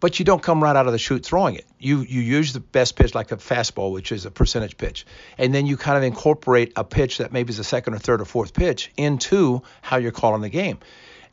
but 0.02 0.18
you 0.18 0.24
don't 0.24 0.42
come 0.42 0.60
right 0.60 0.74
out 0.74 0.86
of 0.86 0.92
the 0.92 0.98
chute 0.98 1.24
throwing 1.24 1.54
it. 1.54 1.64
You 1.78 2.00
you 2.00 2.20
use 2.20 2.52
the 2.52 2.58
best 2.60 2.96
pitch 2.96 3.14
like 3.14 3.30
a 3.30 3.36
fastball, 3.36 3.92
which 3.92 4.10
is 4.10 4.26
a 4.26 4.32
percentage 4.32 4.76
pitch, 4.76 5.06
and 5.38 5.54
then 5.54 5.64
you 5.64 5.76
kind 5.76 5.96
of 5.96 6.02
incorporate 6.02 6.72
a 6.74 6.82
pitch 6.82 7.18
that 7.18 7.32
maybe 7.32 7.50
is 7.50 7.60
a 7.60 7.64
second 7.64 7.94
or 7.94 7.98
third 7.98 8.20
or 8.20 8.24
fourth 8.24 8.52
pitch 8.52 8.90
into 8.96 9.62
how 9.80 9.98
you're 9.98 10.10
calling 10.10 10.42
the 10.42 10.48
game. 10.48 10.80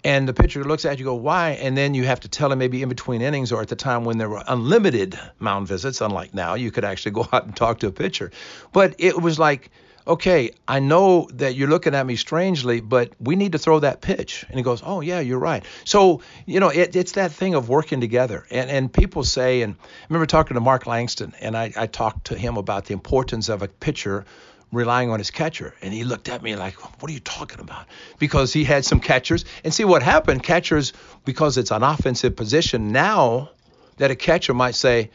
and 0.03 0.27
the 0.27 0.33
pitcher 0.33 0.63
looks 0.63 0.85
at 0.85 0.99
you, 0.99 1.03
go, 1.03 1.15
why? 1.15 1.51
And 1.61 1.75
then 1.75 1.93
you 1.93 2.05
have 2.05 2.19
to 2.21 2.29
tell 2.29 2.51
him 2.51 2.59
maybe 2.59 2.81
in 2.83 2.89
between 2.89 3.21
innings 3.21 3.51
or 3.51 3.61
at 3.61 3.67
the 3.67 3.75
time 3.75 4.05
when 4.05 4.17
there 4.17 4.29
were 4.29 4.43
unlimited 4.47 5.19
mound 5.39 5.67
visits, 5.67 5.99
unlike 5.99 6.33
now, 6.33 6.53
you 6.53 6.71
could 6.71 6.85
actually 6.85 7.11
go 7.11 7.27
out 7.33 7.45
and 7.45 7.55
talk 7.55 7.79
to 7.79 7.87
a 7.87 7.91
pitcher. 7.91 8.31
But 8.71 8.95
it 8.99 9.19
was 9.19 9.39
like, 9.39 9.71
okay, 10.09 10.51
I 10.67 10.79
know 10.79 11.29
that 11.35 11.55
you're 11.55 11.69
looking 11.69 11.93
at 11.93 12.05
me 12.05 12.15
strangely, 12.15 12.81
but 12.81 13.13
we 13.19 13.35
need 13.35 13.51
to 13.51 13.59
throw 13.59 13.79
that 13.79 14.01
pitch. 14.01 14.43
And 14.49 14.57
he 14.57 14.63
goes, 14.63 14.81
oh, 14.83 15.01
yeah, 15.01 15.19
you're 15.19 15.39
right. 15.39 15.63
So, 15.85 16.21
you 16.47 16.59
know, 16.59 16.69
it, 16.69 16.95
it's 16.95 17.13
that 17.13 17.31
thing 17.31 17.53
of 17.53 17.69
working 17.69 18.01
together. 18.01 18.45
And, 18.49 18.69
and 18.71 18.91
people 18.91 19.23
say, 19.23 19.61
and 19.61 19.75
I 19.75 20.05
remember 20.09 20.25
talking 20.25 20.55
to 20.55 20.61
Mark 20.61 20.87
Langston, 20.87 21.33
and 21.39 21.55
I, 21.55 21.71
I 21.77 21.85
talked 21.85 22.27
to 22.27 22.37
him 22.37 22.57
about 22.57 22.85
the 22.85 22.93
importance 22.93 23.49
of 23.49 23.61
a 23.61 23.67
pitcher 23.67 24.25
relying 24.71 25.11
on 25.11 25.19
his 25.19 25.31
catcher. 25.31 25.75
And 25.81 25.93
he 25.93 26.03
looked 26.03 26.27
at 26.27 26.41
me 26.41 26.55
like, 26.55 26.75
what 27.01 27.09
are 27.09 27.13
you 27.13 27.19
talking 27.19 27.59
about? 27.59 27.85
Because 28.17 28.51
he 28.51 28.63
had 28.63 28.85
some 28.85 28.99
catchers. 28.99 29.45
And 29.63 29.73
see 29.73 29.85
what 29.85 30.01
happened, 30.01 30.41
catchers, 30.43 30.93
because 31.23 31.57
it's 31.57 31.71
an 31.71 31.83
offensive 31.83 32.35
position 32.35 32.91
now, 32.91 33.51
that 33.97 34.11
a 34.11 34.15
catcher 34.15 34.53
might 34.53 34.75
say, 34.75 35.11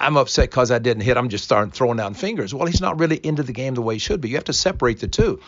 I'm 0.00 0.16
upset 0.16 0.50
because 0.50 0.70
I 0.70 0.78
didn't 0.78 1.02
hit. 1.02 1.16
I'm 1.16 1.28
just 1.28 1.44
starting 1.44 1.72
throwing 1.72 1.96
down 1.96 2.14
fingers. 2.14 2.54
Well, 2.54 2.66
he's 2.66 2.80
not 2.80 2.98
really 2.98 3.16
into 3.16 3.42
the 3.42 3.52
game 3.52 3.74
the 3.74 3.82
way 3.82 3.94
he 3.94 3.98
should 3.98 4.20
be. 4.20 4.28
You 4.28 4.36
have 4.36 4.44
to 4.44 4.52
separate 4.52 5.00
the 5.00 5.08
two. 5.08 5.40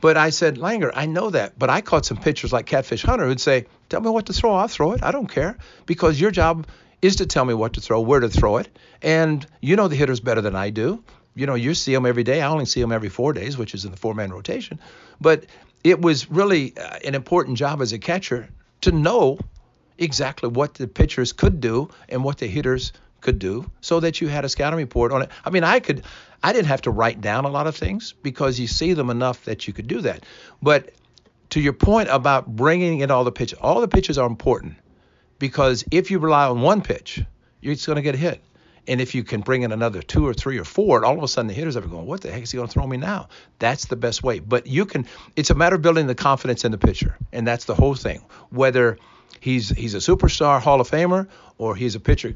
But 0.00 0.16
I 0.16 0.30
said, 0.30 0.56
Langer, 0.56 0.92
I 0.94 1.06
know 1.06 1.30
that. 1.30 1.58
But 1.58 1.70
I 1.70 1.80
caught 1.80 2.06
some 2.06 2.18
pitchers 2.18 2.52
like 2.52 2.66
Catfish 2.66 3.02
Hunter 3.02 3.26
who'd 3.26 3.40
say, 3.40 3.66
Tell 3.88 4.00
me 4.00 4.10
what 4.10 4.26
to 4.26 4.32
throw. 4.32 4.54
I'll 4.54 4.68
throw 4.68 4.92
it. 4.92 5.02
I 5.02 5.10
don't 5.10 5.26
care. 5.26 5.58
Because 5.86 6.20
your 6.20 6.30
job 6.30 6.66
is 7.02 7.16
to 7.16 7.26
tell 7.26 7.44
me 7.44 7.54
what 7.54 7.74
to 7.74 7.80
throw, 7.80 8.00
where 8.00 8.20
to 8.20 8.28
throw 8.28 8.58
it. 8.58 8.68
And 9.02 9.46
you 9.60 9.76
know 9.76 9.88
the 9.88 9.96
hitters 9.96 10.20
better 10.20 10.40
than 10.40 10.56
I 10.56 10.70
do 10.70 11.02
you 11.36 11.46
know, 11.46 11.54
you 11.54 11.74
see 11.74 11.94
them 11.94 12.06
every 12.06 12.24
day. 12.24 12.40
I 12.40 12.48
only 12.48 12.64
see 12.64 12.80
them 12.80 12.90
every 12.90 13.10
four 13.10 13.32
days, 13.34 13.56
which 13.58 13.74
is 13.74 13.84
in 13.84 13.90
the 13.92 13.96
four 13.96 14.14
man 14.14 14.32
rotation. 14.32 14.80
But 15.20 15.44
it 15.84 16.00
was 16.00 16.28
really 16.30 16.76
uh, 16.76 16.98
an 17.04 17.14
important 17.14 17.58
job 17.58 17.82
as 17.82 17.92
a 17.92 17.98
catcher 17.98 18.48
to 18.80 18.90
know 18.90 19.38
exactly 19.98 20.48
what 20.48 20.74
the 20.74 20.88
pitchers 20.88 21.32
could 21.32 21.60
do 21.60 21.90
and 22.08 22.24
what 22.24 22.38
the 22.38 22.46
hitters 22.46 22.92
could 23.26 23.38
do 23.40 23.68
so 23.80 23.98
that 24.00 24.20
you 24.20 24.28
had 24.28 24.44
a 24.44 24.48
scouting 24.48 24.78
report 24.78 25.10
on 25.10 25.22
it. 25.22 25.30
I 25.44 25.50
mean, 25.50 25.64
I 25.64 25.80
could, 25.80 26.04
I 26.44 26.52
didn't 26.52 26.68
have 26.68 26.82
to 26.82 26.92
write 26.92 27.20
down 27.20 27.44
a 27.44 27.48
lot 27.48 27.66
of 27.66 27.74
things 27.74 28.14
because 28.22 28.58
you 28.58 28.68
see 28.68 28.92
them 28.92 29.10
enough 29.10 29.44
that 29.46 29.66
you 29.66 29.74
could 29.74 29.88
do 29.88 30.00
that. 30.02 30.24
But 30.62 30.92
to 31.50 31.60
your 31.60 31.72
point 31.72 32.08
about 32.08 32.46
bringing 32.46 33.00
in 33.00 33.10
all 33.10 33.24
the 33.24 33.32
pitches, 33.32 33.58
all 33.58 33.80
the 33.80 33.88
pitches 33.88 34.16
are 34.16 34.28
important 34.28 34.76
because 35.40 35.84
if 35.90 36.12
you 36.12 36.20
rely 36.20 36.46
on 36.46 36.60
one 36.60 36.82
pitch, 36.82 37.20
you're 37.60 37.74
just 37.74 37.86
going 37.86 37.96
to 37.96 38.02
get 38.02 38.14
hit. 38.14 38.40
And 38.86 39.00
if 39.00 39.16
you 39.16 39.24
can 39.24 39.40
bring 39.40 39.62
in 39.62 39.72
another 39.72 40.00
two 40.00 40.24
or 40.24 40.32
three 40.32 40.58
or 40.60 40.64
four, 40.64 41.04
all 41.04 41.18
of 41.18 41.24
a 41.24 41.26
sudden 41.26 41.48
the 41.48 41.54
hitters 41.54 41.76
are 41.76 41.80
going, 41.80 42.06
what 42.06 42.20
the 42.20 42.30
heck 42.30 42.44
is 42.44 42.52
he 42.52 42.56
going 42.56 42.68
to 42.68 42.72
throw 42.72 42.86
me 42.86 42.96
now? 42.96 43.28
That's 43.58 43.86
the 43.86 43.96
best 43.96 44.22
way. 44.22 44.38
But 44.38 44.68
you 44.68 44.86
can, 44.86 45.06
it's 45.34 45.50
a 45.50 45.56
matter 45.56 45.74
of 45.74 45.82
building 45.82 46.06
the 46.06 46.14
confidence 46.14 46.64
in 46.64 46.70
the 46.70 46.78
pitcher. 46.78 47.18
And 47.32 47.44
that's 47.44 47.64
the 47.64 47.74
whole 47.74 47.96
thing. 47.96 48.24
Whether 48.50 48.98
he's 49.40 49.68
he's 49.70 49.94
a 49.94 49.98
superstar 49.98 50.60
Hall 50.60 50.80
of 50.80 50.88
Famer 50.88 51.28
or 51.58 51.74
he's 51.74 51.94
a 51.96 52.00
pitcher 52.00 52.34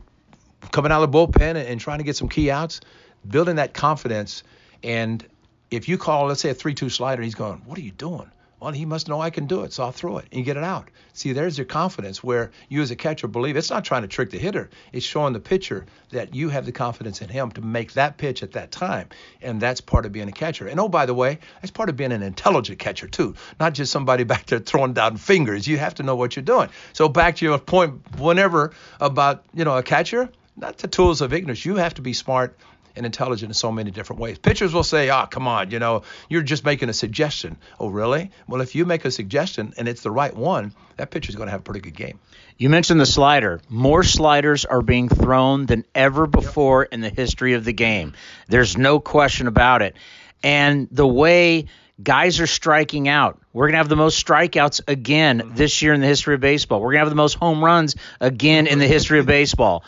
coming 0.71 0.93
out 0.93 1.03
of 1.03 1.11
the 1.11 1.19
bullpen 1.19 1.57
and, 1.57 1.81
trying 1.81 1.99
to 1.99 2.05
get 2.05 2.17
some 2.17 2.29
key 2.29 2.51
outs, 2.51 2.81
building 3.29 3.57
that 3.57 3.75
confidence. 3.75 4.43
And 4.83 5.25
if 5.71 5.89
you 5.89 5.99
call, 5.99 6.27
let's 6.27 6.41
say 6.41 6.51
a 6.51 6.55
3 6.55 6.75
2 6.75 6.89
slider, 6.89 7.23
he's 7.23 7.35
going, 7.35 7.63
what 7.67 7.79
are 7.79 7.83
you 7.83 7.93
doing? 7.93 8.31
well, 8.61 8.73
he 8.73 8.85
must 8.85 9.09
know 9.09 9.21
I 9.21 9.31
can 9.31 9.47
do 9.47 9.63
it, 9.63 9.73
so 9.73 9.85
I'll 9.85 9.93
throw 9.93 10.19
it 10.19 10.27
and 10.33 10.45
get 10.45 10.59
it 10.59 10.65
out. 10.65 10.91
See, 11.15 11.33
there's 11.33 11.57
your 11.57 11.65
confidence 11.65 12.23
where 12.23 12.51
you 12.69 12.83
as 12.83 12.91
a 12.91 12.97
catcher 12.97 13.27
believe 13.27 13.57
it's 13.57 13.71
not 13.71 13.85
trying 13.85 14.03
to 14.03 14.09
trick 14.09 14.31
the 14.31 14.39
hitter. 14.39 14.69
It's 14.93 15.05
showing 15.05 15.33
the 15.33 15.41
pitcher 15.41 15.87
that 16.11 16.35
you 16.35 16.51
have 16.51 16.67
the 16.67 16.73
confidence 16.73 17.23
in 17.23 17.31
him 17.31 17.51
to 17.53 17.63
make 17.63 17.95
that 17.95 18.19
pitch 18.19 18.43
at 18.43 18.53
that 18.53 18.71
time. 18.71 19.09
And 19.41 19.61
that's 19.61 19.81
part 19.81 20.05
of 20.05 20.13
being 20.13 20.29
a 20.29 20.33
catcher. 20.33 20.69
And 20.69 20.79
oh, 20.79 20.89
by 20.89 21.07
the 21.07 21.15
way, 21.15 21.39
that's 21.63 21.71
part 21.71 21.89
of 21.89 21.97
being 21.97 22.13
an 22.13 22.23
intelligent 22.23 22.79
catcher 22.79 23.09
too, 23.09 23.35
not 23.59 23.73
just 23.73 23.91
somebody 23.91 24.25
back 24.31 24.47
there 24.47 24.59
throwing 24.59 24.93
down 24.93 25.17
fingers. 25.17 25.67
You 25.67 25.79
have 25.79 25.95
to 25.95 26.03
know 26.03 26.15
what 26.15 26.37
you're 26.37 26.43
doing. 26.43 26.69
So 26.93 27.09
back 27.09 27.37
to 27.37 27.47
your 27.47 27.59
point 27.59 28.19
whenever 28.19 28.73
about, 29.01 29.45
you 29.55 29.65
know, 29.65 29.77
a 29.77 29.83
catcher, 29.83 30.29
not 30.61 30.79
the 30.79 30.89
tools 30.89 31.21
of 31.21 31.33
ignorance. 31.33 31.65
You 31.65 31.77
have 31.77 31.95
to 31.95 32.03
be 32.03 32.13
smart 32.13 32.57
and 32.97 33.07
intelligent 33.07 33.51
in 33.51 33.55
so 33.55 33.71
many 33.71 33.91
different 33.91 34.21
ways. 34.21 34.39
Pitchers 34.39 34.75
will 34.75 34.85
say, 34.85 35.09
"Ah, 35.09 35.23
oh, 35.23 35.27
come 35.27 35.47
on, 35.49 35.71
you 35.71 35.79
know, 35.79 36.03
you're 36.29 36.43
just 36.43 36.65
making 36.65 36.89
a 36.89 36.93
suggestion." 36.93 37.57
Oh, 37.79 37.89
really? 37.89 38.31
Well, 38.47 38.61
if 38.61 38.75
you 38.75 38.85
make 38.85 39.05
a 39.05 39.11
suggestion 39.11 39.73
and 39.79 39.89
it's 39.89 40.03
the 40.03 40.11
right 40.11 40.35
one, 40.35 40.75
that 40.97 41.11
pitcher's 41.11 41.37
going 41.37 41.47
to 41.47 41.53
have 41.53 41.61
a 41.61 41.65
pretty 41.65 41.81
good 41.81 41.97
game. 41.97 42.19
You 42.59 42.69
mentioned 42.69 43.01
the 43.01 43.07
slider. 43.07 43.61
More 43.69 44.03
sliders 44.03 44.65
are 44.65 44.83
being 44.83 45.09
thrown 45.09 45.67
than 45.67 45.85
ever 45.95 46.27
before 46.27 46.83
yep. 46.83 46.93
in 46.93 47.01
the 47.01 47.09
history 47.09 47.55
of 47.55 47.65
the 47.65 47.73
game. 47.73 48.13
There's 48.49 48.77
no 48.77 49.01
question 49.01 49.47
about 49.47 49.83
it. 49.83 49.97
And 50.43 50.89
the 50.91 51.07
way 51.07 51.67
guys 52.03 52.41
are 52.41 52.47
striking 52.47 53.09
out. 53.09 53.41
We're 53.53 53.67
going 53.67 53.75
to 53.75 53.79
have 53.79 53.89
the 53.89 53.97
most 53.97 54.25
strikeouts 54.25 54.83
again 54.89 55.41
mm-hmm. 55.41 55.55
this 55.55 55.83
year 55.83 55.93
in 55.93 56.01
the 56.01 56.07
history 56.07 56.35
of 56.35 56.41
baseball. 56.41 56.81
We're 56.81 56.93
going 56.93 57.01
to 57.01 57.05
have 57.05 57.11
the 57.11 57.15
most 57.15 57.35
home 57.35 57.65
runs 57.65 57.97
again 58.21 58.67
in 58.67 58.79
the 58.79 58.87
history 58.87 59.19
of 59.19 59.27
baseball. 59.27 59.85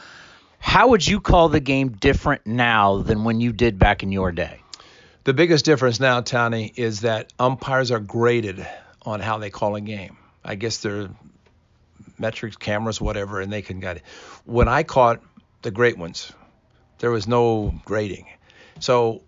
How 0.62 0.88
would 0.88 1.06
you 1.06 1.20
call 1.20 1.48
the 1.48 1.60
game 1.60 1.90
different 1.90 2.46
now 2.46 3.02
than 3.02 3.24
when 3.24 3.40
you 3.40 3.52
did 3.52 3.80
back 3.80 4.04
in 4.04 4.12
your 4.12 4.30
day? 4.30 4.62
The 5.24 5.34
biggest 5.34 5.64
difference 5.64 5.98
now, 5.98 6.20
Tony, 6.20 6.72
is 6.76 7.00
that 7.00 7.32
umpires 7.38 7.90
are 7.90 7.98
graded 7.98 8.66
on 9.02 9.18
how 9.20 9.38
they 9.38 9.50
call 9.50 9.74
a 9.74 9.80
game. 9.80 10.16
I 10.42 10.54
guess 10.54 10.78
they're 10.78 11.10
metrics, 12.16 12.56
cameras, 12.56 13.00
whatever, 13.00 13.40
and 13.40 13.52
they 13.52 13.60
can 13.60 13.80
get 13.80 13.96
it. 13.96 14.02
When 14.44 14.68
I 14.68 14.84
caught 14.84 15.20
the 15.62 15.72
great 15.72 15.98
ones, 15.98 16.32
there 17.00 17.10
was 17.10 17.26
no 17.26 17.74
grading. 17.84 18.28
So 18.78 19.22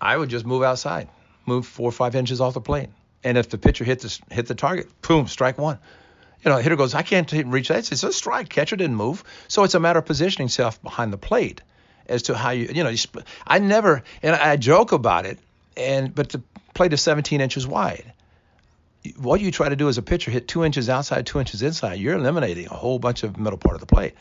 I 0.00 0.16
would 0.16 0.28
just 0.28 0.44
move 0.44 0.64
outside, 0.64 1.08
move 1.46 1.64
four 1.64 1.88
or 1.88 1.92
five 1.92 2.16
inches 2.16 2.40
off 2.40 2.54
the 2.54 2.60
plate. 2.60 2.90
And 3.22 3.38
if 3.38 3.48
the 3.48 3.56
pitcher 3.56 3.84
hit 3.84 4.00
the, 4.00 4.18
hit 4.30 4.46
the 4.46 4.54
target, 4.56 4.88
boom, 5.00 5.28
strike 5.28 5.58
one 5.58 5.78
you 6.44 6.50
know, 6.50 6.58
hitter 6.58 6.76
goes, 6.76 6.94
I 6.94 7.02
can't 7.02 7.30
reach 7.46 7.68
that. 7.68 7.90
It's 7.90 8.02
a 8.02 8.12
strike. 8.12 8.48
Catcher 8.48 8.76
didn't 8.76 8.96
move. 8.96 9.24
So 9.48 9.64
it's 9.64 9.74
a 9.74 9.80
matter 9.80 9.98
of 9.98 10.06
positioning 10.06 10.46
yourself 10.46 10.80
behind 10.82 11.12
the 11.12 11.18
plate 11.18 11.60
as 12.08 12.22
to 12.22 12.36
how 12.36 12.50
you, 12.50 12.68
you 12.72 12.84
know, 12.84 12.90
you 12.90 12.96
sp- 13.00 13.26
I 13.46 13.58
never, 13.58 14.02
and 14.22 14.36
I 14.36 14.56
joke 14.56 14.92
about 14.92 15.26
it, 15.26 15.38
and 15.76 16.14
but 16.14 16.30
the 16.30 16.42
plate 16.74 16.92
is 16.92 17.00
17 17.02 17.40
inches 17.40 17.66
wide. 17.66 18.12
What 19.16 19.40
you 19.40 19.50
try 19.50 19.68
to 19.68 19.76
do 19.76 19.88
as 19.88 19.98
a 19.98 20.02
pitcher, 20.02 20.30
hit 20.30 20.48
two 20.48 20.64
inches 20.64 20.88
outside, 20.88 21.26
two 21.26 21.38
inches 21.38 21.62
inside, 21.62 21.94
you're 21.98 22.16
eliminating 22.16 22.66
a 22.66 22.74
whole 22.74 22.98
bunch 22.98 23.22
of 23.22 23.38
middle 23.38 23.58
part 23.58 23.74
of 23.74 23.80
the 23.80 23.86
plate. 23.86 24.14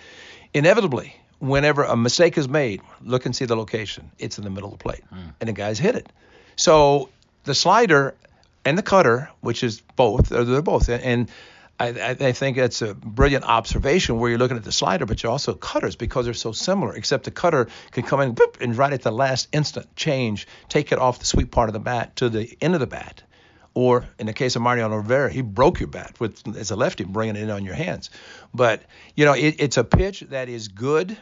Inevitably, 0.54 1.16
whenever 1.40 1.84
a 1.84 1.96
mistake 1.96 2.38
is 2.38 2.48
made, 2.48 2.82
look 3.02 3.26
and 3.26 3.36
see 3.36 3.46
the 3.46 3.56
location. 3.56 4.12
It's 4.20 4.38
in 4.38 4.44
the 4.44 4.50
middle 4.50 4.72
of 4.72 4.80
the 4.80 4.84
plate, 4.84 5.02
mm. 5.14 5.34
and 5.40 5.50
the 5.50 5.54
guys 5.54 5.80
hit 5.80 5.96
it. 5.96 6.12
So 6.56 7.10
the 7.44 7.56
slider 7.56 8.16
and 8.64 8.78
the 8.78 8.84
cutter, 8.84 9.30
which 9.42 9.64
is 9.64 9.82
both, 9.96 10.30
they're 10.30 10.62
both, 10.62 10.90
and 10.90 11.30
I, 11.78 12.16
I, 12.20 12.32
think 12.32 12.58
it's 12.58 12.82
a 12.82 12.94
brilliant 12.94 13.44
observation 13.44 14.18
where 14.18 14.30
you're 14.30 14.40
looking 14.40 14.56
at 14.56 14.64
the 14.64 14.72
slider, 14.72 15.06
but 15.06 15.22
you're 15.22 15.32
also 15.32 15.54
cutters 15.54 15.98
because 15.98 16.24
they're 16.24 16.34
so 16.34 16.54
similar, 16.54 16.96
except 16.96 17.26
the 17.26 17.32
cutter 17.32 17.68
can 17.92 18.04
come 18.04 18.22
in 18.22 18.34
boop, 18.34 18.62
and 18.62 18.78
right 18.78 18.94
at 18.94 19.02
the 19.02 19.12
last 19.12 19.50
instant 19.52 19.94
change, 19.96 20.48
take 20.70 20.94
it 20.94 21.00
off 21.00 21.20
the 21.20 21.26
sweet 21.26 21.52
part 21.52 21.68
of 21.68 21.74
the 21.74 21.80
bat 21.80 22.16
to 22.18 22.30
the 22.30 22.58
end 22.62 22.76
of 22.76 22.80
the 22.80 22.88
bat. 22.88 23.24
Or 23.74 24.06
in 24.18 24.26
the 24.26 24.34
case 24.34 24.56
of 24.56 24.62
Mariano 24.62 24.96
Rivera, 24.96 25.30
he 25.30 25.42
broke 25.42 25.82
your 25.82 25.90
bat 25.90 26.18
with 26.18 26.56
as 26.56 26.72
a 26.72 26.78
lefty, 26.78 27.04
bringing 27.04 27.36
it 27.36 27.44
in 27.44 27.50
on 27.50 27.66
your 27.66 27.76
hands. 27.76 28.10
But 28.54 28.84
you 29.16 29.26
know, 29.26 29.34
it, 29.34 29.56
it's 29.60 29.76
a 29.76 29.84
pitch 29.84 30.22
that 30.30 30.48
is 30.48 30.70
good, 30.70 31.18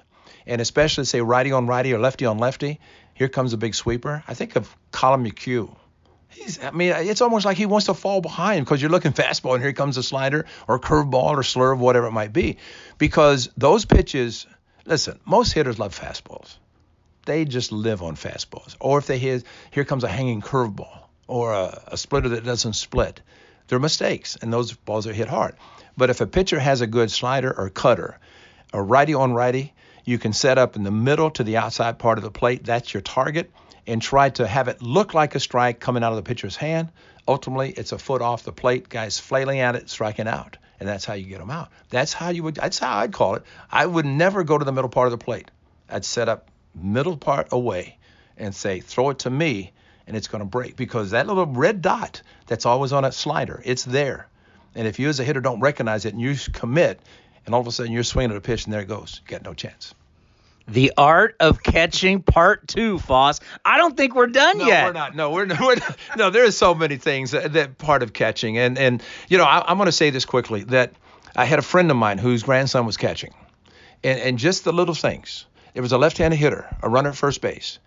and 0.46 0.62
especially 0.62 1.06
say 1.06 1.22
righty 1.22 1.52
on 1.52 1.66
righty 1.66 1.94
or 1.94 2.00
lefty 2.00 2.28
on 2.28 2.38
lefty. 2.38 2.80
Here 3.16 3.28
comes 3.28 3.54
a 3.54 3.58
big 3.58 3.74
sweeper. 3.74 4.24
I 4.28 4.36
think 4.36 4.56
of 4.56 4.76
Collin 4.92 5.24
McHugh 5.24 5.76
He's, 6.34 6.64
I 6.64 6.72
mean, 6.72 6.94
it's 6.96 7.22
almost 7.22 7.46
like 7.46 7.58
he 7.58 7.66
wants 7.66 7.86
to 7.88 7.94
fall 7.94 8.22
behind 8.22 8.66
because 8.66 8.82
you're 8.82 8.92
looking 8.92 9.14
fastball 9.14 9.54
and 9.54 9.64
here 9.64 9.74
comes 9.74 9.98
a 9.98 10.04
slider 10.04 10.46
or 10.68 10.80
curveball 10.80 11.32
or 11.32 11.42
slurve, 11.42 11.78
whatever 11.78 12.08
it 12.08 12.12
might 12.12 12.34
be. 12.34 12.58
Because 12.98 13.50
those 13.58 13.86
pitches, 13.86 14.48
listen, 14.86 15.20
most 15.26 15.54
hitters 15.54 15.80
love 15.80 15.98
fastballs. 15.98 16.56
They 17.26 17.46
just 17.46 17.72
live 17.72 18.02
on 18.02 18.16
fastballs. 18.16 18.76
Or 18.80 18.98
if 18.98 19.08
they 19.08 19.18
hit, 19.18 19.44
here 19.72 19.86
comes 19.86 20.04
a 20.04 20.10
hanging 20.10 20.42
curveball 20.42 21.04
or 21.28 21.54
a, 21.54 21.84
a 21.88 21.98
splitter 21.98 22.30
that 22.30 22.44
doesn't 22.44 22.74
split. 22.74 23.22
They're 23.68 23.80
mistakes, 23.80 24.36
and 24.42 24.52
those 24.52 24.74
balls 24.74 25.08
are 25.08 25.14
hit 25.14 25.30
hard. 25.30 25.56
But 25.96 26.10
if 26.10 26.20
a 26.20 26.28
pitcher 26.28 26.60
has 26.60 26.82
a 26.82 26.88
good 26.88 27.12
slider 27.12 27.54
or 27.58 27.70
cutter, 27.70 28.20
a 28.74 28.82
righty 28.82 29.14
on 29.14 29.34
righty, 29.34 29.74
you 30.04 30.18
can 30.18 30.34
set 30.34 30.58
up 30.58 30.76
in 30.76 30.84
the 30.84 30.92
middle 30.92 31.32
to 31.32 31.44
the 31.44 31.58
outside 31.58 31.98
part 31.98 32.18
of 32.18 32.24
the 32.24 32.32
plate. 32.32 32.66
That's 32.66 32.94
your 32.94 33.02
target 33.02 33.52
and 33.88 34.02
try 34.02 34.30
to 34.30 34.48
have 34.48 34.68
it 34.68 34.82
look 34.82 35.14
like 35.14 35.36
a 35.36 35.40
strike 35.40 35.80
coming 35.80 36.04
out 36.04 36.12
of 36.12 36.18
the 36.18 36.24
pitcher's 36.24 36.56
hand. 36.56 36.90
Ultimately, 37.28 37.72
it's 37.72 37.92
a 37.92 37.98
foot 37.98 38.22
off 38.22 38.44
the 38.44 38.52
plate, 38.52 38.90
guys 38.90 39.20
flailing 39.20 39.60
at 39.60 39.76
it, 39.76 39.90
striking 39.90 40.28
out, 40.28 40.58
and 40.80 40.88
that's 40.88 41.06
how 41.06 41.14
you 41.14 41.26
get 41.26 41.40
them 41.40 41.50
out. 41.50 41.70
That's 41.90 42.14
how 42.14 42.30
you 42.30 42.44
would. 42.44 42.56
That's 42.56 42.80
how 42.80 42.98
I'd 42.98 43.14
call 43.14 43.36
it. 43.36 43.44
I 43.72 43.86
would 43.86 44.06
never 44.06 44.44
go 44.44 44.58
to 44.58 44.66
the 44.66 44.72
middle 44.72 44.90
part 44.90 45.08
of 45.08 45.12
the 45.12 45.24
plate. 45.24 45.50
I'd 45.90 46.06
set 46.06 46.30
up 46.30 46.50
middle 46.76 47.18
part 47.18 47.50
away 47.52 47.98
and 48.38 48.54
say, 48.54 48.80
throw 48.80 49.12
it 49.12 49.20
to 49.20 49.30
me, 49.30 49.72
and 50.08 50.18
it's 50.18 50.28
going 50.28 50.42
to 50.42 50.50
break 50.50 50.76
because 50.76 51.12
that 51.12 51.28
little 51.28 51.46
red 51.46 51.82
dot 51.82 52.22
that's 52.48 52.66
always 52.66 52.92
on 52.92 53.06
a 53.06 53.12
slider, 53.12 53.62
it's 53.64 53.84
there. 53.84 54.28
And 54.76 54.88
if 54.88 55.00
you 55.00 55.08
as 55.08 55.20
a 55.20 55.24
hitter 55.24 55.42
don't 55.42 55.60
recognize 55.60 56.06
it 56.06 56.14
and 56.14 56.22
you 56.22 56.36
commit, 56.52 57.00
and 57.46 57.54
all 57.54 57.62
of 57.62 57.68
a 57.68 57.72
sudden 57.72 57.92
you're 57.92 58.04
swinging 58.04 58.32
at 58.32 58.38
a 58.38 58.42
pitch 58.42 58.66
and 58.66 58.74
there 58.74 58.82
it 58.82 58.88
goes, 58.88 59.22
you 59.24 59.30
got 59.30 59.44
no 59.44 59.54
chance. 59.54 59.94
The 60.68 60.94
Art 60.98 61.36
of 61.40 61.62
Catching 61.62 62.22
Part 62.22 62.68
Two, 62.68 62.98
Foss. 63.00 63.42
I 63.66 63.78
don't 63.78 63.98
think 63.98 64.16
we're 64.16 64.28
done 64.28 64.60
no, 64.60 64.68
yet. 64.68 64.82
No, 64.82 64.88
we're 64.88 64.94
not. 64.94 65.16
No, 65.16 65.30
we're, 65.32 65.48
we're 65.62 65.76
not. 65.76 65.98
No, 66.18 66.30
there 66.30 66.46
is 66.46 66.58
so 66.58 66.74
many 66.74 66.98
things 66.98 67.32
that, 67.32 67.54
that 67.54 67.78
part 67.78 68.04
of 68.04 68.14
catching, 68.14 68.58
and 68.58 68.78
and 68.78 69.04
you 69.28 69.38
know, 69.38 69.44
I, 69.44 69.70
I'm 69.70 69.78
going 69.78 69.88
to 69.88 69.92
say 69.92 70.10
this 70.10 70.26
quickly 70.26 70.64
that 70.66 70.94
I 71.36 71.46
had 71.46 71.60
a 71.60 71.64
friend 71.64 71.92
of 71.92 71.98
mine 71.98 72.18
whose 72.18 72.44
grandson 72.44 72.86
was 72.86 72.98
catching, 72.98 73.34
and 74.04 74.20
and 74.20 74.38
just 74.38 74.64
the 74.64 74.72
little 74.72 74.96
things. 74.96 75.46
It 75.74 75.82
was 75.82 75.92
a 75.92 75.98
left-handed 75.98 76.38
hitter, 76.38 76.68
a 76.84 76.90
runner 76.90 77.10
at 77.10 77.16
first 77.16 77.42
base, 77.42 77.80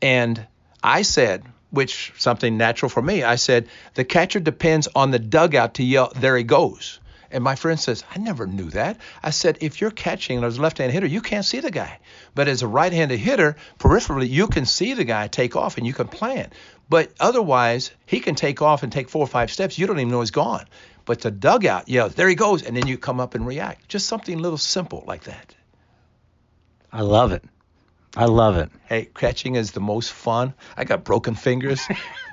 and 0.00 0.46
I 0.82 1.02
said, 1.02 1.44
which 1.70 2.14
something 2.16 2.56
natural 2.56 2.88
for 2.88 3.02
me, 3.02 3.22
I 3.22 3.36
said 3.36 3.68
the 3.94 4.04
catcher 4.04 4.40
depends 4.40 4.88
on 4.94 5.10
the 5.10 5.18
dugout 5.18 5.74
to 5.74 5.84
yell, 5.84 6.12
"There 6.16 6.36
he 6.36 6.44
goes." 6.44 6.98
And 7.30 7.44
my 7.44 7.54
friend 7.54 7.78
says, 7.78 8.04
I 8.10 8.18
never 8.18 8.46
knew 8.46 8.70
that. 8.70 8.98
I 9.22 9.30
said, 9.30 9.58
if 9.60 9.80
you're 9.80 9.90
catching 9.90 10.42
as 10.42 10.58
a 10.58 10.62
left 10.62 10.78
hand 10.78 10.92
hitter, 10.92 11.06
you 11.06 11.20
can't 11.20 11.44
see 11.44 11.60
the 11.60 11.70
guy. 11.70 12.00
But 12.34 12.48
as 12.48 12.62
a 12.62 12.66
right 12.66 12.92
handed 12.92 13.18
hitter, 13.18 13.56
peripherally, 13.78 14.28
you 14.28 14.48
can 14.48 14.66
see 14.66 14.94
the 14.94 15.04
guy 15.04 15.28
take 15.28 15.56
off 15.56 15.78
and 15.78 15.86
you 15.86 15.92
can 15.92 16.08
plan. 16.08 16.50
But 16.88 17.12
otherwise, 17.20 17.92
he 18.06 18.20
can 18.20 18.34
take 18.34 18.62
off 18.62 18.82
and 18.82 18.92
take 18.92 19.08
four 19.08 19.22
or 19.22 19.28
five 19.28 19.52
steps. 19.52 19.78
You 19.78 19.86
don't 19.86 20.00
even 20.00 20.10
know 20.10 20.20
he's 20.20 20.32
gone. 20.32 20.66
But 21.04 21.20
the 21.20 21.30
dugout 21.30 21.88
yells, 21.88 22.14
there 22.14 22.28
he 22.28 22.34
goes. 22.34 22.62
And 22.62 22.76
then 22.76 22.86
you 22.86 22.98
come 22.98 23.20
up 23.20 23.34
and 23.34 23.46
react. 23.46 23.88
Just 23.88 24.06
something 24.06 24.38
a 24.38 24.42
little 24.42 24.58
simple 24.58 25.04
like 25.06 25.24
that. 25.24 25.54
I 26.92 27.02
love 27.02 27.30
it. 27.30 27.44
I 28.16 28.24
love 28.24 28.56
it. 28.56 28.70
Hey, 28.88 29.08
catching 29.14 29.54
is 29.54 29.70
the 29.70 29.80
most 29.80 30.12
fun. 30.12 30.54
I 30.76 30.82
got 30.82 31.04
broken 31.04 31.36
fingers, 31.36 31.80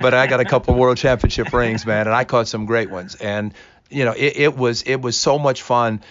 but 0.01 0.15
I 0.15 0.25
got 0.25 0.39
a 0.39 0.45
couple 0.45 0.73
world 0.73 0.97
championship 0.97 1.53
rings, 1.53 1.85
man, 1.85 2.07
and 2.07 2.15
I 2.15 2.23
caught 2.23 2.47
some 2.47 2.65
great 2.65 2.89
ones. 2.89 3.13
And 3.13 3.53
you 3.89 4.05
know, 4.05 4.11
it, 4.11 4.37
it 4.37 4.57
was 4.57 4.83
it 4.83 5.01
was 5.01 5.17
so 5.19 5.39
much 5.39 5.61
fun 5.61 6.01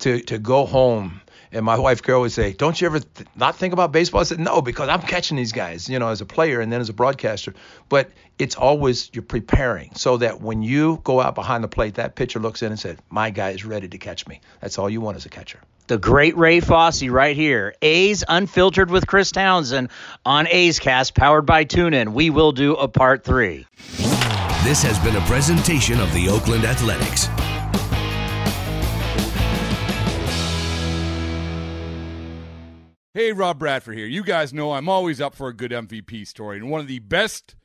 to 0.00 0.20
to 0.22 0.38
go 0.38 0.66
home. 0.66 1.20
And 1.52 1.64
my 1.64 1.78
wife 1.78 2.02
Carol 2.02 2.22
would 2.22 2.32
say, 2.32 2.52
"Don't 2.52 2.78
you 2.78 2.86
ever 2.86 3.00
th- 3.00 3.28
not 3.36 3.56
think 3.56 3.72
about 3.72 3.92
baseball?" 3.92 4.20
I 4.20 4.24
said, 4.24 4.40
"No, 4.40 4.60
because 4.60 4.88
I'm 4.88 5.00
catching 5.00 5.36
these 5.36 5.52
guys, 5.52 5.88
you 5.88 5.98
know, 5.98 6.08
as 6.08 6.20
a 6.20 6.26
player 6.26 6.60
and 6.60 6.72
then 6.72 6.80
as 6.80 6.88
a 6.88 6.92
broadcaster. 6.92 7.54
But 7.88 8.10
it's 8.38 8.56
always 8.56 9.10
you're 9.12 9.22
preparing 9.22 9.92
so 9.94 10.16
that 10.18 10.40
when 10.40 10.62
you 10.62 11.00
go 11.04 11.20
out 11.20 11.34
behind 11.34 11.62
the 11.62 11.68
plate, 11.68 11.94
that 11.94 12.14
pitcher 12.14 12.40
looks 12.40 12.62
in 12.62 12.72
and 12.72 12.80
says, 12.80 12.98
"My 13.10 13.30
guy 13.30 13.50
is 13.50 13.64
ready 13.64 13.88
to 13.88 13.98
catch 13.98 14.26
me." 14.26 14.40
That's 14.60 14.78
all 14.78 14.90
you 14.90 15.00
want 15.00 15.16
as 15.16 15.24
a 15.24 15.30
catcher. 15.30 15.60
The 15.86 15.98
great 15.98 16.36
Ray 16.36 16.58
Fosse 16.58 17.04
right 17.04 17.36
here. 17.36 17.74
A's 17.80 18.24
Unfiltered 18.28 18.90
with 18.90 19.06
Chris 19.06 19.30
Townsend 19.30 19.90
on 20.24 20.48
A's 20.48 20.80
Cast, 20.80 21.14
powered 21.14 21.46
by 21.46 21.64
TuneIn. 21.64 22.08
We 22.08 22.30
will 22.30 22.50
do 22.50 22.74
a 22.74 22.88
part 22.88 23.22
three. 23.22 23.66
This 24.66 24.82
has 24.82 24.98
been 24.98 25.14
a 25.14 25.24
presentation 25.26 26.00
of 26.00 26.12
the 26.12 26.28
Oakland 26.28 26.64
Athletics. 26.64 27.26
Hey, 33.14 33.30
Rob 33.30 33.60
Bradford 33.60 33.96
here. 33.96 34.08
You 34.08 34.24
guys 34.24 34.52
know 34.52 34.72
I'm 34.72 34.88
always 34.88 35.20
up 35.20 35.36
for 35.36 35.46
a 35.46 35.54
good 35.54 35.70
MVP 35.70 36.26
story, 36.26 36.56
and 36.56 36.68
one 36.68 36.80
of 36.80 36.88
the 36.88 36.98
best 36.98 37.54